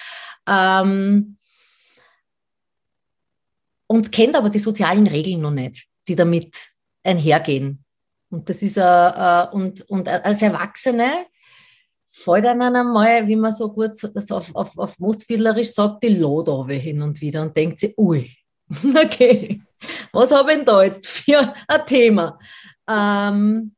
Ähm, 0.49 1.39
und 3.87 4.13
kennt 4.13 4.35
aber 4.35 4.51
die 4.51 4.59
sozialen 4.59 5.07
Regeln 5.07 5.41
noch 5.41 5.53
nicht, 5.53 5.87
die 6.09 6.17
damit 6.17 6.57
einhergehen. 7.05 7.85
Und 8.31 8.49
das 8.49 8.63
ist, 8.63 8.77
äh, 8.77 8.83
äh 8.83 9.49
und, 9.53 9.83
und 9.89 10.09
als 10.09 10.43
Erwachsene 10.43 11.27
fällt 12.05 12.47
einem 12.47 12.75
einmal, 12.75 13.29
wie 13.29 13.37
man 13.37 13.53
so 13.53 13.73
gut 13.73 13.93
auf, 14.31 14.55
auf, 14.55 14.79
auf 14.79 14.99
Mostfiedlerisch 14.99 15.73
sagt, 15.73 16.03
die 16.03 16.17
Lode 16.17 16.75
hin 16.75 17.03
und 17.03 17.21
wieder 17.21 17.43
und 17.43 17.57
denkt 17.57 17.79
sich, 17.79 17.97
ui, 17.99 18.31
okay, 19.05 19.63
was 20.13 20.33
habe 20.33 20.51
ich 20.51 20.57
denn 20.57 20.67
da 20.67 20.83
jetzt 20.83 21.07
für 21.07 21.55
ein 21.69 21.87
Thema? 21.87 22.39
Ähm, 22.89 23.73
äh, 23.73 23.76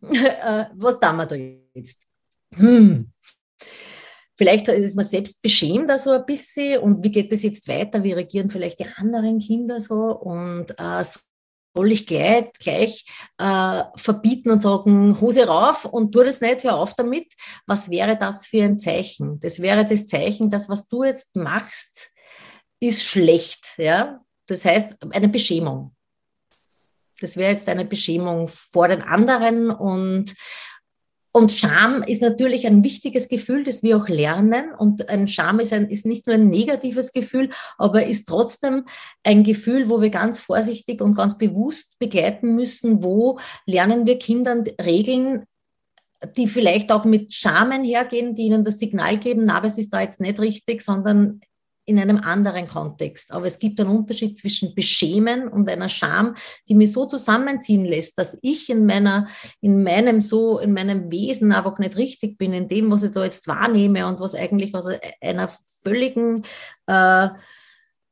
was 0.00 1.00
tun 1.00 1.16
wir 1.16 1.26
da 1.26 1.36
jetzt? 1.74 2.06
Hm. 2.54 3.12
Vielleicht 4.36 4.68
ist 4.68 4.96
man 4.96 5.04
selbst 5.04 5.42
beschämt 5.42 5.90
so 6.00 6.12
ein 6.12 6.24
bisschen 6.24 6.80
und 6.80 7.04
wie 7.04 7.10
geht 7.10 7.30
das 7.30 7.42
jetzt 7.42 7.68
weiter? 7.68 8.02
Wie 8.02 8.12
reagieren 8.12 8.48
vielleicht 8.48 8.78
die 8.78 8.86
anderen 8.96 9.38
Kinder 9.38 9.80
so? 9.82 10.16
Und 10.16 10.70
äh, 10.78 11.04
soll 11.74 11.92
ich 11.92 12.06
gleich, 12.06 12.50
gleich 12.54 13.04
äh, 13.38 13.84
verbieten 13.96 14.50
und 14.50 14.60
sagen, 14.60 15.20
Hose 15.20 15.46
rauf 15.46 15.84
und 15.84 16.12
tu 16.12 16.22
das 16.22 16.40
nicht, 16.40 16.64
hör 16.64 16.78
auf 16.78 16.94
damit. 16.94 17.34
Was 17.66 17.90
wäre 17.90 18.16
das 18.16 18.46
für 18.46 18.62
ein 18.62 18.80
Zeichen? 18.80 19.38
Das 19.40 19.60
wäre 19.60 19.84
das 19.84 20.06
Zeichen, 20.06 20.50
dass 20.50 20.68
was 20.68 20.88
du 20.88 21.04
jetzt 21.04 21.36
machst, 21.36 22.12
ist 22.80 23.04
schlecht. 23.04 23.74
Ja? 23.76 24.20
Das 24.46 24.64
heißt, 24.64 24.96
eine 25.10 25.28
Beschämung. 25.28 25.94
Das 27.20 27.36
wäre 27.36 27.52
jetzt 27.52 27.68
eine 27.68 27.84
Beschämung 27.84 28.48
vor 28.48 28.88
den 28.88 29.02
anderen 29.02 29.70
und 29.70 30.34
und 31.32 31.52
Scham 31.52 32.02
ist 32.02 32.22
natürlich 32.22 32.66
ein 32.66 32.82
wichtiges 32.82 33.28
Gefühl, 33.28 33.62
das 33.62 33.84
wir 33.84 33.96
auch 33.96 34.08
lernen. 34.08 34.72
Und 34.76 35.08
ein 35.08 35.28
Scham 35.28 35.60
ist, 35.60 35.72
ein, 35.72 35.88
ist 35.88 36.04
nicht 36.04 36.26
nur 36.26 36.34
ein 36.34 36.48
negatives 36.48 37.12
Gefühl, 37.12 37.50
aber 37.78 38.04
ist 38.04 38.26
trotzdem 38.26 38.84
ein 39.22 39.44
Gefühl, 39.44 39.88
wo 39.88 40.00
wir 40.00 40.10
ganz 40.10 40.40
vorsichtig 40.40 41.00
und 41.00 41.14
ganz 41.14 41.38
bewusst 41.38 42.00
begleiten 42.00 42.56
müssen, 42.56 43.04
wo 43.04 43.38
lernen 43.64 44.06
wir 44.06 44.18
Kindern 44.18 44.64
Regeln 44.84 45.44
die 46.36 46.48
vielleicht 46.48 46.92
auch 46.92 47.04
mit 47.04 47.32
Schamen 47.32 47.84
hergehen, 47.84 48.34
die 48.34 48.42
ihnen 48.42 48.64
das 48.64 48.78
Signal 48.78 49.18
geben, 49.18 49.44
na, 49.46 49.60
das 49.60 49.78
ist 49.78 49.90
da 49.90 50.02
jetzt 50.02 50.20
nicht 50.20 50.38
richtig, 50.38 50.82
sondern 50.82 51.40
in 51.90 51.98
einem 51.98 52.18
anderen 52.18 52.68
Kontext. 52.68 53.32
Aber 53.32 53.46
es 53.46 53.58
gibt 53.58 53.80
einen 53.80 53.90
Unterschied 53.90 54.38
zwischen 54.38 54.76
Beschämen 54.76 55.48
und 55.48 55.68
einer 55.68 55.88
Scham, 55.88 56.36
die 56.68 56.76
mich 56.76 56.92
so 56.92 57.04
zusammenziehen 57.04 57.84
lässt, 57.84 58.16
dass 58.16 58.38
ich 58.42 58.70
in 58.70 58.86
meiner, 58.86 59.26
in 59.60 59.82
meinem 59.82 60.20
so, 60.20 60.60
in 60.60 60.72
meinem 60.72 61.10
Wesen 61.10 61.50
einfach 61.50 61.80
nicht 61.80 61.96
richtig 61.96 62.38
bin, 62.38 62.52
in 62.52 62.68
dem, 62.68 62.92
was 62.92 63.02
ich 63.02 63.10
da 63.10 63.24
jetzt 63.24 63.48
wahrnehme 63.48 64.06
und 64.06 64.20
was 64.20 64.36
eigentlich 64.36 64.72
aus 64.72 64.86
einer 65.20 65.50
völligen 65.82 66.44
äh, 66.86 67.28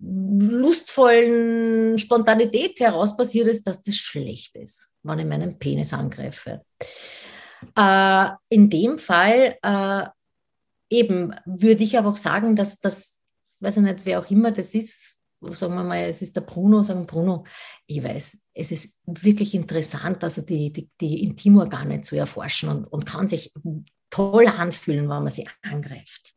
lustvollen 0.00 1.98
Spontanität 1.98 2.80
heraus 2.80 3.16
passiert 3.16 3.46
ist, 3.46 3.64
dass 3.64 3.80
das 3.80 3.94
schlecht 3.94 4.56
ist, 4.56 4.90
wenn 5.04 5.20
ich 5.20 5.26
meinen 5.26 5.56
Penis 5.56 5.92
angreife. 5.92 6.62
Äh, 7.76 8.30
in 8.48 8.70
dem 8.70 8.98
Fall 8.98 9.56
äh, 9.62 10.02
eben 10.90 11.34
würde 11.44 11.84
ich 11.84 11.96
aber 11.96 12.10
auch 12.10 12.16
sagen, 12.16 12.56
dass 12.56 12.80
das, 12.80 13.17
weiß 13.60 13.78
ich 13.78 13.82
nicht, 13.82 14.04
wer 14.04 14.20
auch 14.20 14.30
immer 14.30 14.50
das 14.50 14.74
ist, 14.74 15.18
sagen 15.40 15.74
wir 15.74 15.84
mal, 15.84 16.00
es 16.00 16.22
ist 16.22 16.36
der 16.36 16.40
Bruno, 16.42 16.82
sagen 16.82 17.06
Bruno, 17.06 17.44
ich 17.86 18.02
weiß, 18.02 18.38
es 18.54 18.70
ist 18.72 18.98
wirklich 19.06 19.54
interessant, 19.54 20.22
also 20.24 20.42
die, 20.42 20.72
die, 20.72 20.90
die 21.00 21.22
Intimorgane 21.24 22.00
zu 22.00 22.16
erforschen 22.16 22.68
und, 22.68 22.84
und 22.86 23.06
kann 23.06 23.28
sich 23.28 23.52
toll 24.10 24.46
anfühlen, 24.46 25.08
wenn 25.08 25.22
man 25.22 25.28
sie 25.28 25.48
angreift. 25.62 26.34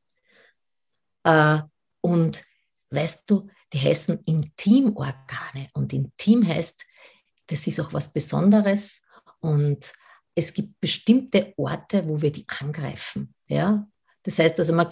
Äh, 1.24 1.60
und 2.02 2.44
weißt 2.90 3.30
du, 3.30 3.48
die 3.74 3.80
heißen 3.80 4.20
Intimorgane 4.26 5.70
und 5.74 5.94
Intim 5.94 6.46
heißt, 6.46 6.86
das 7.48 7.68
ist 7.68 7.80
auch 7.80 7.94
was 7.94 8.12
Besonderes 8.12 9.02
und 9.40 9.94
es 10.36 10.54
gibt 10.54 10.80
bestimmte 10.80 11.54
Orte, 11.58 12.08
wo 12.08 12.22
wir 12.22 12.32
die 12.32 12.46
angreifen. 12.48 13.34
Ja? 13.48 13.88
Das 14.24 14.40
heißt 14.40 14.60
also, 14.60 14.74
man, 14.74 14.88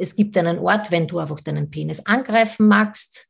es 0.00 0.16
gibt 0.16 0.36
einen 0.38 0.58
Ort, 0.58 0.90
wenn 0.90 1.06
du 1.06 1.18
einfach 1.18 1.40
deinen 1.40 1.70
Penis 1.70 2.06
angreifen 2.06 2.68
magst, 2.68 3.28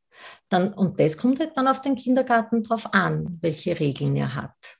dann, 0.49 0.73
und 0.73 0.99
das 0.99 1.17
kommt 1.17 1.39
halt 1.39 1.51
dann 1.55 1.67
auf 1.67 1.81
den 1.81 1.95
Kindergarten 1.95 2.63
drauf 2.63 2.93
an, 2.93 3.37
welche 3.41 3.79
Regeln 3.79 4.15
er 4.15 4.35
hat. 4.35 4.77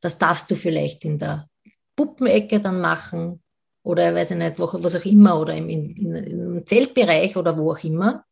Das 0.00 0.18
darfst 0.18 0.50
du 0.50 0.54
vielleicht 0.54 1.04
in 1.04 1.18
der 1.18 1.48
Puppenecke 1.96 2.60
dann 2.60 2.80
machen 2.80 3.42
oder 3.82 4.14
weiß 4.14 4.32
ich 4.32 4.36
nicht, 4.36 4.58
was 4.58 4.96
auch 4.96 5.04
immer, 5.04 5.40
oder 5.40 5.54
im, 5.54 5.68
in, 5.68 6.14
im 6.14 6.66
Zeltbereich 6.66 7.36
oder 7.36 7.56
wo 7.56 7.72
auch 7.72 7.84
immer. 7.84 8.24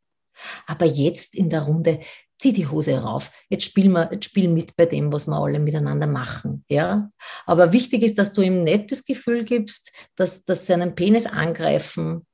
Aber 0.66 0.84
jetzt 0.84 1.36
in 1.36 1.48
der 1.48 1.62
Runde 1.62 2.00
zieh 2.36 2.52
die 2.52 2.66
Hose 2.66 2.98
rauf. 2.98 3.30
Jetzt 3.48 3.64
spiel, 3.64 3.88
mal, 3.88 4.08
jetzt 4.12 4.26
spiel 4.26 4.48
mit 4.48 4.74
bei 4.76 4.86
dem, 4.86 5.12
was 5.12 5.28
wir 5.28 5.36
alle 5.36 5.60
miteinander 5.60 6.08
machen. 6.08 6.64
Ja? 6.68 7.10
Aber 7.46 7.72
wichtig 7.72 8.02
ist, 8.02 8.18
dass 8.18 8.32
du 8.32 8.42
ihm 8.42 8.66
das 8.88 9.04
Gefühl 9.04 9.44
gibst, 9.44 9.92
dass, 10.16 10.44
dass 10.44 10.66
seinen 10.66 10.96
Penis 10.96 11.26
angreifen 11.26 12.26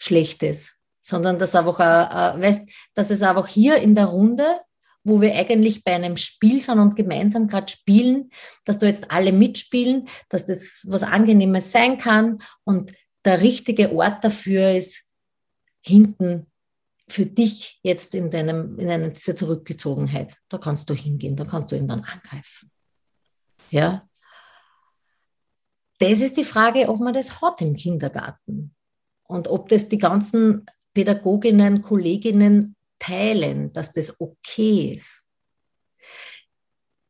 schlecht 0.00 0.42
ist, 0.42 0.76
sondern 1.00 1.38
dass, 1.38 1.54
einfach, 1.54 1.78
äh, 1.78 2.40
weißt, 2.40 2.68
dass 2.94 3.10
es 3.10 3.22
einfach 3.22 3.46
hier 3.46 3.76
in 3.76 3.94
der 3.94 4.06
Runde, 4.06 4.60
wo 5.04 5.20
wir 5.20 5.34
eigentlich 5.34 5.84
bei 5.84 5.94
einem 5.94 6.16
Spiel 6.16 6.60
sind 6.60 6.78
und 6.78 6.96
gemeinsam 6.96 7.46
gerade 7.46 7.70
spielen, 7.70 8.30
dass 8.64 8.78
du 8.78 8.86
jetzt 8.86 9.10
alle 9.10 9.32
mitspielen, 9.32 10.08
dass 10.28 10.46
das 10.46 10.84
was 10.88 11.02
Angenehmes 11.02 11.70
sein 11.72 11.98
kann 11.98 12.42
und 12.64 12.92
der 13.24 13.40
richtige 13.40 13.94
Ort 13.94 14.24
dafür 14.24 14.72
ist 14.72 15.04
hinten 15.82 16.46
für 17.08 17.26
dich 17.26 17.80
jetzt 17.82 18.14
in, 18.14 18.30
deinem, 18.30 18.78
in 18.78 18.88
einer 18.88 19.08
dieser 19.08 19.36
Zurückgezogenheit. 19.36 20.36
Da 20.48 20.58
kannst 20.58 20.88
du 20.88 20.94
hingehen, 20.94 21.36
da 21.36 21.44
kannst 21.44 21.72
du 21.72 21.76
ihn 21.76 21.88
dann 21.88 22.04
angreifen. 22.04 22.70
Ja. 23.70 24.08
Das 25.98 26.20
ist 26.20 26.36
die 26.36 26.44
Frage, 26.44 26.88
ob 26.88 27.00
man 27.00 27.12
das 27.12 27.42
hat 27.42 27.60
im 27.60 27.74
Kindergarten 27.74 28.74
und 29.30 29.46
ob 29.48 29.68
das 29.68 29.88
die 29.88 29.98
ganzen 29.98 30.66
Pädagoginnen, 30.92 31.82
Kolleginnen 31.82 32.74
teilen, 32.98 33.72
dass 33.72 33.92
das 33.92 34.20
okay 34.20 34.92
ist. 34.94 35.24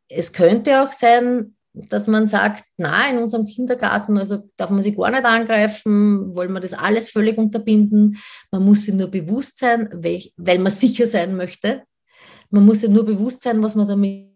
Es 0.06 0.32
könnte 0.32 0.82
auch 0.82 0.92
sein, 0.92 1.56
dass 1.72 2.08
man 2.08 2.26
sagt, 2.26 2.64
na, 2.76 3.08
in 3.08 3.18
unserem 3.18 3.46
Kindergarten, 3.46 4.18
also 4.18 4.50
darf 4.56 4.68
man 4.68 4.82
sich 4.82 4.96
gar 4.96 5.10
nicht 5.10 5.24
angreifen, 5.24 6.34
wollen 6.34 6.52
wir 6.52 6.60
das 6.60 6.74
alles 6.74 7.10
völlig 7.10 7.38
unterbinden. 7.38 8.18
Man 8.50 8.64
muss 8.64 8.84
sich 8.84 8.94
nur 8.94 9.08
bewusst 9.08 9.58
sein, 9.58 9.88
weil 9.90 10.58
man 10.58 10.72
sicher 10.72 11.06
sein 11.06 11.34
möchte. 11.36 11.84
Man 12.50 12.66
muss 12.66 12.80
sich 12.80 12.90
nur 12.90 13.06
bewusst 13.06 13.42
sein, 13.42 13.62
was 13.62 13.76
man 13.76 13.88
damit 13.88 14.28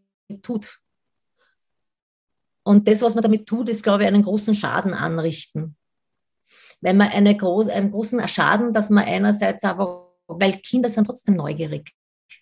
tut. 0.42 0.78
Und 2.62 2.88
das, 2.88 3.02
was 3.02 3.14
man 3.14 3.22
damit 3.22 3.46
tut, 3.46 3.68
ist, 3.68 3.82
glaube 3.82 4.04
ich, 4.04 4.08
einen 4.08 4.22
großen 4.22 4.54
Schaden 4.54 4.94
anrichten. 4.94 5.76
Wenn 6.84 6.98
man 6.98 7.08
eine 7.08 7.34
groß, 7.34 7.68
einen 7.70 7.90
großen 7.90 8.28
Schaden, 8.28 8.74
dass 8.74 8.90
man 8.90 9.04
einerseits 9.04 9.64
aber, 9.64 10.12
weil 10.26 10.52
Kinder 10.58 10.90
sind 10.90 11.06
trotzdem 11.06 11.34
neugierig 11.34 11.92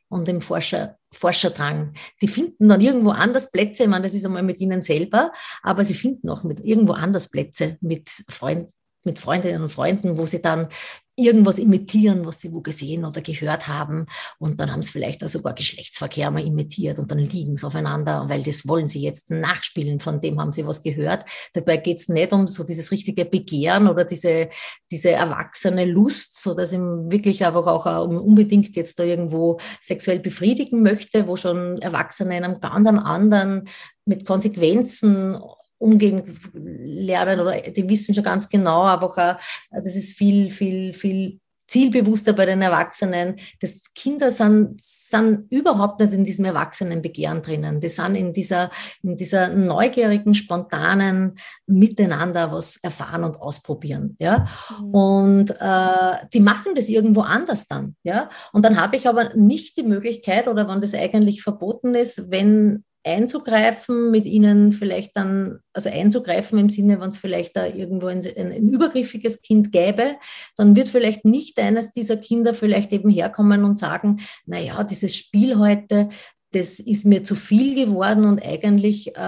und 0.09 0.28
im 0.28 0.40
Forscher, 0.40 0.99
Forscherdrang. 1.14 1.95
Die 2.20 2.26
finden 2.26 2.68
dann 2.68 2.80
irgendwo 2.80 3.11
anders 3.11 3.53
Plätze, 3.53 3.84
ich 3.84 3.88
meine, 3.88 4.03
das 4.03 4.14
ist 4.14 4.26
einmal 4.26 4.43
mit 4.43 4.59
ihnen 4.59 4.82
selber, 4.82 5.32
aber 5.62 5.84
sie 5.84 5.95
finden 5.95 6.28
auch 6.28 6.43
mit 6.43 6.59
irgendwo 6.59 6.93
anders 6.93 7.30
Plätze 7.30 7.78
mit 7.80 8.11
Freunden 8.28 8.72
mit 9.05 9.18
Freundinnen 9.18 9.62
und 9.62 9.68
Freunden, 9.68 10.16
wo 10.16 10.26
sie 10.26 10.40
dann 10.40 10.68
irgendwas 11.17 11.59
imitieren, 11.59 12.25
was 12.25 12.41
sie 12.41 12.53
wo 12.53 12.61
gesehen 12.61 13.05
oder 13.05 13.21
gehört 13.21 13.69
haben. 13.69 14.07
Und 14.39 14.61
dann 14.61 14.73
haben 14.73 14.83
sie 14.83 14.93
vielleicht 14.93 15.23
auch 15.23 15.29
sogar 15.29 15.55
Geschlechtsverkehr 15.55 16.31
mal 16.31 16.45
imitiert 16.45 16.99
und 16.99 17.11
dann 17.11 17.19
liegen 17.19 17.57
sie 17.57 17.67
aufeinander, 17.67 18.25
weil 18.29 18.43
das 18.43 18.67
wollen 18.67 18.89
sie 18.89 19.03
jetzt 19.03 19.31
nachspielen, 19.31 20.01
von 20.01 20.21
dem 20.21 20.41
haben 20.41 20.53
sie 20.53 20.67
was 20.67 20.83
gehört. 20.83 21.25
Dabei 21.53 21.77
geht 21.77 21.99
es 21.99 22.09
nicht 22.09 22.33
um 22.33 22.49
so 22.49 22.65
dieses 22.65 22.91
richtige 22.91 23.25
Begehren 23.25 23.89
oder 23.89 24.05
diese, 24.05 24.49
diese 24.91 25.11
erwachsene 25.11 25.85
Lust, 25.85 26.41
so 26.41 26.55
dass 26.55 26.73
ich 26.73 26.79
wirklich 26.79 27.45
einfach 27.45 27.67
auch 27.67 28.09
unbedingt 28.09 28.75
jetzt 28.75 28.99
da 28.99 29.05
irgendwo 29.05 29.59
sexuell 29.81 30.21
befriedigen 30.21 30.83
möchte, 30.83 31.27
wo 31.27 31.37
schon 31.37 31.79
Erwachsene 31.79 32.39
in 32.39 32.45
einem 32.45 32.61
ganz 32.61 32.87
anderen 32.87 33.69
mit 34.05 34.27
Konsequenzen 34.27 35.39
umgehen 35.83 36.39
lernen 36.55 37.41
oder 37.41 37.61
die 37.61 37.89
wissen 37.89 38.14
schon 38.14 38.24
ganz 38.24 38.49
genau, 38.49 38.83
aber 38.83 39.11
auch, 39.11 39.18
äh, 39.18 39.35
das 39.70 39.97
ist 39.97 40.16
viel, 40.16 40.51
viel, 40.51 40.93
viel 40.93 41.41
zielbewusster 41.72 42.35
bei 42.35 42.45
den 42.45 42.61
Erwachsenen. 42.61 43.37
Das 43.61 43.83
Kinder 43.95 44.30
sind, 44.30 44.80
sind 44.83 45.51
überhaupt 45.51 46.01
nicht 46.01 46.12
in 46.12 46.22
diesem 46.22 46.45
Erwachsenenbegehren 46.45 47.41
drinnen. 47.41 47.80
Die 47.80 47.89
sind 47.89 48.14
in 48.14 48.35
dieser, 48.35 48.70
in 49.03 49.16
dieser 49.16 49.49
neugierigen, 49.49 50.35
spontanen 50.35 51.37
Miteinander 51.66 52.53
was 52.53 52.76
erfahren 52.76 53.24
und 53.24 53.41
ausprobieren. 53.41 54.16
Ja? 54.20 54.47
Mhm. 54.80 54.95
Und 54.95 55.51
äh, 55.61 56.16
die 56.35 56.41
machen 56.41 56.74
das 56.74 56.91
irgendwo 56.91 57.22
anders 57.22 57.66
dann. 57.66 57.97
Ja? 58.03 58.28
Und 58.53 58.66
dann 58.66 58.78
habe 58.78 58.97
ich 58.97 59.09
aber 59.09 59.35
nicht 59.35 59.78
die 59.78 59.85
Möglichkeit, 59.85 60.49
oder 60.49 60.68
wenn 60.68 60.83
das 60.83 60.95
eigentlich 60.95 61.43
verboten 61.43 61.95
ist, 61.95 62.30
wenn 62.30 62.85
einzugreifen, 63.05 64.11
mit 64.11 64.26
ihnen 64.26 64.72
vielleicht 64.72 65.16
dann, 65.16 65.61
also 65.72 65.90
einzugreifen 65.90 66.59
im 66.59 66.68
Sinne, 66.68 67.00
wenn 67.00 67.09
es 67.09 67.16
vielleicht 67.16 67.57
da 67.57 67.66
irgendwo 67.66 68.07
ein, 68.07 68.20
ein, 68.24 68.53
ein, 68.53 68.68
übergriffiges 68.68 69.42
Kind 69.42 69.72
gäbe, 69.72 70.16
dann 70.57 70.76
wird 70.76 70.88
vielleicht 70.88 71.24
nicht 71.24 71.59
eines 71.59 71.92
dieser 71.92 72.16
Kinder 72.16 72.55
vielleicht 72.55 72.92
eben 72.92 73.11
herkommen 73.11 73.64
und 73.64 73.76
sagen, 73.76 74.20
naja, 74.46 74.84
dieses 74.84 75.16
Spiel 75.16 75.59
heute, 75.59 76.11
das 76.53 76.78
ist 76.78 77.07
mir 77.07 77.24
zu 77.24 77.34
viel 77.34 77.74
geworden 77.74 78.24
und 78.24 78.44
eigentlich 78.44 79.16
äh, 79.16 79.20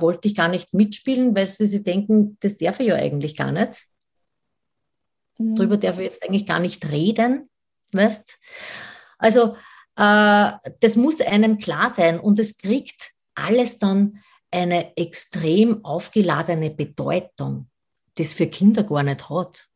wollte 0.00 0.28
ich 0.28 0.34
gar 0.34 0.48
nicht 0.48 0.74
mitspielen, 0.74 1.34
weil 1.34 1.46
sie, 1.46 1.66
sie 1.66 1.82
denken, 1.82 2.36
das 2.40 2.58
darf 2.58 2.80
ich 2.80 2.88
ja 2.88 2.96
eigentlich 2.96 3.36
gar 3.36 3.52
nicht. 3.52 3.86
Mhm. 5.38 5.54
Darüber 5.54 5.76
darf 5.76 5.98
ich 5.98 6.04
jetzt 6.04 6.24
eigentlich 6.24 6.46
gar 6.46 6.60
nicht 6.60 6.90
reden, 6.90 7.48
weißt? 7.92 8.38
Also 9.18 9.54
äh, 9.96 10.52
das 10.80 10.96
muss 10.96 11.20
einem 11.20 11.58
klar 11.58 11.90
sein 11.90 12.18
und 12.18 12.38
es 12.38 12.56
kriegt 12.56 13.12
alles 13.34 13.78
dann 13.78 14.20
eine 14.50 14.96
extrem 14.96 15.84
aufgeladene 15.84 16.70
Bedeutung, 16.70 17.70
das 18.16 18.34
für 18.34 18.46
Kinder 18.46 18.84
gar 18.84 19.02
nicht 19.02 19.30
hat. 19.30 19.66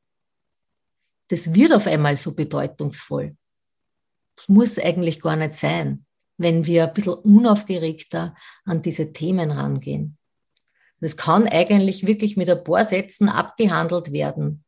Das 1.28 1.54
wird 1.54 1.72
auf 1.72 1.86
einmal 1.86 2.16
so 2.16 2.34
bedeutungsvoll. 2.34 3.36
Das 4.36 4.48
muss 4.48 4.78
eigentlich 4.78 5.20
gar 5.20 5.36
nicht 5.36 5.54
sein, 5.54 6.04
wenn 6.36 6.66
wir 6.66 6.86
ein 6.86 6.92
bisschen 6.92 7.14
unaufgeregter 7.14 8.36
an 8.64 8.82
diese 8.82 9.12
Themen 9.12 9.50
rangehen. 9.50 10.18
Das 11.00 11.16
kann 11.16 11.48
eigentlich 11.48 12.06
wirklich 12.06 12.36
mit 12.36 12.48
ein 12.50 12.62
paar 12.62 12.84
Sätzen 12.84 13.28
abgehandelt 13.28 14.12
werden, 14.12 14.64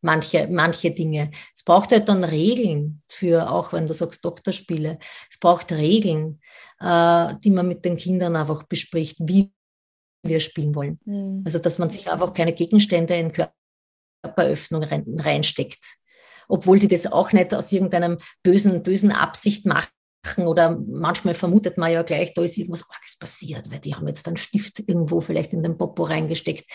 manche, 0.00 0.48
manche 0.48 0.90
Dinge. 0.90 1.30
Es 1.54 1.62
braucht 1.62 1.92
halt 1.92 2.08
dann 2.08 2.24
Regeln 2.24 3.02
für, 3.08 3.50
auch 3.50 3.72
wenn 3.72 3.86
du 3.86 3.94
sagst 3.94 4.24
Doktorspiele, 4.24 4.98
es 5.30 5.38
braucht 5.38 5.72
Regeln, 5.72 6.40
äh, 6.80 7.34
die 7.44 7.50
man 7.50 7.68
mit 7.68 7.84
den 7.84 7.96
Kindern 7.96 8.36
einfach 8.36 8.64
bespricht, 8.64 9.18
wie 9.20 9.52
wir 10.22 10.40
spielen 10.40 10.74
wollen. 10.74 10.98
Mhm. 11.04 11.42
Also, 11.44 11.58
dass 11.58 11.78
man 11.78 11.90
sich 11.90 12.10
einfach 12.10 12.32
keine 12.34 12.52
Gegenstände 12.52 13.14
in 13.14 13.32
Körperöffnung 13.32 14.82
rein, 14.84 15.04
reinsteckt. 15.18 15.96
Obwohl 16.48 16.78
die 16.78 16.88
das 16.88 17.06
auch 17.06 17.32
nicht 17.32 17.54
aus 17.54 17.72
irgendeinem 17.72 18.18
bösen, 18.42 18.82
bösen 18.82 19.12
Absicht 19.12 19.66
machen, 19.66 19.88
oder 20.36 20.78
manchmal 20.86 21.34
vermutet 21.34 21.78
man 21.78 21.92
ja 21.92 22.02
gleich, 22.02 22.34
da 22.34 22.42
ist 22.42 22.58
irgendwas 22.58 22.84
Arges 22.90 23.18
passiert, 23.18 23.70
weil 23.70 23.78
die 23.78 23.94
haben 23.94 24.06
jetzt 24.06 24.26
einen 24.26 24.36
Stift 24.36 24.80
irgendwo 24.80 25.20
vielleicht 25.20 25.52
in 25.52 25.62
den 25.62 25.78
Popo 25.78 26.04
reingesteckt. 26.04 26.70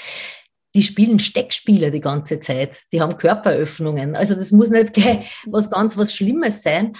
Die 0.76 0.84
spielen 0.84 1.20
Steckspiele 1.20 1.90
die 1.90 2.02
ganze 2.02 2.40
Zeit, 2.40 2.78
die 2.92 3.02
haben 3.02 3.18
Körperöffnungen. 3.18 4.16
Also 4.16 4.36
das 4.36 4.52
muss 4.52 4.70
nicht 4.70 4.94
gleich 4.94 5.42
was 5.48 5.72
ganz 5.72 5.98
was 5.98 6.14
Schlimmes 6.14 6.62
sein, 6.62 6.94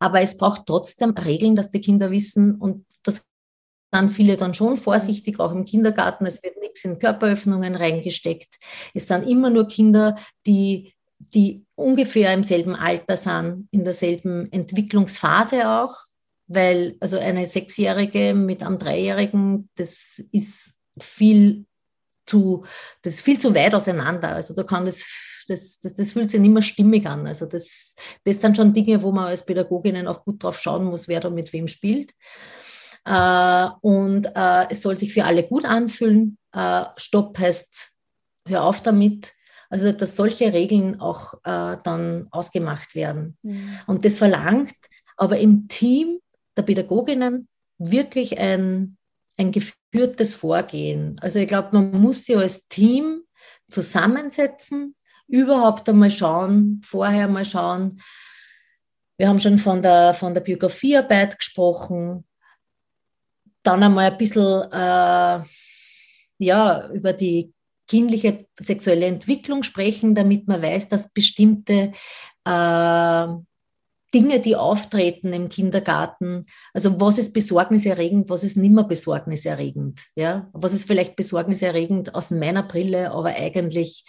aber 0.00 0.20
es 0.20 0.36
braucht 0.36 0.66
trotzdem 0.66 1.10
Regeln, 1.10 1.54
dass 1.54 1.70
die 1.70 1.80
Kinder 1.80 2.10
wissen 2.10 2.56
und 2.56 2.86
das 3.02 3.24
dann 3.92 4.10
viele 4.10 4.36
dann 4.36 4.54
schon 4.54 4.76
vorsichtig, 4.76 5.40
auch 5.40 5.52
im 5.52 5.64
Kindergarten. 5.64 6.24
Es 6.26 6.42
wird 6.42 6.56
nichts 6.60 6.84
in 6.84 6.98
Körperöffnungen 6.98 7.74
reingesteckt. 7.74 8.58
Es 8.94 9.08
sind 9.08 9.28
immer 9.28 9.50
nur 9.50 9.68
Kinder, 9.68 10.16
die, 10.46 10.94
die 11.18 11.64
ungefähr 11.74 12.32
im 12.32 12.44
selben 12.44 12.74
Alter 12.74 13.16
sind, 13.16 13.68
in 13.70 13.84
derselben 13.84 14.50
Entwicklungsphase 14.52 15.68
auch, 15.68 15.94
weil 16.46 16.96
also 17.00 17.18
eine 17.18 17.46
Sechsjährige 17.46 18.34
mit 18.34 18.62
einem 18.62 18.78
Dreijährigen, 18.78 19.68
das 19.74 20.22
ist 20.32 20.74
viel 20.98 21.66
zu, 22.30 22.64
das 23.02 23.14
ist 23.14 23.20
viel 23.22 23.38
zu 23.38 23.54
weit 23.54 23.74
auseinander. 23.74 24.34
Also 24.34 24.54
da 24.54 24.62
kann 24.62 24.84
das 24.84 25.04
das, 25.48 25.80
das, 25.80 25.96
das 25.96 26.12
fühlt 26.12 26.30
sich 26.30 26.40
nicht 26.40 26.52
mehr 26.52 26.62
stimmig 26.62 27.06
an. 27.06 27.26
Also 27.26 27.44
das, 27.44 27.96
das 28.24 28.40
sind 28.40 28.56
schon 28.56 28.72
Dinge, 28.72 29.02
wo 29.02 29.10
man 29.10 29.26
als 29.26 29.44
Pädagoginnen 29.44 30.06
auch 30.06 30.24
gut 30.24 30.42
drauf 30.42 30.60
schauen 30.60 30.84
muss, 30.84 31.08
wer 31.08 31.18
da 31.18 31.28
mit 31.28 31.52
wem 31.52 31.66
spielt. 31.66 32.12
Äh, 33.04 33.68
und 33.80 34.26
äh, 34.34 34.66
es 34.70 34.82
soll 34.82 34.96
sich 34.96 35.12
für 35.12 35.24
alle 35.24 35.42
gut 35.42 35.64
anfühlen. 35.64 36.38
Äh, 36.52 36.84
Stopp 36.96 37.38
heißt, 37.38 37.90
hör 38.46 38.64
auf 38.64 38.80
damit. 38.80 39.32
Also, 39.68 39.92
dass 39.92 40.16
solche 40.16 40.52
Regeln 40.52 41.00
auch 41.00 41.34
äh, 41.44 41.76
dann 41.84 42.26
ausgemacht 42.30 42.94
werden. 42.94 43.36
Mhm. 43.42 43.78
Und 43.86 44.04
das 44.04 44.18
verlangt 44.18 44.74
aber 45.16 45.38
im 45.38 45.68
Team 45.68 46.18
der 46.56 46.62
Pädagoginnen 46.62 47.46
wirklich 47.78 48.38
ein, 48.38 48.96
ein 49.40 49.52
geführtes 49.52 50.34
Vorgehen. 50.34 51.18
Also, 51.20 51.38
ich 51.38 51.48
glaube, 51.48 51.70
man 51.72 52.00
muss 52.00 52.24
sich 52.24 52.36
als 52.36 52.68
Team 52.68 53.22
zusammensetzen, 53.70 54.94
überhaupt 55.26 55.88
einmal 55.88 56.10
schauen, 56.10 56.82
vorher 56.84 57.28
mal 57.28 57.44
schauen. 57.44 58.02
Wir 59.16 59.28
haben 59.28 59.38
schon 59.38 59.58
von 59.58 59.80
der, 59.80 60.14
von 60.14 60.34
der 60.34 60.40
Biografiearbeit 60.40 61.38
gesprochen, 61.38 62.24
dann 63.62 63.82
einmal 63.82 64.10
ein 64.10 64.18
bisschen 64.18 64.62
äh, 64.72 65.44
ja, 66.38 66.88
über 66.92 67.12
die 67.12 67.52
kindliche 67.86 68.46
sexuelle 68.58 69.06
Entwicklung 69.06 69.62
sprechen, 69.62 70.14
damit 70.14 70.48
man 70.48 70.62
weiß, 70.62 70.88
dass 70.88 71.12
bestimmte 71.12 71.92
äh, 72.44 73.26
Dinge, 74.12 74.40
die 74.40 74.56
auftreten 74.56 75.32
im 75.32 75.48
Kindergarten, 75.48 76.46
also 76.74 77.00
was 77.00 77.18
ist 77.18 77.32
besorgniserregend, 77.32 78.28
was 78.28 78.44
ist 78.44 78.56
nimmer 78.56 78.84
besorgniserregend, 78.84 80.00
ja, 80.16 80.48
was 80.52 80.72
ist 80.72 80.84
vielleicht 80.84 81.16
besorgniserregend 81.16 82.14
aus 82.14 82.30
meiner 82.30 82.62
Brille, 82.62 83.12
aber 83.12 83.36
eigentlich 83.36 84.04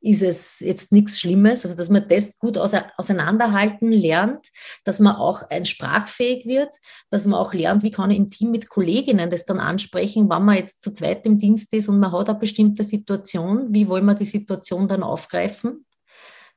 ist 0.00 0.22
es 0.22 0.60
jetzt 0.60 0.92
nichts 0.92 1.18
Schlimmes. 1.18 1.64
Also, 1.64 1.76
dass 1.76 1.88
man 1.88 2.06
das 2.08 2.38
gut 2.38 2.58
auseinanderhalten 2.58 3.90
lernt, 3.90 4.46
dass 4.84 5.00
man 5.00 5.16
auch 5.16 5.42
ein 5.50 5.64
sprachfähig 5.64 6.46
wird, 6.46 6.74
dass 7.10 7.26
man 7.26 7.40
auch 7.40 7.54
lernt, 7.54 7.82
wie 7.82 7.90
kann 7.90 8.10
ich 8.10 8.18
im 8.18 8.30
Team 8.30 8.50
mit 8.50 8.68
Kolleginnen 8.68 9.30
das 9.30 9.46
dann 9.46 9.58
ansprechen, 9.58 10.30
wenn 10.30 10.44
man 10.44 10.56
jetzt 10.56 10.82
zu 10.82 10.92
zweit 10.92 11.26
im 11.26 11.38
Dienst 11.38 11.72
ist 11.72 11.88
und 11.88 11.98
man 11.98 12.12
hat 12.12 12.28
eine 12.28 12.38
bestimmte 12.38 12.84
Situation, 12.84 13.74
wie 13.74 13.88
wollen 13.88 14.04
wir 14.04 14.14
die 14.14 14.24
Situation 14.24 14.86
dann 14.86 15.02
aufgreifen? 15.02 15.85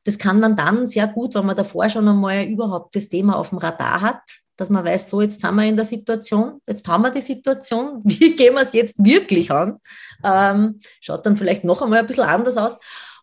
Das 0.04 0.18
kann 0.18 0.40
man 0.40 0.56
dann 0.56 0.88
sehr 0.88 1.08
gut, 1.08 1.36
wenn 1.36 1.46
man 1.46 1.56
davor 1.56 1.90
schon 1.90 2.08
einmal 2.08 2.46
überhaupt 2.46 2.96
das 2.96 3.10
Thema 3.10 3.38
auf 3.38 3.50
dem 3.50 3.58
Radar 3.58 4.02
hat, 4.02 4.22
dass 4.60 4.70
man 4.70 4.84
weiß, 4.84 5.10
so 5.10 5.22
jetzt 5.22 5.42
sind 5.42 5.56
wir 5.56 5.66
in 5.66 5.76
der 5.76 5.86
Situation, 5.86 6.62
jetzt 6.68 6.88
haben 6.88 7.04
wir 7.04 7.12
die 7.12 7.22
Situation, 7.22 8.02
wie 8.04 8.36
gehen 8.36 8.54
wir 8.54 8.62
es 8.62 8.74
jetzt 8.74 9.04
wirklich 9.04 9.52
an? 9.52 9.80
Ähm, 10.24 10.80
schaut 11.02 11.26
dann 11.26 11.36
vielleicht 11.36 11.64
noch 11.64 11.82
einmal 11.82 12.00
ein 12.00 12.08
bisschen 12.08 12.24
anders 12.24 12.58
aus. 12.58 12.78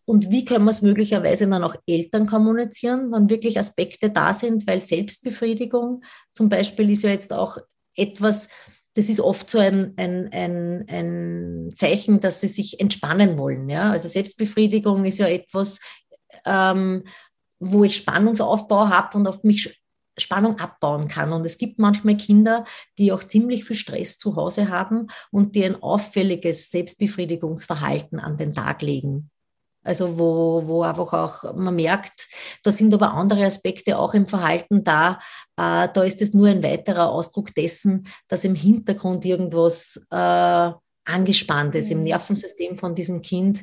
Und 0.08 0.30
wie 0.30 0.44
können 0.44 0.64
wir 0.64 0.70
es 0.70 0.82
möglicherweise 0.82 1.48
dann 1.48 1.64
auch 1.64 1.74
Eltern 1.84 2.28
kommunizieren, 2.28 3.12
wenn 3.12 3.28
wirklich 3.28 3.58
Aspekte 3.58 4.08
da 4.08 4.32
sind, 4.32 4.66
weil 4.66 4.80
Selbstbefriedigung 4.80 6.04
zum 6.32 6.48
Beispiel 6.48 6.90
ist 6.90 7.02
ja 7.02 7.10
jetzt 7.10 7.32
auch 7.32 7.58
etwas, 7.96 8.48
das 8.94 9.08
ist 9.08 9.20
oft 9.20 9.50
so 9.50 9.58
ein, 9.58 9.94
ein, 9.96 10.28
ein, 10.32 10.84
ein 10.88 11.72
Zeichen, 11.74 12.20
dass 12.20 12.40
sie 12.40 12.46
sich 12.46 12.78
entspannen 12.78 13.36
wollen. 13.36 13.68
Ja? 13.68 13.90
Also 13.90 14.06
Selbstbefriedigung 14.06 15.04
ist 15.04 15.18
ja 15.18 15.26
etwas, 15.26 15.80
ähm, 16.46 17.04
wo 17.58 17.84
ich 17.84 17.96
Spannungsaufbau 17.96 18.88
habe 18.88 19.16
und 19.18 19.26
auch 19.26 19.42
mich 19.42 19.82
Spannung 20.18 20.58
abbauen 20.58 21.08
kann. 21.08 21.32
Und 21.32 21.44
es 21.44 21.58
gibt 21.58 21.78
manchmal 21.78 22.16
Kinder, 22.16 22.64
die 22.98 23.12
auch 23.12 23.22
ziemlich 23.22 23.64
viel 23.64 23.76
Stress 23.76 24.18
zu 24.18 24.36
Hause 24.36 24.68
haben 24.68 25.08
und 25.30 25.54
die 25.54 25.64
ein 25.64 25.82
auffälliges 25.82 26.70
Selbstbefriedigungsverhalten 26.70 28.18
an 28.18 28.36
den 28.36 28.54
Tag 28.54 28.82
legen. 28.82 29.30
Also 29.82 30.18
wo, 30.18 30.66
wo 30.66 30.82
einfach 30.82 31.12
auch 31.12 31.54
man 31.54 31.76
merkt, 31.76 32.28
da 32.64 32.72
sind 32.72 32.92
aber 32.92 33.12
andere 33.12 33.44
Aspekte 33.44 33.98
auch 33.98 34.14
im 34.14 34.26
Verhalten 34.26 34.82
da. 34.82 35.20
Äh, 35.56 35.88
da 35.92 36.02
ist 36.02 36.20
es 36.22 36.34
nur 36.34 36.48
ein 36.48 36.62
weiterer 36.64 37.10
Ausdruck 37.10 37.54
dessen, 37.54 38.08
dass 38.26 38.44
im 38.44 38.56
Hintergrund 38.56 39.24
irgendwas 39.24 40.04
äh, 40.10 40.72
angespannt 41.06 41.76
ist 41.76 41.92
im 41.92 41.98
mhm. 41.98 42.04
Nervensystem 42.04 42.76
von 42.76 42.96
diesem 42.96 43.22
Kind. 43.22 43.62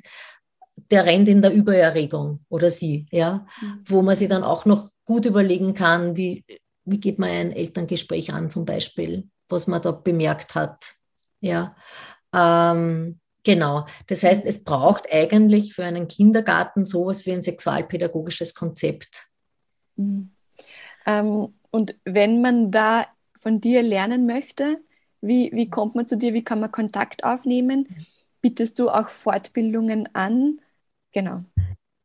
Der 0.89 1.05
rennt 1.05 1.27
in 1.27 1.41
der 1.41 1.53
Übererregung 1.53 2.45
oder 2.49 2.71
sie, 2.71 3.05
ja, 3.11 3.45
mhm. 3.61 3.81
wo 3.85 4.01
man 4.01 4.15
sich 4.15 4.29
dann 4.29 4.43
auch 4.43 4.65
noch 4.65 4.89
gut 5.05 5.25
überlegen 5.25 5.73
kann, 5.73 6.15
wie, 6.15 6.45
wie 6.85 6.99
geht 6.99 7.19
man 7.19 7.29
ein 7.29 7.51
Elterngespräch 7.51 8.33
an 8.33 8.49
zum 8.49 8.65
Beispiel, 8.65 9.29
was 9.49 9.67
man 9.67 9.81
da 9.81 9.91
bemerkt 9.91 10.55
hat. 10.55 10.95
Ja. 11.41 11.75
Ähm, 12.33 13.19
Genau. 13.43 13.85
Das 14.07 14.23
heißt, 14.23 14.45
es 14.45 14.63
braucht 14.63 15.11
eigentlich 15.11 15.73
für 15.73 15.83
einen 15.83 16.07
Kindergarten 16.07 16.85
sowas 16.85 17.25
wie 17.25 17.33
ein 17.33 17.41
sexualpädagogisches 17.41 18.55
Konzept. 18.55 19.27
Mhm. 19.97 20.31
Ähm, 21.05 21.53
und 21.69 21.95
wenn 22.05 22.41
man 22.41 22.71
da 22.71 23.05
von 23.35 23.59
dir 23.59 23.83
lernen 23.83 24.25
möchte, 24.25 24.77
wie, 25.19 25.51
wie 25.53 25.69
kommt 25.69 25.95
man 25.95 26.07
zu 26.07 26.17
dir? 26.17 26.33
Wie 26.33 26.43
kann 26.43 26.59
man 26.61 26.71
Kontakt 26.71 27.23
aufnehmen? 27.23 27.87
Bietest 28.43 28.77
du 28.77 28.89
auch 28.89 29.07
Fortbildungen 29.07 30.09
an? 30.13 30.59
Genau. 31.13 31.45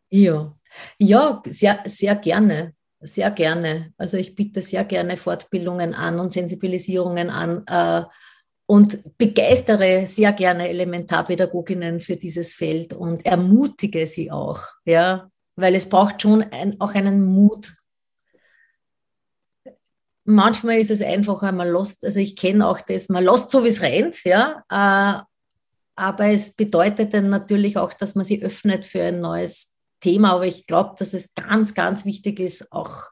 Ja, 0.08 0.56
ja 0.98 1.42
sehr, 1.44 1.82
sehr 1.84 2.14
gerne. 2.14 2.74
Sehr 3.00 3.30
gerne. 3.32 3.92
Also 3.96 4.16
ich 4.16 4.34
biete 4.36 4.62
sehr 4.62 4.84
gerne 4.84 5.16
Fortbildungen 5.16 5.94
an 5.94 6.20
und 6.20 6.32
Sensibilisierungen 6.32 7.28
an. 7.30 7.64
Äh, 7.66 8.04
und 8.70 9.16
begeistere 9.16 10.06
sehr 10.06 10.32
gerne 10.32 10.68
Elementarpädagoginnen 10.68 12.00
für 12.00 12.16
dieses 12.16 12.52
Feld 12.52 12.92
und 12.92 13.24
ermutige 13.24 14.06
sie 14.06 14.30
auch, 14.30 14.60
ja, 14.84 15.30
weil 15.56 15.74
es 15.74 15.88
braucht 15.88 16.20
schon 16.20 16.42
ein, 16.42 16.78
auch 16.78 16.94
einen 16.94 17.24
Mut. 17.24 17.74
Manchmal 20.24 20.80
ist 20.80 20.90
es 20.90 21.00
einfach 21.00 21.42
einmal 21.42 21.70
lost, 21.70 22.04
also 22.04 22.20
ich 22.20 22.36
kenne 22.36 22.68
auch 22.68 22.82
das, 22.82 23.08
man 23.08 23.24
lost 23.24 23.50
so 23.50 23.64
wie 23.64 23.68
es 23.68 23.80
rennt, 23.80 24.22
ja, 24.24 24.62
äh, 24.68 25.22
aber 25.98 26.26
es 26.26 26.52
bedeutet 26.52 27.12
dann 27.12 27.28
natürlich 27.28 27.76
auch, 27.76 27.92
dass 27.92 28.14
man 28.14 28.24
sich 28.24 28.42
öffnet 28.44 28.86
für 28.86 29.02
ein 29.02 29.20
neues 29.20 29.68
Thema, 30.00 30.34
aber 30.34 30.46
ich 30.46 30.66
glaube, 30.66 30.94
dass 30.96 31.12
es 31.12 31.34
ganz, 31.34 31.74
ganz 31.74 32.04
wichtig 32.04 32.38
ist, 32.38 32.70
auch 32.70 33.10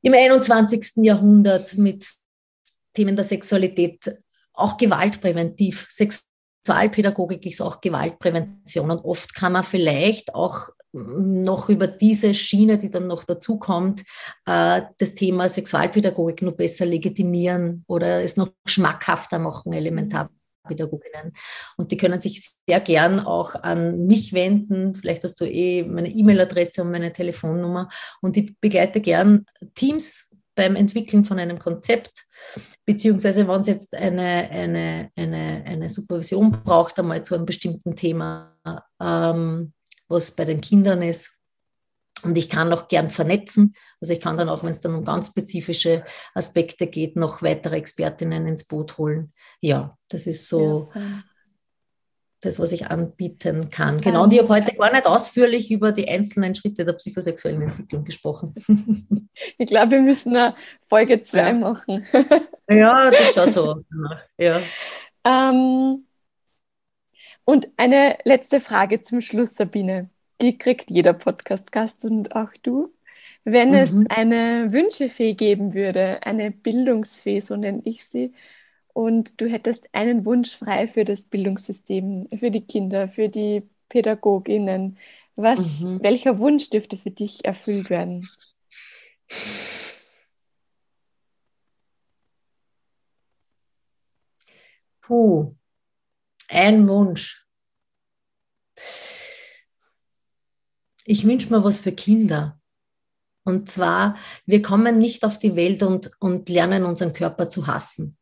im 0.00 0.14
21. 0.14 1.04
Jahrhundert 1.04 1.76
mit 1.76 2.06
Themen 2.94 3.16
der 3.16 3.24
Sexualität 3.24 4.16
auch 4.52 4.76
gewaltpräventiv. 4.76 5.88
Sexualpädagogik 5.90 7.46
ist 7.46 7.60
auch 7.60 7.80
Gewaltprävention 7.80 8.90
und 8.90 9.04
oft 9.04 9.34
kann 9.34 9.52
man 9.52 9.64
vielleicht 9.64 10.36
auch 10.36 10.68
noch 10.92 11.68
über 11.68 11.88
diese 11.88 12.32
Schiene, 12.32 12.78
die 12.78 12.90
dann 12.90 13.08
noch 13.08 13.24
dazukommt, 13.24 14.02
äh, 14.46 14.82
das 14.98 15.14
Thema 15.14 15.48
Sexualpädagogik 15.48 16.42
noch 16.42 16.52
besser 16.52 16.86
legitimieren 16.86 17.82
oder 17.88 18.22
es 18.22 18.36
noch 18.36 18.50
schmackhafter 18.66 19.40
machen, 19.40 19.72
Elementarpädagoginnen. 20.62 21.32
Und 21.76 21.92
die 21.92 21.96
können 21.96 22.20
sich 22.20 22.52
sehr 22.68 22.80
gern 22.80 23.20
auch 23.20 23.54
an 23.54 24.06
mich 24.06 24.32
wenden. 24.32 24.94
Vielleicht 24.94 25.24
hast 25.24 25.40
du 25.40 25.44
eh 25.44 25.84
meine 25.84 26.08
E-Mail-Adresse 26.08 26.82
und 26.82 26.90
meine 26.90 27.12
Telefonnummer. 27.12 27.88
Und 28.20 28.36
ich 28.36 28.58
begleite 28.60 29.00
gern 29.00 29.46
Teams 29.74 30.30
beim 30.54 30.76
Entwickeln 30.76 31.24
von 31.24 31.38
einem 31.38 31.58
Konzept, 31.58 32.26
beziehungsweise 32.84 33.48
wenn 33.48 33.60
es 33.60 33.66
jetzt 33.66 33.94
eine, 33.94 34.50
eine, 34.50 35.10
eine, 35.16 35.64
eine 35.64 35.88
Supervision 35.88 36.50
braucht, 36.50 36.98
einmal 36.98 37.24
zu 37.24 37.34
einem 37.34 37.46
bestimmten 37.46 37.96
Thema, 37.96 38.54
ähm, 39.00 39.72
was 40.08 40.32
bei 40.32 40.44
den 40.44 40.60
Kindern 40.60 41.00
ist. 41.00 41.38
Und 42.24 42.36
ich 42.36 42.48
kann 42.48 42.72
auch 42.72 42.88
gern 42.88 43.10
vernetzen. 43.10 43.74
Also 44.00 44.12
ich 44.12 44.20
kann 44.20 44.36
dann 44.36 44.48
auch, 44.48 44.62
wenn 44.62 44.70
es 44.70 44.80
dann 44.80 44.94
um 44.94 45.04
ganz 45.04 45.28
spezifische 45.28 46.04
Aspekte 46.34 46.86
geht, 46.86 47.16
noch 47.16 47.42
weitere 47.42 47.76
Expertinnen 47.76 48.46
ins 48.46 48.64
Boot 48.64 48.98
holen. 48.98 49.32
Ja, 49.60 49.96
das 50.08 50.26
ist 50.26 50.48
so. 50.48 50.90
Ja, 50.94 51.22
das, 52.42 52.58
was 52.58 52.72
ich 52.72 52.88
anbieten 52.88 53.70
kann. 53.70 54.00
Genau, 54.00 54.24
und 54.24 54.32
ich 54.32 54.40
habe 54.40 54.48
heute 54.48 54.74
gar 54.74 54.92
nicht 54.92 55.06
ausführlich 55.06 55.70
über 55.70 55.92
die 55.92 56.08
einzelnen 56.08 56.54
Schritte 56.56 56.84
der 56.84 56.94
psychosexuellen 56.94 57.62
Entwicklung 57.62 58.04
gesprochen. 58.04 58.52
Ich 59.58 59.66
glaube, 59.66 59.92
wir 59.92 60.00
müssen 60.00 60.36
eine 60.36 60.54
Folge 60.82 61.22
2 61.22 61.38
ja. 61.38 61.52
machen. 61.54 62.06
Ja, 62.70 63.10
das 63.10 63.34
schaut 63.34 63.52
so 63.52 63.72
aus. 63.72 63.82
Ja. 64.38 64.60
Ähm, 65.24 66.06
und 67.44 67.68
eine 67.76 68.18
letzte 68.24 68.60
Frage 68.60 69.02
zum 69.02 69.20
Schluss, 69.20 69.54
Sabine. 69.54 70.10
Die 70.42 70.58
kriegt 70.58 70.90
jeder 70.90 71.12
Podcast-Gast 71.12 72.04
und 72.04 72.34
auch 72.34 72.50
du. 72.62 72.92
Wenn 73.44 73.70
mhm. 73.70 73.74
es 73.74 73.94
eine 74.10 74.72
Wünschefee 74.72 75.34
geben 75.34 75.74
würde, 75.74 76.20
eine 76.24 76.50
Bildungsfee, 76.50 77.40
so 77.40 77.56
nenne 77.56 77.82
ich 77.84 78.04
sie, 78.04 78.32
und 78.92 79.40
du 79.40 79.48
hättest 79.48 79.88
einen 79.92 80.24
Wunsch 80.24 80.56
frei 80.56 80.86
für 80.86 81.04
das 81.04 81.24
Bildungssystem, 81.24 82.28
für 82.38 82.50
die 82.50 82.66
Kinder, 82.66 83.08
für 83.08 83.28
die 83.28 83.62
Pädagoginnen, 83.88 84.98
was, 85.36 85.80
mhm. 85.80 86.02
welcher 86.02 86.38
Wunsch 86.38 86.70
dürfte 86.70 86.96
für 86.96 87.10
dich 87.10 87.44
erfüllt 87.44 87.88
werden? 87.90 88.28
Puh, 95.00 95.54
ein 96.48 96.88
Wunsch. 96.88 97.41
Ich 101.04 101.26
wünsche 101.26 101.50
mir 101.50 101.64
was 101.64 101.78
für 101.78 101.92
Kinder. 101.92 102.60
Und 103.44 103.70
zwar, 103.70 104.16
wir 104.46 104.62
kommen 104.62 104.98
nicht 104.98 105.24
auf 105.24 105.38
die 105.38 105.56
Welt 105.56 105.82
und, 105.82 106.10
und 106.20 106.48
lernen 106.48 106.84
unseren 106.84 107.12
Körper 107.12 107.48
zu 107.48 107.66
hassen, 107.66 108.16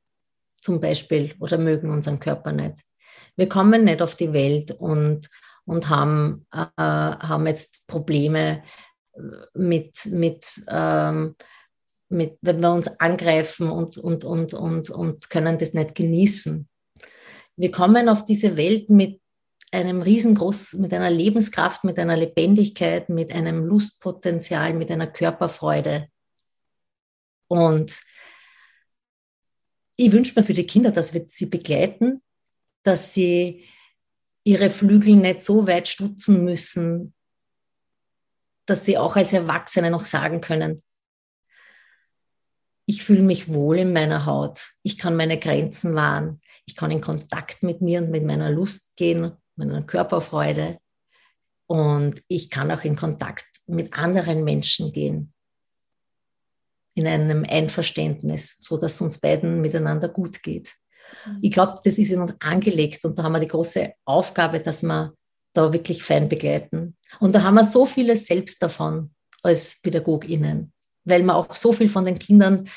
zum 0.56 0.80
Beispiel, 0.80 1.34
oder 1.40 1.58
mögen 1.58 1.90
unseren 1.90 2.20
Körper 2.20 2.52
nicht. 2.52 2.78
Wir 3.36 3.48
kommen 3.48 3.84
nicht 3.84 4.00
auf 4.00 4.14
die 4.14 4.32
Welt 4.32 4.70
und, 4.72 5.28
und 5.66 5.90
haben, 5.90 6.46
äh, 6.52 6.66
haben 6.76 7.46
jetzt 7.46 7.86
Probleme 7.86 8.62
mit, 9.54 10.06
mit, 10.06 10.46
ähm, 10.68 11.36
mit, 12.08 12.38
wenn 12.40 12.60
wir 12.60 12.72
uns 12.72 12.88
angreifen 13.00 13.70
und, 13.70 13.98
und, 13.98 14.24
und, 14.24 14.54
und, 14.54 14.90
und 14.90 15.30
können 15.30 15.58
das 15.58 15.74
nicht 15.74 15.94
genießen. 15.94 16.68
Wir 17.56 17.70
kommen 17.70 18.08
auf 18.08 18.24
diese 18.24 18.56
Welt 18.56 18.90
mit 18.90 19.20
einem 19.72 20.02
riesengroß, 20.02 20.74
mit 20.74 20.92
einer 20.92 21.10
Lebenskraft, 21.10 21.84
mit 21.84 21.98
einer 21.98 22.16
Lebendigkeit, 22.16 23.08
mit 23.08 23.32
einem 23.32 23.64
Lustpotenzial, 23.64 24.74
mit 24.74 24.90
einer 24.90 25.06
Körperfreude. 25.06 26.08
Und 27.48 28.00
ich 29.96 30.12
wünsche 30.12 30.38
mir 30.38 30.44
für 30.44 30.54
die 30.54 30.66
Kinder, 30.66 30.90
dass 30.90 31.14
wir 31.14 31.24
sie 31.26 31.46
begleiten, 31.46 32.22
dass 32.82 33.14
sie 33.14 33.64
ihre 34.44 34.70
Flügel 34.70 35.16
nicht 35.16 35.42
so 35.42 35.66
weit 35.66 35.88
stutzen 35.88 36.44
müssen, 36.44 37.14
dass 38.66 38.84
sie 38.84 38.98
auch 38.98 39.16
als 39.16 39.32
Erwachsene 39.32 39.90
noch 39.90 40.04
sagen 40.04 40.40
können, 40.40 40.82
ich 42.86 43.04
fühle 43.04 43.22
mich 43.22 43.52
wohl 43.52 43.78
in 43.78 43.92
meiner 43.92 44.26
Haut, 44.26 44.72
ich 44.82 44.98
kann 44.98 45.14
meine 45.14 45.38
Grenzen 45.38 45.94
wahren, 45.94 46.40
ich 46.66 46.74
kann 46.74 46.90
in 46.90 47.00
Kontakt 47.00 47.62
mit 47.62 47.82
mir 47.82 48.02
und 48.02 48.10
mit 48.10 48.24
meiner 48.24 48.50
Lust 48.50 48.96
gehen 48.96 49.36
meiner 49.60 49.82
Körperfreude. 49.82 50.78
Und 51.66 52.22
ich 52.26 52.50
kann 52.50 52.70
auch 52.70 52.82
in 52.82 52.96
Kontakt 52.96 53.46
mit 53.66 53.94
anderen 53.94 54.42
Menschen 54.42 54.92
gehen. 54.92 55.32
In 56.94 57.06
einem 57.06 57.44
Einverständnis, 57.48 58.58
so 58.60 58.76
dass 58.76 58.94
es 58.94 59.00
uns 59.00 59.18
beiden 59.18 59.60
miteinander 59.60 60.08
gut 60.08 60.42
geht. 60.42 60.74
Mhm. 61.26 61.38
Ich 61.42 61.52
glaube, 61.52 61.78
das 61.84 61.98
ist 61.98 62.10
in 62.10 62.20
uns 62.20 62.34
angelegt 62.40 63.04
und 63.04 63.18
da 63.18 63.22
haben 63.22 63.32
wir 63.32 63.40
die 63.40 63.48
große 63.48 63.92
Aufgabe, 64.04 64.60
dass 64.60 64.82
wir 64.82 65.14
da 65.52 65.72
wirklich 65.72 66.02
fein 66.02 66.28
begleiten. 66.28 66.96
Und 67.20 67.34
da 67.34 67.42
haben 67.42 67.54
wir 67.54 67.64
so 67.64 67.86
vieles 67.86 68.26
selbst 68.26 68.62
davon 68.62 69.14
als 69.42 69.80
PädagogInnen, 69.80 70.72
weil 71.04 71.22
wir 71.22 71.34
auch 71.34 71.54
so 71.56 71.72
viel 71.72 71.88
von 71.88 72.04
den 72.04 72.18
Kindern 72.18 72.68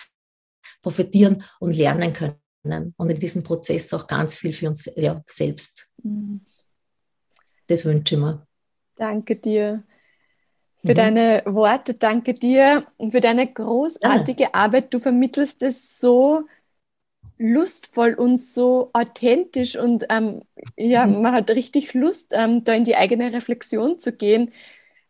profitieren 0.81 1.43
und 1.59 1.75
lernen 1.75 2.13
können. 2.13 2.93
Und 2.97 3.09
in 3.09 3.19
diesem 3.19 3.43
Prozess 3.43 3.93
auch 3.93 4.07
ganz 4.07 4.36
viel 4.36 4.53
für 4.53 4.67
uns 4.67 4.89
ja, 4.95 5.21
selbst. 5.27 5.91
Mhm. 6.01 6.41
Das 7.74 7.86
wünsche 7.86 8.13
ich 8.13 8.21
mir. 8.21 8.45
Danke 8.95 9.36
dir 9.36 9.84
für 10.86 10.91
mhm. 10.91 10.95
deine 10.95 11.43
Worte, 11.45 11.95
danke 11.95 12.36
dir 12.36 12.86
und 12.97 13.11
für 13.11 13.19
deine 13.19 13.51
großartige 13.51 14.43
ja. 14.43 14.49
Arbeit. 14.53 14.93
Du 14.93 14.99
vermittelst 14.99 15.63
es 15.63 15.99
so 15.99 16.43
lustvoll 17.39 18.13
und 18.13 18.38
so 18.38 18.91
authentisch 18.93 19.76
und 19.76 20.05
ähm, 20.09 20.43
ja, 20.78 21.07
mhm. 21.07 21.24
man 21.24 21.34
hat 21.34 21.49
richtig 21.49 21.95
Lust, 21.95 22.28
ähm, 22.34 22.63
da 22.63 22.74
in 22.74 22.84
die 22.84 22.95
eigene 22.95 23.34
Reflexion 23.34 23.97
zu 23.97 24.13
gehen. 24.13 24.51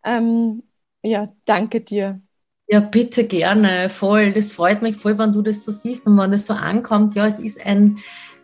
Ähm, 0.05 0.63
ja, 1.01 1.33
danke 1.43 1.81
dir. 1.81 2.21
Ja, 2.67 2.79
bitte 2.79 3.27
gerne, 3.27 3.89
voll. 3.89 4.31
Das 4.31 4.53
freut 4.53 4.81
mich 4.81 4.95
voll, 4.95 5.17
wenn 5.19 5.33
du 5.33 5.41
das 5.41 5.65
so 5.65 5.73
siehst 5.73 6.07
und 6.07 6.17
wenn 6.17 6.31
das 6.31 6.45
so 6.45 6.53
ankommt. 6.53 7.13
Ja, 7.13 7.27
es 7.27 7.39
ist 7.39 7.63
ein, 7.65 7.97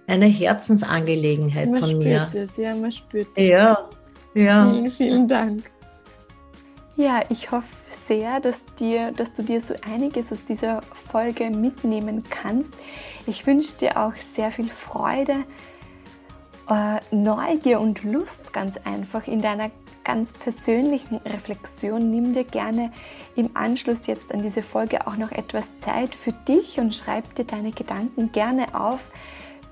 eine 0.07 0.26
Herzensangelegenheit 0.26 1.70
man 1.70 1.80
von 1.80 1.97
mir. 1.99 2.20
Man 2.20 2.32
spürt 2.32 2.49
es, 2.49 2.57
ja, 2.57 2.76
man 2.76 2.91
spürt 2.91 3.28
es. 3.38 3.47
Ja, 3.47 3.89
ja. 4.34 4.69
Vielen, 4.69 4.91
vielen 4.91 5.27
Dank. 5.27 5.69
Ja, 6.95 7.21
ich 7.30 7.51
hoffe 7.51 7.67
sehr, 8.07 8.39
dass, 8.39 8.57
dir, 8.77 9.11
dass 9.11 9.34
du 9.34 9.43
dir 9.43 9.61
so 9.61 9.73
einiges 9.89 10.32
aus 10.32 10.43
dieser 10.43 10.82
Folge 11.11 11.49
mitnehmen 11.49 12.23
kannst. 12.30 12.73
Ich 13.25 13.47
wünsche 13.47 13.77
dir 13.77 13.97
auch 13.97 14.13
sehr 14.36 14.51
viel 14.51 14.69
Freude, 14.69 15.45
äh, 16.69 16.99
Neugier 17.15 17.80
und 17.80 18.03
Lust 18.03 18.51
ganz 18.51 18.75
einfach 18.84 19.27
in 19.27 19.41
deiner 19.41 19.71
ganz 20.03 20.34
persönlichen 20.34 21.17
Reflexion. 21.17 22.09
Nimm 22.09 22.34
dir 22.34 22.43
gerne 22.43 22.91
im 23.36 23.51
Anschluss 23.53 24.07
jetzt 24.07 24.34
an 24.34 24.41
diese 24.41 24.63
Folge 24.63 25.07
auch 25.07 25.15
noch 25.15 25.32
etwas 25.32 25.69
Zeit 25.82 26.15
für 26.15 26.32
dich 26.32 26.80
und 26.80 26.95
schreib 26.95 27.36
dir 27.36 27.45
deine 27.45 27.71
Gedanken 27.71 28.32
gerne 28.32 28.73
auf. 28.73 28.99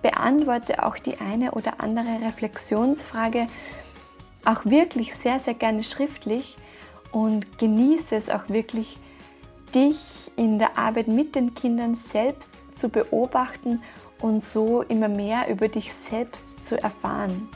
Beantworte 0.01 0.85
auch 0.85 0.97
die 0.97 1.17
eine 1.19 1.51
oder 1.51 1.81
andere 1.81 2.21
Reflexionsfrage 2.21 3.47
auch 4.47 4.65
wirklich 4.65 5.13
sehr, 5.15 5.39
sehr 5.39 5.53
gerne 5.53 5.83
schriftlich 5.83 6.55
und 7.11 7.59
genieße 7.59 8.15
es 8.15 8.29
auch 8.29 8.47
wirklich, 8.47 8.97
dich 9.75 9.97
in 10.37 10.57
der 10.57 10.77
Arbeit 10.77 11.09
mit 11.09 11.35
den 11.35 11.53
Kindern 11.53 11.95
selbst 12.11 12.51
zu 12.73 12.87
beobachten 12.87 13.83
und 14.21 14.41
so 14.41 14.81
immer 14.83 15.09
mehr 15.09 15.49
über 15.49 15.67
dich 15.67 15.93
selbst 15.93 16.63
zu 16.63 16.81
erfahren. 16.81 17.49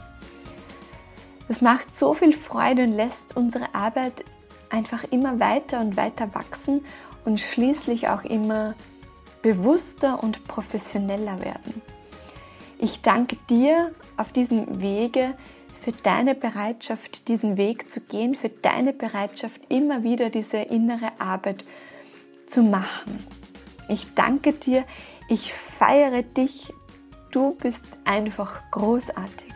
Es 1.48 1.62
macht 1.62 1.94
so 1.94 2.12
viel 2.12 2.34
Freude 2.34 2.84
und 2.84 2.92
lässt 2.92 3.36
unsere 3.36 3.74
Arbeit 3.74 4.24
einfach 4.68 5.04
immer 5.10 5.40
weiter 5.40 5.80
und 5.80 5.96
weiter 5.96 6.34
wachsen 6.34 6.84
und 7.24 7.40
schließlich 7.40 8.08
auch 8.08 8.24
immer 8.24 8.74
bewusster 9.40 10.22
und 10.22 10.44
professioneller 10.44 11.40
werden. 11.40 11.80
Ich 12.78 13.00
danke 13.00 13.36
dir 13.48 13.92
auf 14.16 14.32
diesem 14.32 14.80
Wege 14.80 15.34
für 15.82 15.92
deine 15.92 16.34
Bereitschaft, 16.34 17.28
diesen 17.28 17.56
Weg 17.56 17.90
zu 17.90 18.00
gehen, 18.00 18.34
für 18.34 18.48
deine 18.48 18.92
Bereitschaft, 18.92 19.60
immer 19.68 20.02
wieder 20.02 20.30
diese 20.30 20.58
innere 20.58 21.12
Arbeit 21.18 21.64
zu 22.46 22.62
machen. 22.62 23.26
Ich 23.88 24.14
danke 24.14 24.52
dir, 24.52 24.84
ich 25.28 25.52
feiere 25.52 26.22
dich, 26.22 26.72
du 27.32 27.56
bist 27.56 27.84
einfach 28.04 28.60
großartig. 28.70 29.52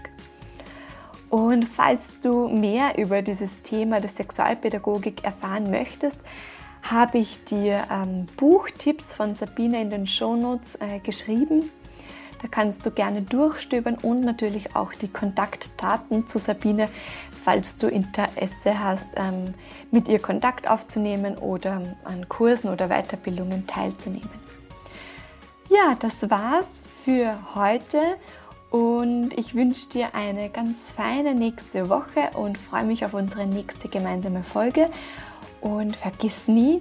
Und 1.31 1.64
falls 1.64 2.18
du 2.20 2.49
mehr 2.49 2.99
über 2.99 3.22
dieses 3.22 3.62
Thema 3.62 4.01
der 4.01 4.11
Sexualpädagogik 4.11 5.24
erfahren 5.24 5.70
möchtest, 5.70 6.18
habe 6.83 7.18
ich 7.18 7.45
dir 7.45 7.87
ähm, 7.91 8.27
Buchtipps 8.37 9.14
von 9.14 9.35
Sabine 9.35 9.81
in 9.81 9.91
den 9.91 10.07
Shownotes 10.07 10.77
äh, 10.77 11.01
geschrieben. 11.01 11.70
Da 12.47 12.51
kannst 12.62 12.86
du 12.86 12.92
gerne 12.92 13.22
durchstöbern 13.22 13.97
und 13.97 14.20
natürlich 14.20 14.76
auch 14.76 14.92
die 14.92 15.09
Kontaktdaten 15.09 16.28
zu 16.28 16.38
Sabine, 16.38 16.88
falls 17.44 17.76
du 17.76 17.88
Interesse 17.88 18.78
hast, 18.78 19.09
ähm, 19.16 19.53
mit 19.90 20.07
ihr 20.09 20.20
Kontakt 20.20 20.70
aufzunehmen 20.70 21.38
oder 21.38 21.82
an 22.05 22.28
Kursen 22.28 22.70
oder 22.70 22.86
Weiterbildungen 22.86 23.66
teilzunehmen. 23.66 24.30
Ja, 25.68 25.97
das 25.99 26.30
war's 26.30 26.68
für 27.05 27.36
heute 27.57 28.01
und 28.70 29.36
ich 29.36 29.57
wünsche 29.57 29.88
dir 29.88 30.14
eine 30.14 30.49
ganz 30.49 30.92
feine 30.92 31.34
nächste 31.34 31.88
Woche 31.88 32.30
und 32.36 32.59
freue 32.59 32.84
mich 32.84 33.05
auf 33.05 33.12
unsere 33.12 33.44
nächste 33.49 33.88
gemeinsame 33.88 34.44
Folge. 34.44 34.88
Und 35.61 35.97
vergiss 35.97 36.47
nie, 36.47 36.80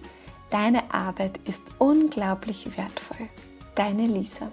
deine 0.52 0.94
Arbeit 0.94 1.40
ist 1.46 1.64
unglaublich 1.80 2.78
wertvoll. 2.78 3.30
Deine 3.74 4.06
Lisa. 4.06 4.52